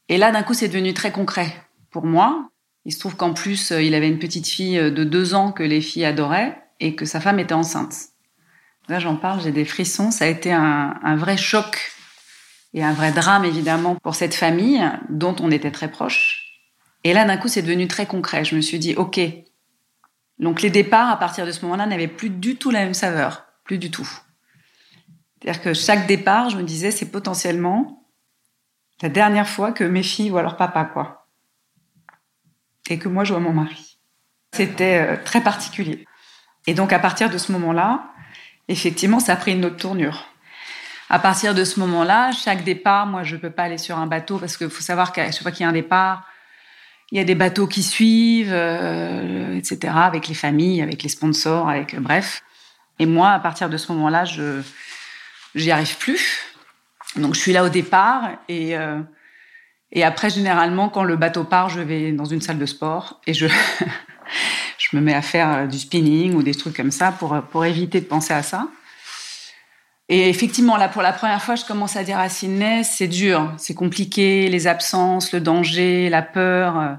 Et 0.08 0.18
là, 0.18 0.32
d'un 0.32 0.42
coup, 0.42 0.52
c'est 0.52 0.68
devenu 0.68 0.92
très 0.92 1.12
concret 1.12 1.54
pour 1.90 2.04
moi. 2.04 2.50
Il 2.84 2.92
se 2.92 2.98
trouve 2.98 3.16
qu'en 3.16 3.32
plus, 3.32 3.70
il 3.70 3.94
avait 3.94 4.08
une 4.08 4.18
petite 4.18 4.46
fille 4.46 4.76
de 4.76 5.04
deux 5.04 5.34
ans 5.34 5.52
que 5.52 5.62
les 5.62 5.80
filles 5.80 6.04
adoraient 6.04 6.60
et 6.80 6.94
que 6.94 7.06
sa 7.06 7.20
femme 7.20 7.38
était 7.38 7.54
enceinte. 7.54 7.94
Là, 8.88 8.98
j'en 8.98 9.16
parle, 9.16 9.40
j'ai 9.40 9.52
des 9.52 9.64
frissons. 9.64 10.10
Ça 10.10 10.26
a 10.26 10.28
été 10.28 10.52
un, 10.52 11.16
vrai 11.16 11.36
choc 11.36 11.92
et 12.74 12.82
un 12.82 12.92
vrai 12.92 13.12
drame, 13.12 13.44
évidemment, 13.44 13.94
pour 13.94 14.16
cette 14.16 14.34
famille 14.34 14.82
dont 15.08 15.36
on 15.40 15.52
était 15.52 15.70
très 15.70 15.90
proche. 15.90 16.60
Et 17.04 17.12
là, 17.12 17.24
d'un 17.24 17.36
coup, 17.36 17.46
c'est 17.46 17.62
devenu 17.62 17.86
très 17.86 18.06
concret. 18.06 18.44
Je 18.44 18.56
me 18.56 18.60
suis 18.60 18.80
dit, 18.80 18.94
OK. 18.96 19.20
Donc, 20.40 20.60
les 20.60 20.70
départs, 20.70 21.08
à 21.08 21.16
partir 21.16 21.46
de 21.46 21.52
ce 21.52 21.64
moment-là, 21.64 21.86
n'avaient 21.86 22.08
plus 22.08 22.30
du 22.30 22.56
tout 22.56 22.72
la 22.72 22.80
même 22.80 22.94
saveur. 22.94 23.44
Plus 23.62 23.78
du 23.78 23.92
tout. 23.92 24.08
C'est-à-dire 25.40 25.62
que 25.62 25.72
chaque 25.72 26.08
départ, 26.08 26.50
je 26.50 26.56
me 26.56 26.64
disais, 26.64 26.90
c'est 26.90 27.10
potentiellement 27.10 28.04
la 29.02 29.08
dernière 29.08 29.48
fois 29.48 29.70
que 29.70 29.84
mes 29.84 30.02
filles 30.02 30.30
voient 30.30 30.42
leur 30.42 30.56
papa, 30.56 30.84
quoi. 30.84 31.28
Et 32.90 32.98
que 32.98 33.08
moi, 33.08 33.22
je 33.22 33.32
vois 33.32 33.40
mon 33.40 33.52
mari. 33.52 33.98
C'était 34.52 34.98
euh, 34.98 35.16
très 35.24 35.42
particulier. 35.42 36.04
Et 36.66 36.74
donc, 36.74 36.92
à 36.92 36.98
partir 36.98 37.30
de 37.30 37.38
ce 37.38 37.52
moment-là, 37.52 38.10
effectivement, 38.66 39.20
ça 39.20 39.34
a 39.34 39.36
pris 39.36 39.52
une 39.52 39.64
autre 39.64 39.76
tournure. 39.76 40.26
À 41.10 41.18
partir 41.18 41.54
de 41.54 41.64
ce 41.64 41.80
moment-là, 41.80 42.32
chaque 42.32 42.64
départ, 42.64 43.06
moi, 43.06 43.22
je 43.22 43.36
ne 43.36 43.40
peux 43.40 43.50
pas 43.50 43.64
aller 43.64 43.78
sur 43.78 43.98
un 43.98 44.06
bateau 44.06 44.38
parce 44.38 44.56
qu'il 44.56 44.70
faut 44.70 44.82
savoir 44.82 45.12
qu'à 45.12 45.30
chaque 45.30 45.42
fois 45.42 45.50
qu'il 45.50 45.62
y 45.62 45.66
a 45.66 45.68
un 45.68 45.72
départ, 45.72 46.26
il 47.12 47.18
y 47.18 47.20
a 47.20 47.24
des 47.24 47.34
bateaux 47.34 47.66
qui 47.66 47.82
suivent, 47.82 48.52
euh, 48.52 49.56
etc., 49.56 49.92
avec 49.96 50.28
les 50.28 50.34
familles, 50.34 50.82
avec 50.82 51.02
les 51.02 51.08
sponsors, 51.08 51.68
avec 51.68 52.00
bref. 52.00 52.42
Et 52.98 53.06
moi, 53.06 53.30
à 53.30 53.38
partir 53.38 53.68
de 53.68 53.76
ce 53.76 53.92
moment-là, 53.92 54.24
je 54.24 54.62
j'y 55.54 55.70
arrive 55.70 55.96
plus. 55.98 56.42
Donc, 57.16 57.34
je 57.34 57.40
suis 57.40 57.52
là 57.52 57.64
au 57.64 57.68
départ 57.68 58.30
et 58.48 58.76
euh, 58.76 59.00
et 59.94 60.02
après, 60.02 60.28
généralement, 60.28 60.88
quand 60.88 61.04
le 61.04 61.16
bateau 61.16 61.44
part, 61.44 61.68
je 61.68 61.80
vais 61.80 62.10
dans 62.10 62.24
une 62.24 62.40
salle 62.40 62.58
de 62.58 62.66
sport 62.66 63.20
et 63.26 63.32
je 63.32 63.46
je 64.78 64.96
me 64.96 65.00
mets 65.00 65.14
à 65.14 65.22
faire 65.22 65.50
euh, 65.52 65.66
du 65.66 65.78
spinning 65.78 66.34
ou 66.34 66.42
des 66.42 66.54
trucs 66.54 66.76
comme 66.76 66.90
ça 66.90 67.12
pour, 67.12 67.34
euh, 67.34 67.40
pour 67.40 67.64
éviter 67.64 68.00
de 68.00 68.06
penser 68.06 68.34
à 68.34 68.42
ça. 68.42 68.68
Et 70.08 70.28
effectivement, 70.28 70.76
là, 70.76 70.88
pour 70.88 71.02
la 71.02 71.12
première 71.12 71.42
fois, 71.42 71.54
je 71.54 71.64
commence 71.64 71.96
à 71.96 72.04
dire 72.04 72.18
à 72.18 72.28
Sydney, 72.28 72.84
c'est 72.84 73.08
dur, 73.08 73.52
c'est 73.56 73.74
compliqué, 73.74 74.48
les 74.48 74.66
absences, 74.66 75.32
le 75.32 75.40
danger, 75.40 76.10
la 76.10 76.22
peur. 76.22 76.78
Euh. 76.78 76.94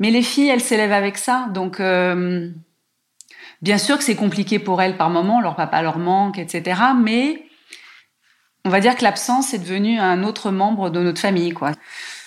Mais 0.00 0.10
les 0.10 0.22
filles, 0.22 0.48
elles 0.48 0.60
s'élèvent 0.60 0.92
avec 0.92 1.18
ça. 1.18 1.46
Donc, 1.54 1.80
Bien 3.62 3.78
sûr 3.78 3.96
que 3.96 4.04
c'est 4.04 4.16
compliqué 4.16 4.58
pour 4.58 4.82
elles 4.82 4.96
par 4.96 5.10
moment, 5.10 5.40
leur 5.40 5.56
papa 5.56 5.80
leur 5.82 5.98
manque, 5.98 6.38
etc. 6.38 6.80
Mais 6.96 7.46
on 8.64 8.70
va 8.70 8.80
dire 8.80 8.96
que 8.96 9.02
l'absence 9.02 9.54
est 9.54 9.58
devenue 9.58 9.98
un 9.98 10.22
autre 10.22 10.50
membre 10.50 10.90
de 10.90 11.00
notre 11.00 11.20
famille, 11.20 11.52
quoi. 11.52 11.72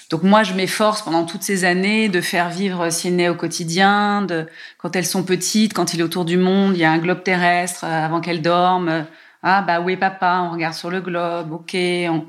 Donc 0.10 0.24
moi, 0.24 0.42
je 0.42 0.54
m'efforce 0.54 1.04
pendant 1.04 1.24
toutes 1.26 1.44
ces 1.44 1.66
années 1.66 2.10
de 2.10 2.20
faire 2.20 2.50
vivre 2.50 2.90
Sydney 2.90 3.30
au 3.30 3.36
quotidien, 3.36 4.24
de 4.24 4.48
quand 4.80 4.96
elles 4.96 5.06
sont 5.06 5.24
petites, 5.24 5.76
quand 5.76 5.94
il 5.94 6.00
est 6.00 6.04
autour 6.04 6.26
du 6.26 6.38
monde, 6.38 6.76
il 6.76 6.80
y 6.80 6.84
a 6.84 6.92
un 6.92 6.98
globe 6.98 7.22
terrestre 7.22 7.84
euh, 7.84 8.06
avant 8.06 8.20
qu'elles 8.20 8.42
dorment. 8.42 9.06
Ah 9.42 9.62
bah 9.62 9.80
est 9.88 9.98
papa 9.98 10.48
On 10.50 10.52
regarde 10.52 10.74
sur 10.74 10.90
le 10.90 11.02
globe, 11.02 11.52
ok. 11.52 11.76
On, 11.76 12.26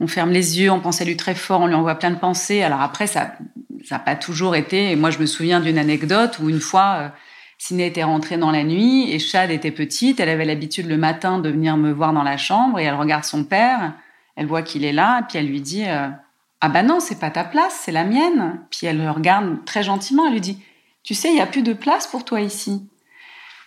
on 0.00 0.06
ferme 0.06 0.30
les 0.30 0.60
yeux, 0.60 0.70
on 0.70 0.80
pense 0.80 1.00
à 1.00 1.04
lui 1.04 1.16
très 1.16 1.34
fort, 1.34 1.60
on 1.60 1.66
lui 1.66 1.74
envoie 1.74 1.94
plein 1.96 2.10
de 2.10 2.18
pensées. 2.18 2.62
Alors 2.62 2.80
après, 2.80 3.06
ça, 3.06 3.32
n'a 3.90 3.98
pas 3.98 4.16
toujours 4.16 4.56
été. 4.56 4.90
Et 4.90 4.96
moi, 4.96 5.10
je 5.10 5.18
me 5.18 5.26
souviens 5.26 5.60
d'une 5.60 5.78
anecdote 5.78 6.38
où 6.40 6.48
une 6.48 6.60
fois, 6.60 6.96
euh, 6.98 7.08
était 7.70 8.04
rentrée 8.04 8.36
dans 8.36 8.50
la 8.50 8.64
nuit 8.64 9.10
et 9.10 9.18
Chad 9.18 9.50
était 9.50 9.70
petite. 9.70 10.20
Elle 10.20 10.28
avait 10.28 10.44
l'habitude 10.44 10.86
le 10.86 10.96
matin 10.96 11.38
de 11.38 11.48
venir 11.48 11.76
me 11.76 11.92
voir 11.92 12.12
dans 12.12 12.22
la 12.22 12.36
chambre 12.36 12.78
et 12.78 12.84
elle 12.84 12.94
regarde 12.94 13.24
son 13.24 13.44
père. 13.44 13.94
Elle 14.36 14.46
voit 14.46 14.62
qu'il 14.62 14.84
est 14.84 14.92
là 14.92 15.20
et 15.20 15.22
puis 15.26 15.38
elle 15.38 15.46
lui 15.46 15.60
dit 15.60 15.84
euh, 15.86 16.08
ah 16.60 16.68
bah 16.68 16.82
non 16.82 17.00
c'est 17.00 17.18
pas 17.18 17.30
ta 17.30 17.44
place 17.44 17.80
c'est 17.84 17.92
la 17.92 18.04
mienne. 18.04 18.60
Puis 18.70 18.86
elle 18.86 18.98
le 18.98 19.10
regarde 19.10 19.64
très 19.64 19.82
gentiment. 19.82 20.26
Elle 20.26 20.34
lui 20.34 20.40
dit 20.40 20.58
tu 21.02 21.14
sais 21.14 21.30
il 21.30 21.36
y 21.36 21.40
a 21.40 21.46
plus 21.46 21.62
de 21.62 21.72
place 21.72 22.06
pour 22.06 22.24
toi 22.24 22.40
ici. 22.40 22.86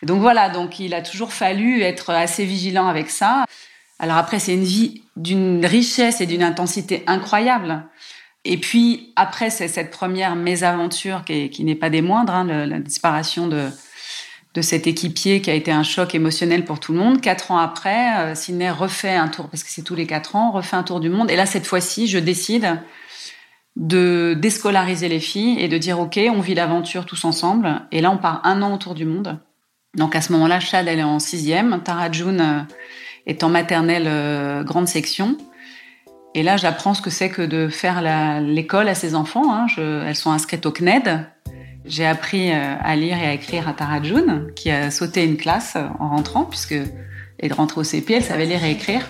Donc 0.03 0.21
voilà 0.21 0.49
donc 0.49 0.79
il 0.79 0.93
a 0.93 1.01
toujours 1.01 1.33
fallu 1.33 1.81
être 1.81 2.11
assez 2.11 2.45
vigilant 2.45 2.87
avec 2.87 3.09
ça. 3.09 3.45
Alors 3.99 4.17
après 4.17 4.39
c'est 4.39 4.53
une 4.53 4.63
vie 4.63 5.03
d'une 5.15 5.65
richesse 5.65 6.21
et 6.21 6.25
d'une 6.25 6.43
intensité 6.43 7.03
incroyable. 7.07 7.83
Et 8.45 8.57
puis 8.57 9.11
après, 9.17 9.49
c'est 9.49 9.67
cette 9.67 9.91
première 9.91 10.37
mésaventure 10.37 11.25
qui, 11.25 11.63
n'est 11.65 11.75
pas 11.75 11.89
des 11.89 12.01
moindres, 12.01 12.33
hein, 12.33 12.45
la 12.45 12.79
disparition 12.79 13.47
de, 13.47 13.67
de 14.57 14.61
cet 14.63 14.87
équipier 14.87 15.39
qui 15.41 15.51
a 15.51 15.53
été 15.53 15.71
un 15.71 15.83
choc 15.83 16.15
émotionnel 16.15 16.65
pour 16.65 16.79
tout 16.79 16.91
le 16.91 16.97
monde. 16.97 17.21
Quatre 17.21 17.51
ans 17.51 17.59
après, 17.59 18.17
euh, 18.19 18.35
Sydney 18.35 18.71
refait 18.71 19.15
un 19.15 19.27
tour, 19.27 19.49
parce 19.49 19.63
que 19.63 19.69
c'est 19.69 19.83
tous 19.83 19.93
les 19.93 20.07
quatre 20.07 20.35
ans, 20.35 20.49
refait 20.49 20.75
un 20.75 20.81
tour 20.81 20.99
du 20.99 21.09
monde. 21.09 21.29
Et 21.29 21.35
là, 21.35 21.45
cette 21.45 21.67
fois-ci, 21.67 22.07
je 22.07 22.17
décide 22.17 22.81
de 23.75 24.35
déscolariser 24.35 25.09
les 25.09 25.19
filles 25.19 25.59
et 25.59 25.67
de 25.67 25.77
dire, 25.77 25.99
OK, 25.99 26.19
on 26.33 26.41
vit 26.41 26.55
l'aventure 26.55 27.05
tous 27.05 27.23
ensemble. 27.23 27.81
Et 27.91 28.01
là, 28.01 28.09
on 28.09 28.17
part 28.17 28.41
un 28.45 28.63
an 28.63 28.73
autour 28.73 28.95
du 28.95 29.05
monde. 29.05 29.39
Donc 29.97 30.15
à 30.15 30.21
ce 30.21 30.31
moment-là, 30.33 30.59
Chad, 30.59 30.87
elle 30.87 30.99
est 30.99 31.03
en 31.03 31.19
sixième. 31.19 31.81
Tara 31.83 32.11
June 32.11 32.39
euh, 32.39 32.61
est 33.25 33.43
en 33.43 33.49
maternelle 33.49 34.05
euh, 34.07 34.63
grande 34.63 34.87
section. 34.87 35.37
Et 36.35 36.43
là, 36.43 36.55
j'apprends 36.55 36.93
ce 36.93 37.01
que 37.01 37.09
c'est 37.09 37.29
que 37.29 37.41
de 37.41 37.67
faire 37.67 38.01
l'école 38.41 38.87
à 38.87 38.93
ses 38.93 39.15
enfants. 39.15 39.51
Hein. 39.53 39.65
elles 39.77 40.15
sont 40.15 40.31
inscrites 40.31 40.67
au 40.67 40.71
CNED. 40.71 41.25
J'ai 41.85 42.05
appris 42.05 42.51
euh, 42.51 42.75
à 42.79 42.95
lire 42.95 43.17
et 43.17 43.25
à 43.25 43.33
écrire 43.33 43.67
à 43.67 43.73
Tara 43.73 44.03
June, 44.03 44.51
qui 44.55 44.69
a 44.69 44.91
sauté 44.91 45.23
une 45.23 45.37
classe 45.37 45.75
en 45.99 46.09
rentrant, 46.09 46.43
puisque 46.43 46.73
elle 46.73 47.51
est 47.51 47.53
rentrée 47.53 47.81
au 47.81 47.83
CP, 47.83 48.13
elle 48.13 48.23
savait 48.23 48.45
lire 48.45 48.63
et 48.63 48.71
écrire. 48.71 49.01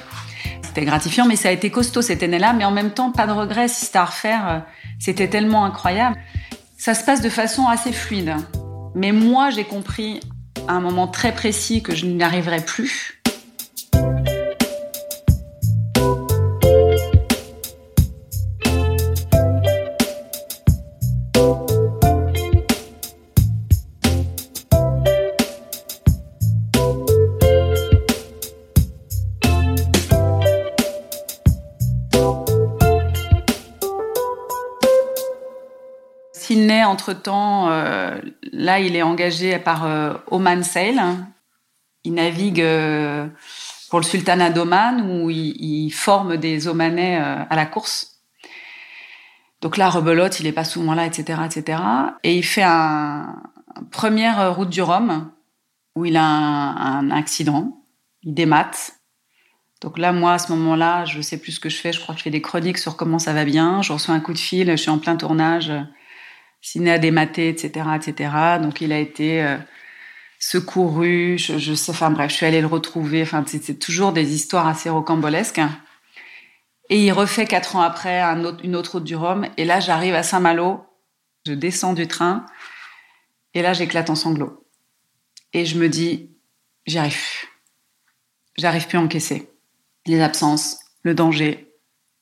C'était 0.62 0.86
gratifiant, 0.86 1.26
mais 1.26 1.36
ça 1.36 1.50
a 1.50 1.52
été 1.52 1.70
costaud 1.70 2.02
cette 2.02 2.24
année-là. 2.24 2.54
Mais 2.54 2.64
en 2.64 2.72
même 2.72 2.92
temps, 2.92 3.12
pas 3.12 3.28
de 3.28 3.34
regret, 3.34 3.68
si 3.68 3.88
c'était 3.88 3.98
à 3.98 4.06
refaire, 4.06 4.64
c'était 5.00 5.28
tellement 5.28 5.66
incroyable. 5.66 6.16
Ça 6.78 6.94
se 6.94 7.04
passe 7.04 7.22
de 7.22 7.30
façon 7.30 7.68
assez 7.68 7.92
fluide. 7.92 8.36
Mais 8.96 9.12
moi, 9.12 9.50
j'ai 9.50 9.64
compris 9.66 10.22
à 10.68 10.74
un 10.74 10.82
moment 10.82 11.08
très 11.08 11.34
précis 11.34 11.82
que 11.82 11.96
je 11.96 12.06
n'y 12.06 12.24
arriverais 36.54 36.68
plus 36.68 36.86
entre-temps, 36.86 37.70
euh, 37.70 38.20
là, 38.52 38.80
il 38.80 38.96
est 38.96 39.02
engagé 39.02 39.58
par 39.60 39.86
euh, 39.86 40.14
Oman 40.28 40.64
Sail. 40.64 41.02
Il 42.04 42.14
navigue 42.14 42.62
euh, 42.62 43.28
pour 43.90 44.00
le 44.00 44.06
sultanat 44.06 44.50
d'Oman 44.50 45.02
où 45.10 45.30
il, 45.30 45.92
forme 45.92 46.38
des 46.38 46.68
Omanais 46.68 47.18
à 47.18 47.56
la 47.56 47.66
course. 47.66 48.22
Donc 49.62 49.78
là, 49.78 49.90
rebelote, 49.90 50.40
il 50.40 50.44
n'est 50.46 50.52
pas 50.52 50.64
souvent 50.64 50.94
là, 50.94 51.06
etc., 51.06 51.42
etc. 51.46 51.82
Et 52.24 52.38
il 52.38 52.44
fait 52.44 52.64
un, 52.64 53.42
première 53.92 54.56
route 54.56 54.70
du 54.70 54.82
Rhum 54.82 55.32
où 55.96 56.06
il 56.06 56.16
a 56.16 56.24
un, 56.24 57.10
accident. 57.12 57.84
Il 58.24 58.34
démate. 58.34 58.94
Donc 59.82 59.98
là, 59.98 60.12
moi, 60.12 60.34
à 60.34 60.40
ce 60.40 60.52
moment-là, 60.54 61.06
je 61.06 61.18
ne 61.18 61.22
sais 61.22 61.38
plus 61.38 61.54
ce 61.54 61.60
que 61.60 61.70
je 61.70 61.78
fais. 61.78 61.92
Je 61.92 62.00
crois 62.00 62.14
que 62.14 62.20
je 62.20 62.24
fais 62.24 62.30
des 62.30 62.42
chroniques 62.42 62.78
sur 62.78 62.98
comment 62.98 63.20
ça 63.20 63.34
va 63.34 63.46
bien. 63.46 63.82
Je 63.82 63.94
reçois 63.94 64.14
un 64.14 64.20
coup 64.20 64.34
de 64.34 64.38
fil. 64.38 64.70
Je 64.70 64.76
suis 64.76 64.90
en 64.90 65.00
plein 65.00 65.16
tournage 65.16 65.72
ciné 66.72 66.92
à 66.92 67.00
démater, 67.00 67.48
etc., 67.48 67.88
etc. 67.96 68.32
Donc 68.62 68.82
il 68.82 68.92
a 68.92 69.00
été 69.00 69.42
euh, 69.42 69.58
secouru. 70.40 71.38
Je, 71.38 71.74
sais, 71.74 71.92
enfin 71.92 72.12
bref, 72.12 72.30
je 72.30 72.36
suis 72.36 72.46
allée 72.46 72.62
le 72.62 72.68
retrouver. 72.68 73.22
Enfin, 73.22 73.44
c'est 73.48 73.80
toujours 73.80 74.12
des 74.12 74.34
histoires 74.34 74.68
assez 74.68 74.90
rocambolesques. 74.90 75.62
Et 76.90 77.06
il 77.06 77.12
refait 77.12 77.46
quatre 77.46 77.76
ans 77.76 77.82
après 77.82 78.22
une 78.64 78.76
autre 78.76 78.94
route 78.94 79.04
du 79.04 79.16
Rhum. 79.16 79.48
Et 79.58 79.66
là, 79.66 79.80
j'arrive 79.80 80.14
à 80.14 80.24
Saint-Malo. 80.24 80.86
Je 81.46 81.54
descends 81.54 81.94
du 81.94 82.08
train. 82.08 82.46
Et 83.54 83.62
là, 83.62 83.74
j'éclate 83.74 84.10
en 84.10 84.16
sanglots. 84.16 84.68
Et 85.54 85.66
je 85.66 85.78
me 85.78 85.88
dis, 85.88 86.32
j'y 86.86 86.98
arrive. 86.98 87.18
J'arrive 88.58 88.88
plus 88.88 88.98
à 88.98 89.02
encaisser. 89.02 89.50
Les 90.06 90.20
absences, 90.22 90.80
le 91.04 91.14
danger, 91.14 91.74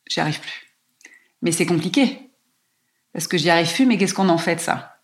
j'y 0.07 0.19
arrive 0.19 0.39
plus. 0.39 0.75
Mais 1.41 1.51
c'est 1.51 1.65
compliqué 1.65 2.24
parce 3.15 3.29
que 3.29 3.37
j'y 3.37 3.49
arrive 3.49 3.73
plus, 3.73 3.85
mais 3.85 3.97
qu'est-ce 3.97 4.13
qu'on 4.13 4.27
en 4.27 4.37
fait 4.37 4.55
de 4.55 4.59
ça 4.59 4.97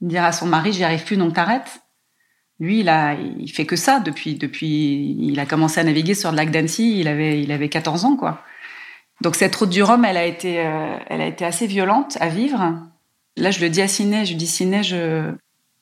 Dire 0.00 0.24
à 0.24 0.32
son 0.32 0.46
mari, 0.46 0.72
j'y 0.72 0.82
arrive 0.82 1.04
plus, 1.04 1.16
donc 1.16 1.34
t'arrêtes. 1.34 1.80
Lui, 2.58 2.80
il 2.80 2.88
a, 2.88 3.14
il 3.14 3.48
fait 3.52 3.66
que 3.66 3.76
ça 3.76 4.00
depuis, 4.00 4.34
depuis, 4.34 5.16
il 5.16 5.38
a 5.38 5.46
commencé 5.46 5.78
à 5.78 5.84
naviguer 5.84 6.16
sur 6.16 6.32
le 6.32 6.36
lac 6.36 6.50
d'Annecy, 6.50 6.98
il 6.98 7.06
avait, 7.06 7.40
il 7.40 7.52
avait 7.52 7.68
14 7.68 8.04
ans, 8.04 8.16
quoi. 8.16 8.42
Donc 9.20 9.36
cette 9.36 9.54
route 9.54 9.70
du 9.70 9.80
Rhum, 9.80 10.04
elle 10.04 10.16
a 10.16 10.24
été, 10.24 10.58
euh, 10.58 10.96
elle 11.06 11.20
a 11.20 11.26
été 11.26 11.44
assez 11.44 11.68
violente 11.68 12.18
à 12.18 12.26
vivre. 12.26 12.80
Là, 13.36 13.52
je 13.52 13.60
le 13.60 13.68
dis 13.68 13.80
à 13.80 13.86
Ciné, 13.86 14.26
je 14.26 14.34
dis 14.34 14.48
Ciné, 14.48 14.82
je, 14.82 15.32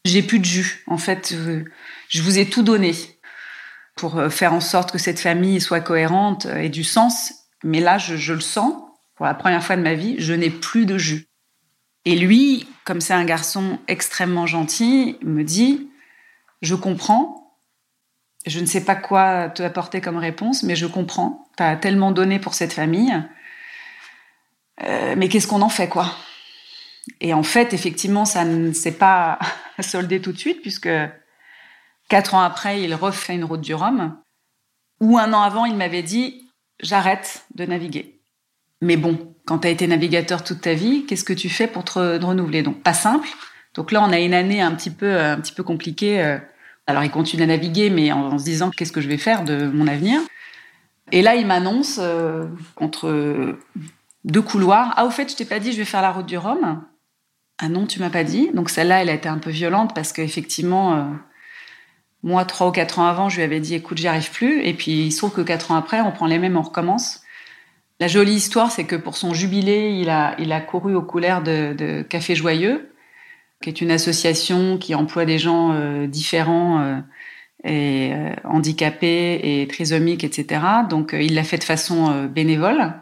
j'ai 0.05 0.23
plus 0.23 0.41
de 0.41 0.45
jus. 0.45 0.85
En 0.87 0.99
fait, 0.99 1.35
je 2.11 2.23
vous 2.23 2.39
ai 2.39 2.45
tout 2.45 2.63
donné 2.63 2.93
pour 3.97 4.19
euh, 4.19 4.29
faire 4.29 4.53
en 4.53 4.61
sorte 4.61 4.93
que 4.93 4.99
cette 4.99 5.19
famille 5.19 5.63
soit 5.63 5.81
cohérente 5.81 6.45
et 6.45 6.69
du 6.69 6.85
sens. 6.85 7.33
Mais 7.65 7.81
là, 7.81 7.97
je, 7.97 8.17
je 8.17 8.35
le 8.35 8.41
sens. 8.41 8.75
Pour 9.15 9.25
la 9.25 9.35
première 9.35 9.65
fois 9.65 9.77
de 9.77 9.83
ma 9.83 9.95
vie, 9.95 10.17
je 10.19 10.35
n'ai 10.35 10.51
plus 10.51 10.85
de 10.85 10.99
jus. 10.99 11.28
Et 12.09 12.17
lui, 12.17 12.67
comme 12.85 13.03
c'est 13.03 13.13
un 13.13 13.27
garçon 13.27 13.79
extrêmement 13.87 14.47
gentil, 14.47 15.19
me 15.23 15.43
dit 15.43 15.91
Je 16.63 16.75
comprends. 16.75 17.55
Je 18.47 18.61
ne 18.61 18.65
sais 18.65 18.83
pas 18.83 18.97
quoi 18.97 19.51
te 19.51 19.63
apporter 19.63 20.01
comme 20.01 20.17
réponse, 20.17 20.63
mais 20.63 20.75
je 20.75 20.87
comprends. 20.87 21.47
Tu 21.59 21.63
as 21.63 21.77
tellement 21.77 22.11
donné 22.11 22.39
pour 22.39 22.55
cette 22.55 22.73
famille. 22.73 23.15
Euh, 24.85 25.17
mais 25.19 25.29
qu'est-ce 25.29 25.47
qu'on 25.47 25.61
en 25.61 25.69
fait, 25.69 25.91
quoi? 25.91 26.11
Et 27.21 27.35
en 27.35 27.43
fait, 27.43 27.75
effectivement, 27.75 28.25
ça 28.25 28.47
ne 28.47 28.73
s'est 28.73 28.97
pas 28.97 29.39
soldé 29.81 30.23
tout 30.23 30.33
de 30.33 30.39
suite, 30.39 30.63
puisque 30.63 30.89
quatre 32.09 32.33
ans 32.35 32.41
après, 32.41 32.81
il 32.83 32.95
refait 32.95 33.35
une 33.35 33.45
route 33.45 33.61
du 33.61 33.75
Rhum, 33.75 34.17
où 35.01 35.19
un 35.19 35.35
an 35.35 35.43
avant, 35.43 35.67
il 35.67 35.77
m'avait 35.77 36.03
dit 36.03 36.49
J'arrête 36.81 37.45
de 37.55 37.67
naviguer. 37.67 38.18
Mais 38.81 38.97
bon, 38.97 39.35
quand 39.45 39.61
tu 39.61 39.69
as 39.69 39.71
été 39.71 39.87
navigateur 39.87 40.45
toute 40.45 40.61
ta 40.61 40.75
vie, 40.75 41.05
qu'est-ce 41.07 41.25
que 41.25 41.33
tu 41.33 41.49
fais 41.49 41.67
pour 41.67 41.85
te 41.85 42.23
renouveler? 42.25 42.63
Donc 42.63 42.83
pas 42.83 42.95
simple. 42.95 43.29
Donc 43.75 43.93
là, 43.93 44.03
on 44.03 44.13
a 44.13 44.19
une 44.19 44.35
année 44.35 44.61
un 44.61 44.75
petit 44.75 44.91
peu, 44.91 45.07
euh, 45.07 45.35
un 45.35 45.41
petit 45.41 45.53
peu 45.53 45.63
compliquée. 45.63 46.23
Euh. 46.23 46.39
Alors 46.87 47.05
il 47.05 47.11
continue 47.11 47.43
à 47.43 47.47
naviguer, 47.47 47.91
mais 47.91 48.13
en, 48.13 48.39
se 48.39 48.45
disant 48.45 48.71
qu'est-ce 48.71 48.93
que 48.93 49.01
je 49.01 49.09
vais 49.09 49.19
faire 49.19 49.45
de 49.45 49.67
mon 49.69 49.87
avenir. 49.87 50.21
Et 51.13 51.23
là, 51.23 51.35
il 51.35 51.47
m'annonce 51.47 51.99
euh, 52.01 52.47
entre 52.77 53.57
deux 54.25 54.43
couloirs. 54.43 54.95
Ah, 54.97 55.07
au 55.07 55.11
fait, 55.11 55.31
je 55.31 55.37
t'ai 55.37 55.45
pas 55.45 55.59
dit, 55.59 55.73
je 55.73 55.79
vais 55.79 55.85
faire 55.85 56.03
la 56.03 56.13
route 56.13 56.27
du 56.27 56.37
Rhum. 56.37 56.83
Ah 57.59 57.69
non, 57.69 57.87
tu 57.87 58.01
m'as 58.01 58.11
pas 58.11 58.25
dit. 58.25 58.51
Donc 58.55 58.71
celle-là, 58.71 59.03
elle 59.03 59.11
a 59.11 59.15
été 59.15 59.29
un 59.29 59.39
peu 59.39 59.51
violente 59.51 59.95
parce 59.95 60.13
qu'effectivement, 60.13 61.19
moi, 62.23 62.45
trois 62.45 62.69
ou 62.69 62.73
quatre 62.73 62.99
ans 62.99 63.07
avant, 63.07 63.29
je 63.29 63.37
lui 63.37 63.43
avais 63.43 63.61
dit, 63.61 63.75
écoute, 63.75 63.99
j'y 63.99 64.07
arrive 64.07 64.31
plus. 64.31 64.63
Et 64.63 64.75
puis 64.75 65.07
il 65.07 65.13
se 65.13 65.19
trouve 65.19 65.33
que 65.33 65.41
quatre 65.41 65.71
ans 65.73 65.77
après, 65.77 66.01
on 66.01 66.13
prend 66.13 66.27
les 66.27 66.39
mêmes, 66.39 66.57
on 66.57 66.63
recommence. 66.63 67.23
La 68.01 68.07
jolie 68.07 68.35
histoire, 68.35 68.71
c'est 68.71 68.85
que 68.85 68.95
pour 68.95 69.17
son 69.17 69.35
jubilé, 69.35 69.99
il 70.01 70.09
a, 70.09 70.37
il 70.39 70.53
a 70.53 70.61
couru 70.61 70.95
aux 70.95 71.03
couleurs 71.03 71.43
de, 71.43 72.03
Café 72.03 72.37
Joyeux, 72.37 72.95
qui 73.61 73.71
est 73.71 73.81
une 73.81 73.91
association 73.91 74.79
qui 74.79 74.95
emploie 74.95 75.25
des 75.25 75.39
gens 75.39 75.73
euh, 75.73 76.07
différents 76.07 76.81
euh, 76.81 77.01
et 77.65 78.13
euh, 78.15 78.35
handicapés 78.45 79.41
et 79.43 79.67
trisomiques, 79.67 80.23
etc. 80.23 80.61
Donc, 80.89 81.11
il 81.13 81.35
l'a 81.35 81.43
fait 81.43 81.59
de 81.59 81.65
façon 81.65 82.27
bénévole. 82.27 82.95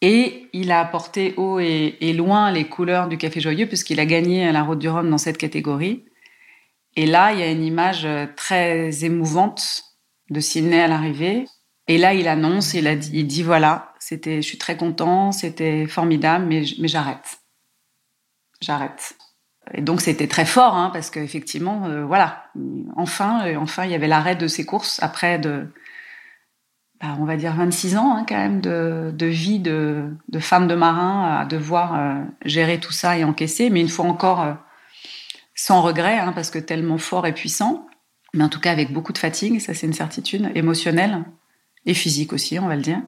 Et 0.00 0.46
il 0.52 0.70
a 0.70 0.78
apporté 0.80 1.34
haut 1.36 1.58
et, 1.58 2.12
loin 2.12 2.52
les 2.52 2.68
couleurs 2.68 3.08
du 3.08 3.18
Café 3.18 3.40
Joyeux, 3.40 3.66
puisqu'il 3.66 3.98
a 3.98 4.06
gagné 4.06 4.52
la 4.52 4.62
Route 4.62 4.78
du 4.78 4.88
Rhum 4.88 5.10
dans 5.10 5.18
cette 5.18 5.38
catégorie. 5.38 6.04
Et 6.94 7.06
là, 7.06 7.32
il 7.32 7.40
y 7.40 7.42
a 7.42 7.50
une 7.50 7.64
image 7.64 8.06
très 8.36 9.04
émouvante 9.04 9.82
de 10.30 10.38
Sydney 10.38 10.80
à 10.80 10.86
l'arrivée. 10.86 11.46
Et 11.88 11.98
là, 11.98 12.14
il 12.14 12.28
annonce, 12.28 12.74
il, 12.74 12.86
a 12.86 12.94
dit, 12.94 13.10
il 13.12 13.26
dit 13.26 13.42
voilà, 13.42 13.87
c'était, 13.98 14.42
je 14.42 14.46
suis 14.46 14.58
très 14.58 14.76
content, 14.76 15.32
c'était 15.32 15.86
formidable, 15.86 16.46
mais, 16.46 16.64
j'arrête. 16.64 17.40
J'arrête. 18.60 19.16
Et 19.74 19.82
donc 19.82 20.00
c'était 20.00 20.28
très 20.28 20.46
fort, 20.46 20.74
hein, 20.74 20.90
parce 20.92 21.10
qu'effectivement, 21.10 21.84
euh, 21.86 22.04
voilà, 22.04 22.44
enfin, 22.96 23.46
euh, 23.46 23.56
enfin, 23.56 23.84
il 23.84 23.90
y 23.90 23.94
avait 23.94 24.08
l'arrêt 24.08 24.34
de 24.34 24.46
ces 24.46 24.64
courses 24.64 24.98
après 25.02 25.38
de, 25.38 25.66
bah, 27.00 27.16
on 27.20 27.24
va 27.24 27.36
dire 27.36 27.54
26 27.54 27.96
ans 27.96 28.16
hein, 28.16 28.24
quand 28.26 28.36
même 28.36 28.60
de, 28.60 29.26
vie 29.26 29.60
de, 29.60 30.10
femme 30.40 30.68
de 30.68 30.74
marin 30.74 31.38
à 31.38 31.44
devoir 31.44 31.94
euh, 31.94 32.24
gérer 32.44 32.80
tout 32.80 32.92
ça 32.92 33.18
et 33.18 33.24
encaisser, 33.24 33.68
mais 33.68 33.80
une 33.80 33.88
fois 33.88 34.06
encore 34.06 34.56
sans 35.54 35.82
regret, 35.82 36.18
hein, 36.18 36.32
parce 36.32 36.50
que 36.50 36.58
tellement 36.58 36.98
fort 36.98 37.26
et 37.26 37.34
puissant, 37.34 37.86
mais 38.32 38.44
en 38.44 38.48
tout 38.48 38.60
cas 38.60 38.72
avec 38.72 38.92
beaucoup 38.92 39.12
de 39.12 39.18
fatigue, 39.18 39.60
ça 39.60 39.74
c'est 39.74 39.86
une 39.86 39.92
certitude 39.92 40.50
émotionnelle 40.54 41.24
et 41.84 41.94
physique 41.94 42.32
aussi, 42.32 42.58
on 42.58 42.68
va 42.68 42.76
le 42.76 42.82
dire. 42.82 43.00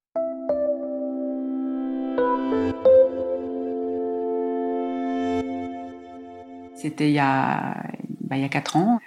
C'était 6.81 7.09
il 7.09 7.14
y 7.14 7.18
a 7.18 7.76
bah, 8.20 8.37
il 8.37 8.43
y 8.43 8.45
a 8.45 8.49
quatre 8.49 8.76
ans. 8.76 9.01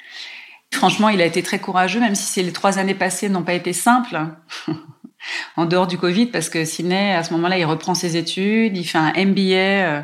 Franchement, 0.71 1.09
il 1.09 1.21
a 1.21 1.25
été 1.25 1.43
très 1.43 1.59
courageux, 1.59 1.99
même 1.99 2.15
si 2.15 2.41
les 2.41 2.51
trois 2.51 2.79
années 2.79 2.95
passées 2.95 3.29
n'ont 3.29 3.43
pas 3.43 3.53
été 3.53 3.73
simples. 3.73 4.19
en 5.55 5.65
dehors 5.65 5.87
du 5.87 5.97
Covid, 5.97 6.27
parce 6.27 6.49
que 6.49 6.65
Sidney, 6.65 7.13
à 7.13 7.23
ce 7.23 7.33
moment-là, 7.33 7.57
il 7.57 7.65
reprend 7.65 7.93
ses 7.93 8.17
études, 8.17 8.75
il 8.77 8.83
fait 8.83 8.97
un 8.97 9.13
MBA 9.13 9.53
euh, 9.53 10.01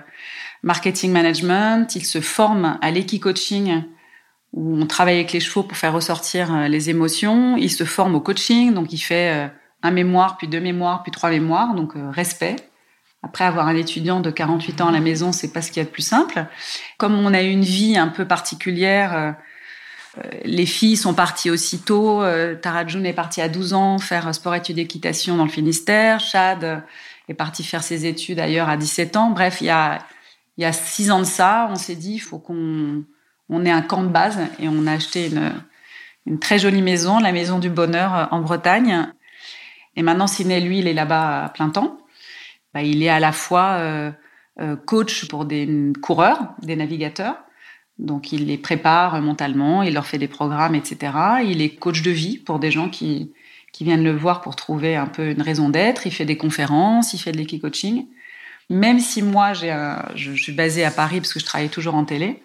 marketing 0.64 1.12
management, 1.12 1.96
il 1.96 2.06
se 2.06 2.22
forme 2.22 2.78
à 2.82 2.92
l'équi-coaching 2.92 3.84
où 4.54 4.78
on 4.78 4.88
travaille 4.88 5.16
avec 5.16 5.32
les 5.32 5.40
chevaux 5.40 5.64
pour 5.64 5.78
faire 5.78 5.94
ressortir 5.94 6.54
euh, 6.56 6.68
les 6.68 6.90
émotions. 6.90 7.58
Il 7.58 7.72
se 7.72 7.84
forme 7.84 8.16
au 8.16 8.22
coaching, 8.22 8.74
donc 8.74 8.94
il 8.94 9.00
fait 9.00 9.34
euh, 9.34 9.48
un 9.84 9.92
mémoire, 9.92 10.38
puis 10.38 10.48
deux 10.48 10.62
mémoires, 10.62 11.04
puis 11.04 11.12
trois 11.12 11.30
mémoires, 11.30 11.76
donc 11.76 11.94
respect. 12.12 12.56
Après 13.22 13.44
avoir 13.44 13.68
un 13.68 13.76
étudiant 13.76 14.22
de 14.22 14.32
48 14.32 14.82
ans 14.82 14.88
à 14.88 14.92
la 14.92 15.02
maison, 15.02 15.32
c'est 15.32 15.52
pas 15.52 15.62
ce 15.62 15.72
qu'il 15.72 15.82
y 15.82 15.86
a 15.86 15.86
de 15.86 15.92
plus 15.92 16.06
simple. 16.06 16.46
Comme 16.98 17.16
on 17.16 17.34
a 17.34 17.42
une 17.42 17.64
vie 17.64 17.98
un 17.98 18.08
peu 18.08 18.26
particulière, 18.26 19.14
euh, 19.14 19.32
euh, 20.18 20.30
les 20.46 20.66
filles 20.66 20.96
sont 20.96 21.14
parties 21.14 21.50
aussitôt. 21.50 22.24
Euh, 22.24 22.56
Tara 22.56 22.88
June 22.88 23.06
est 23.06 23.14
partie 23.14 23.42
à 23.42 23.50
12 23.50 23.74
ans 23.74 24.00
faire 24.00 24.34
sport 24.34 24.56
études 24.56 24.78
d'équitation 24.78 25.36
dans 25.36 25.44
le 25.44 25.50
Finistère. 25.50 26.22
Chad 26.22 26.84
est 27.28 27.34
parti 27.34 27.64
faire 27.64 27.84
ses 27.84 28.06
études 28.06 28.40
ailleurs 28.40 28.70
à 28.70 28.78
17 28.78 29.18
ans. 29.18 29.32
Bref, 29.32 29.58
il 29.62 29.68
y 29.68 29.70
a 29.70 30.00
il 30.58 30.64
y 30.64 30.66
a 30.66 30.74
six 30.74 31.10
ans 31.10 31.20
de 31.20 31.24
ça, 31.24 31.70
on 31.72 31.76
s'est 31.76 31.96
dit 31.96 32.16
il 32.16 32.20
faut 32.20 32.38
qu'on 32.38 33.06
on 33.48 33.66
ait 33.66 33.72
un 33.72 33.82
camp 33.82 34.04
de 34.04 34.10
base 34.10 34.40
et 34.60 34.68
on 34.68 34.88
a 34.88 34.92
acheté 34.92 35.28
une, 35.28 35.54
une 36.26 36.38
très 36.38 36.60
jolie 36.60 36.82
maison, 36.82 37.18
la 37.20 37.32
maison 37.32 37.60
du 37.60 37.70
bonheur 37.70 38.28
en 38.32 38.42
Bretagne. 38.42 39.08
Et 39.96 40.02
maintenant, 40.02 40.28
Sidney, 40.28 40.60
lui, 40.60 40.80
il 40.80 40.88
est 40.88 40.94
là-bas 40.94 41.46
à 41.46 41.50
plein 41.50 41.70
temps. 41.70 41.99
Bah, 42.80 42.86
il 42.86 43.04
est 43.04 43.10
à 43.10 43.20
la 43.20 43.34
fois 43.34 43.72
euh, 43.72 44.10
euh, 44.62 44.78
coach 44.78 45.28
pour 45.28 45.44
des 45.44 45.92
coureurs, 46.02 46.40
des 46.62 46.78
navigateurs. 46.78 47.36
Donc, 47.98 48.32
il 48.32 48.46
les 48.46 48.58
prépare 48.58 49.22
mentalement, 49.22 49.84
il 49.84 49.96
leur 49.96 50.06
fait 50.06 50.18
des 50.18 50.30
programmes, 50.30 50.76
etc. 50.76 51.12
Il 51.44 51.62
est 51.62 51.76
coach 51.76 52.02
de 52.04 52.12
vie 52.12 52.38
pour 52.38 52.58
des 52.58 52.72
gens 52.72 52.88
qui, 52.88 53.34
qui 53.74 53.84
viennent 53.84 54.06
le 54.06 54.16
voir 54.16 54.40
pour 54.40 54.56
trouver 54.56 54.96
un 54.96 55.08
peu 55.08 55.30
une 55.30 55.42
raison 55.42 55.68
d'être. 55.68 56.08
Il 56.08 56.14
fait 56.14 56.24
des 56.24 56.38
conférences, 56.38 57.14
il 57.14 57.18
fait 57.18 57.34
de 57.34 57.38
l'équi-coaching. 57.38 58.08
Même 58.70 59.02
si 59.02 59.24
moi, 59.24 59.52
je, 59.52 60.36
suis 60.36 60.54
basée 60.54 60.86
à 60.86 60.92
Paris 60.92 61.20
parce 61.20 61.34
que 61.34 61.42
je 61.42 61.46
travaille 61.46 61.68
toujours 61.68 61.96
en 61.96 62.06
télé, 62.06 62.42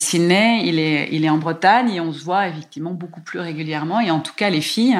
Sydney, 0.00 0.62
il 0.64 0.80
est, 0.80 1.10
il 1.12 1.24
est 1.24 1.30
en 1.30 1.38
Bretagne 1.38 1.90
et 1.90 2.00
on 2.00 2.12
se 2.12 2.24
voit 2.24 2.48
effectivement 2.48 2.94
beaucoup 2.94 3.20
plus 3.20 3.38
régulièrement. 3.38 4.00
Et 4.00 4.10
en 4.10 4.18
tout 4.18 4.34
cas, 4.34 4.50
les 4.50 4.62
filles, 4.62 4.98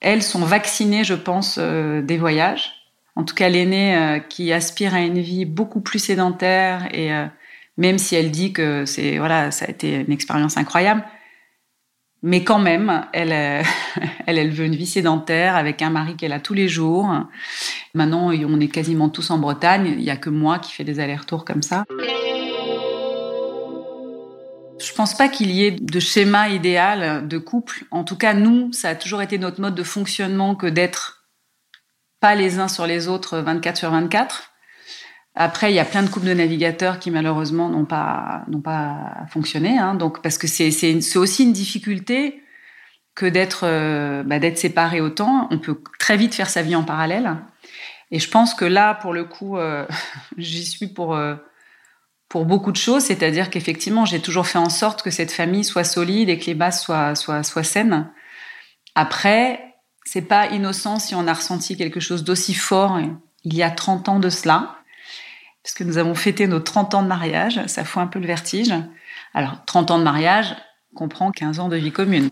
elles 0.00 0.24
sont 0.24 0.40
vaccinées, 0.40 1.04
je 1.04 1.14
pense, 1.14 1.58
euh, 1.60 2.02
des 2.02 2.18
voyages 2.18 2.75
en 3.16 3.24
tout 3.24 3.34
cas 3.34 3.48
l'aînée 3.48 3.96
euh, 3.96 4.18
qui 4.20 4.52
aspire 4.52 4.94
à 4.94 5.00
une 5.00 5.18
vie 5.18 5.46
beaucoup 5.46 5.80
plus 5.80 5.98
sédentaire 5.98 6.88
et 6.94 7.12
euh, 7.12 7.26
même 7.78 7.98
si 7.98 8.14
elle 8.14 8.30
dit 8.30 8.52
que 8.52 8.84
c'est 8.84 9.18
voilà 9.18 9.50
ça 9.50 9.64
a 9.64 9.70
été 9.70 9.96
une 10.06 10.12
expérience 10.12 10.56
incroyable 10.56 11.02
mais 12.22 12.44
quand 12.44 12.58
même 12.58 13.06
elle 13.12 13.32
euh, 13.32 13.62
elle 14.26 14.38
elle 14.38 14.50
veut 14.50 14.66
une 14.66 14.76
vie 14.76 14.86
sédentaire 14.86 15.56
avec 15.56 15.82
un 15.82 15.90
mari 15.90 16.14
qu'elle 16.16 16.32
a 16.32 16.40
tous 16.40 16.54
les 16.54 16.68
jours. 16.68 17.08
Maintenant 17.94 18.30
on 18.30 18.60
est 18.60 18.68
quasiment 18.68 19.08
tous 19.08 19.30
en 19.30 19.38
Bretagne. 19.38 19.94
Il 19.98 20.04
y 20.04 20.10
a 20.10 20.16
que 20.16 20.30
moi 20.30 20.58
qui 20.58 20.72
fais 20.72 20.84
des 20.84 21.00
allers-retours 21.00 21.44
comme 21.44 21.62
ça. 21.62 21.84
Je 24.78 24.92
pense 24.92 25.16
pas 25.16 25.28
qu'il 25.28 25.50
y 25.50 25.64
ait 25.64 25.70
de 25.70 26.00
schéma 26.00 26.48
idéal 26.48 27.26
de 27.26 27.38
couple. 27.38 27.84
En 27.90 28.04
tout 28.04 28.16
cas, 28.16 28.34
nous, 28.34 28.72
ça 28.72 28.90
a 28.90 28.94
toujours 28.94 29.22
été 29.22 29.38
notre 29.38 29.60
mode 29.60 29.74
de 29.74 29.82
fonctionnement 29.82 30.54
que 30.54 30.66
d'être 30.66 31.25
pas 32.26 32.34
les 32.34 32.58
uns 32.58 32.66
sur 32.66 32.88
les 32.88 33.06
autres 33.06 33.38
24 33.38 33.76
sur 33.76 33.90
24. 33.92 34.50
Après, 35.36 35.70
il 35.70 35.76
y 35.76 35.78
a 35.78 35.84
plein 35.84 36.02
de 36.02 36.08
couples 36.08 36.26
de 36.26 36.34
navigateurs 36.34 36.98
qui 36.98 37.12
malheureusement 37.12 37.68
n'ont 37.68 37.84
pas 37.84 38.42
n'ont 38.48 38.62
pas 38.62 39.26
fonctionné. 39.30 39.78
Hein, 39.78 39.94
donc 39.94 40.22
parce 40.22 40.36
que 40.36 40.48
c'est 40.48 40.72
c'est 40.72 41.18
aussi 41.18 41.44
une 41.44 41.52
difficulté 41.52 42.42
que 43.14 43.26
d'être 43.26 43.60
euh, 43.62 44.24
bah, 44.24 44.40
d'être 44.40 44.58
séparé 44.58 45.00
autant. 45.00 45.46
On 45.52 45.60
peut 45.60 45.80
très 46.00 46.16
vite 46.16 46.34
faire 46.34 46.50
sa 46.50 46.62
vie 46.62 46.74
en 46.74 46.82
parallèle. 46.82 47.36
Et 48.10 48.18
je 48.18 48.28
pense 48.28 48.54
que 48.54 48.64
là, 48.64 48.94
pour 48.94 49.12
le 49.12 49.22
coup, 49.22 49.56
euh, 49.56 49.86
j'y 50.36 50.66
suis 50.66 50.88
pour 50.88 51.14
euh, 51.14 51.36
pour 52.28 52.44
beaucoup 52.44 52.72
de 52.72 52.76
choses. 52.76 53.04
C'est-à-dire 53.04 53.50
qu'effectivement, 53.50 54.04
j'ai 54.04 54.18
toujours 54.18 54.48
fait 54.48 54.58
en 54.58 54.68
sorte 54.68 55.02
que 55.02 55.12
cette 55.12 55.30
famille 55.30 55.62
soit 55.62 55.84
solide 55.84 56.28
et 56.28 56.40
que 56.40 56.46
les 56.46 56.54
bases 56.54 56.80
soient 56.82 57.14
soient 57.14 57.44
soient 57.44 57.62
saines. 57.62 58.10
Après, 58.96 59.65
c'est 60.16 60.22
pas 60.22 60.46
innocent 60.46 60.98
si 60.98 61.14
on 61.14 61.26
a 61.26 61.34
ressenti 61.34 61.76
quelque 61.76 62.00
chose 62.00 62.24
d'aussi 62.24 62.54
fort 62.54 62.98
il 63.44 63.54
y 63.54 63.62
a 63.62 63.70
30 63.70 64.08
ans 64.08 64.18
de 64.18 64.30
cela, 64.30 64.76
parce 65.62 65.74
que 65.74 65.84
nous 65.84 65.98
avons 65.98 66.14
fêté 66.14 66.46
nos 66.46 66.58
30 66.58 66.94
ans 66.94 67.02
de 67.02 67.06
mariage, 67.06 67.60
ça 67.66 67.84
fout 67.84 68.00
un 68.02 68.06
peu 68.06 68.18
le 68.18 68.26
vertige. 68.26 68.72
Alors, 69.34 69.62
30 69.66 69.90
ans 69.90 69.98
de 69.98 70.04
mariage 70.04 70.56
comprend 70.94 71.32
15 71.32 71.60
ans 71.60 71.68
de 71.68 71.76
vie 71.76 71.92
commune. 71.92 72.30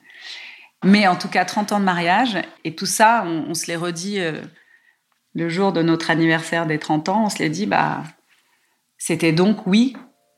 Mais 0.83 1.07
en 1.07 1.15
tout 1.15 1.29
cas, 1.29 1.45
30 1.45 1.73
ans 1.73 1.79
de 1.79 1.85
mariage, 1.85 2.39
et 2.65 2.75
tout 2.75 2.87
ça, 2.87 3.23
on, 3.27 3.53
se 3.53 3.67
l'est 3.67 3.77
redit 3.77 4.19
euh, 4.19 4.41
le 5.35 5.51
jour 5.51 5.75
de 5.75 5.83
notre 5.83 6.11
anniversaire 6.11 6.65
des 6.65 6.79
30 6.79 7.11
ans, 7.11 7.25
on 7.27 7.29
se 7.29 7.39
l'est 7.41 7.51
dit, 7.51 7.67
bah, 7.67 8.03
c'était 8.97 9.33
donc, 9.33 9.67
oui, 9.67 9.95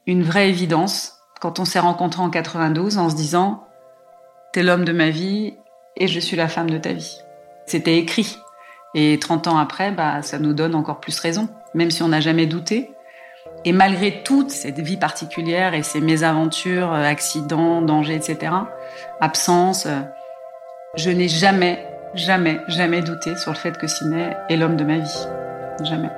une 0.08 0.24
vraie 0.24 0.48
évidence 0.48 1.12
quand 1.40 1.60
on 1.60 1.64
s'est 1.64 1.78
rencontrés 1.78 2.22
en 2.22 2.30
92 2.30 2.98
en 2.98 3.08
se 3.08 3.14
disant, 3.14 3.68
t'es 4.52 4.64
l'homme 4.64 4.84
de 4.84 4.92
ma 4.92 5.10
vie 5.10 5.54
et 5.94 6.08
je 6.08 6.18
suis 6.18 6.36
la 6.36 6.48
femme 6.48 6.70
de 6.70 6.78
ta 6.78 6.92
vie. 6.92 7.20
C'était 7.66 7.98
écrit. 7.98 8.38
Et 8.94 9.18
30 9.18 9.48
ans 9.48 9.58
après, 9.58 9.90
bah, 9.90 10.22
ça 10.22 10.38
nous 10.38 10.54
donne 10.54 10.74
encore 10.74 11.00
plus 11.00 11.18
raison, 11.20 11.48
même 11.74 11.90
si 11.90 12.02
on 12.02 12.08
n'a 12.08 12.20
jamais 12.20 12.46
douté. 12.46 12.92
Et 13.64 13.72
malgré 13.72 14.22
toute 14.22 14.50
cette 14.50 14.78
vie 14.78 14.96
particulière 14.96 15.74
et 15.74 15.82
ces 15.82 16.00
mésaventures, 16.00 16.92
euh, 16.92 17.02
accidents, 17.02 17.82
dangers, 17.82 18.14
etc., 18.14 18.52
absence, 19.20 19.86
euh, 19.86 20.00
je 20.96 21.10
n'ai 21.10 21.28
jamais, 21.28 21.84
jamais, 22.14 22.60
jamais 22.68 23.02
douté 23.02 23.36
sur 23.36 23.50
le 23.50 23.56
fait 23.56 23.76
que 23.76 23.86
Sidney 23.86 24.36
est 24.48 24.56
l'homme 24.56 24.76
de 24.76 24.84
ma 24.84 24.98
vie. 24.98 25.26
Jamais. 25.84 26.10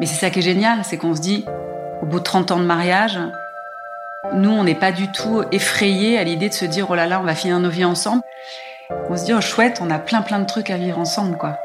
Mais 0.00 0.06
c'est 0.06 0.16
ça 0.16 0.30
qui 0.30 0.40
est 0.40 0.42
génial, 0.42 0.84
c'est 0.84 0.96
qu'on 0.96 1.14
se 1.14 1.20
dit, 1.20 1.44
au 2.02 2.06
bout 2.06 2.18
de 2.18 2.24
30 2.24 2.50
ans 2.50 2.58
de 2.58 2.64
mariage, 2.64 3.20
nous, 4.32 4.50
on 4.50 4.64
n'est 4.64 4.74
pas 4.74 4.92
du 4.92 5.12
tout 5.12 5.44
effrayés 5.52 6.18
à 6.18 6.24
l'idée 6.24 6.48
de 6.48 6.54
se 6.54 6.64
dire, 6.64 6.86
oh 6.90 6.94
là 6.94 7.06
là, 7.06 7.20
on 7.20 7.24
va 7.24 7.34
finir 7.34 7.60
nos 7.60 7.68
vies 7.68 7.84
ensemble. 7.84 8.22
On 8.90 9.16
se 9.16 9.24
dit, 9.24 9.32
oh 9.32 9.40
chouette, 9.40 9.80
on 9.80 9.90
a 9.90 9.98
plein 9.98 10.22
plein 10.22 10.40
de 10.40 10.46
trucs 10.46 10.70
à 10.70 10.76
vivre 10.76 10.98
ensemble, 10.98 11.38
quoi. 11.38 11.58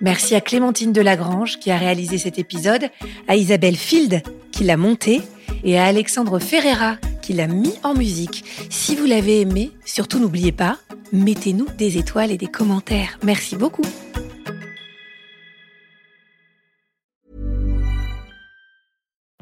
Merci 0.00 0.34
à 0.34 0.40
Clémentine 0.40 0.92
Delagrange 0.92 1.58
qui 1.58 1.70
a 1.70 1.76
réalisé 1.76 2.18
cet 2.18 2.38
épisode, 2.38 2.88
à 3.28 3.36
Isabelle 3.36 3.76
Field 3.76 4.22
qui 4.50 4.64
l'a 4.64 4.76
monté 4.76 5.22
et 5.62 5.78
à 5.78 5.84
Alexandre 5.84 6.40
Ferreira 6.40 6.96
qui 7.20 7.34
l'a 7.34 7.46
mis 7.46 7.74
en 7.84 7.94
musique. 7.94 8.44
Si 8.68 8.96
vous 8.96 9.06
l'avez 9.06 9.42
aimé, 9.42 9.70
surtout 9.84 10.18
n'oubliez 10.18 10.50
pas, 10.50 10.78
mettez-nous 11.12 11.66
des 11.78 11.98
étoiles 11.98 12.32
et 12.32 12.36
des 12.36 12.48
commentaires. 12.48 13.18
Merci 13.22 13.54
beaucoup. 13.54 13.84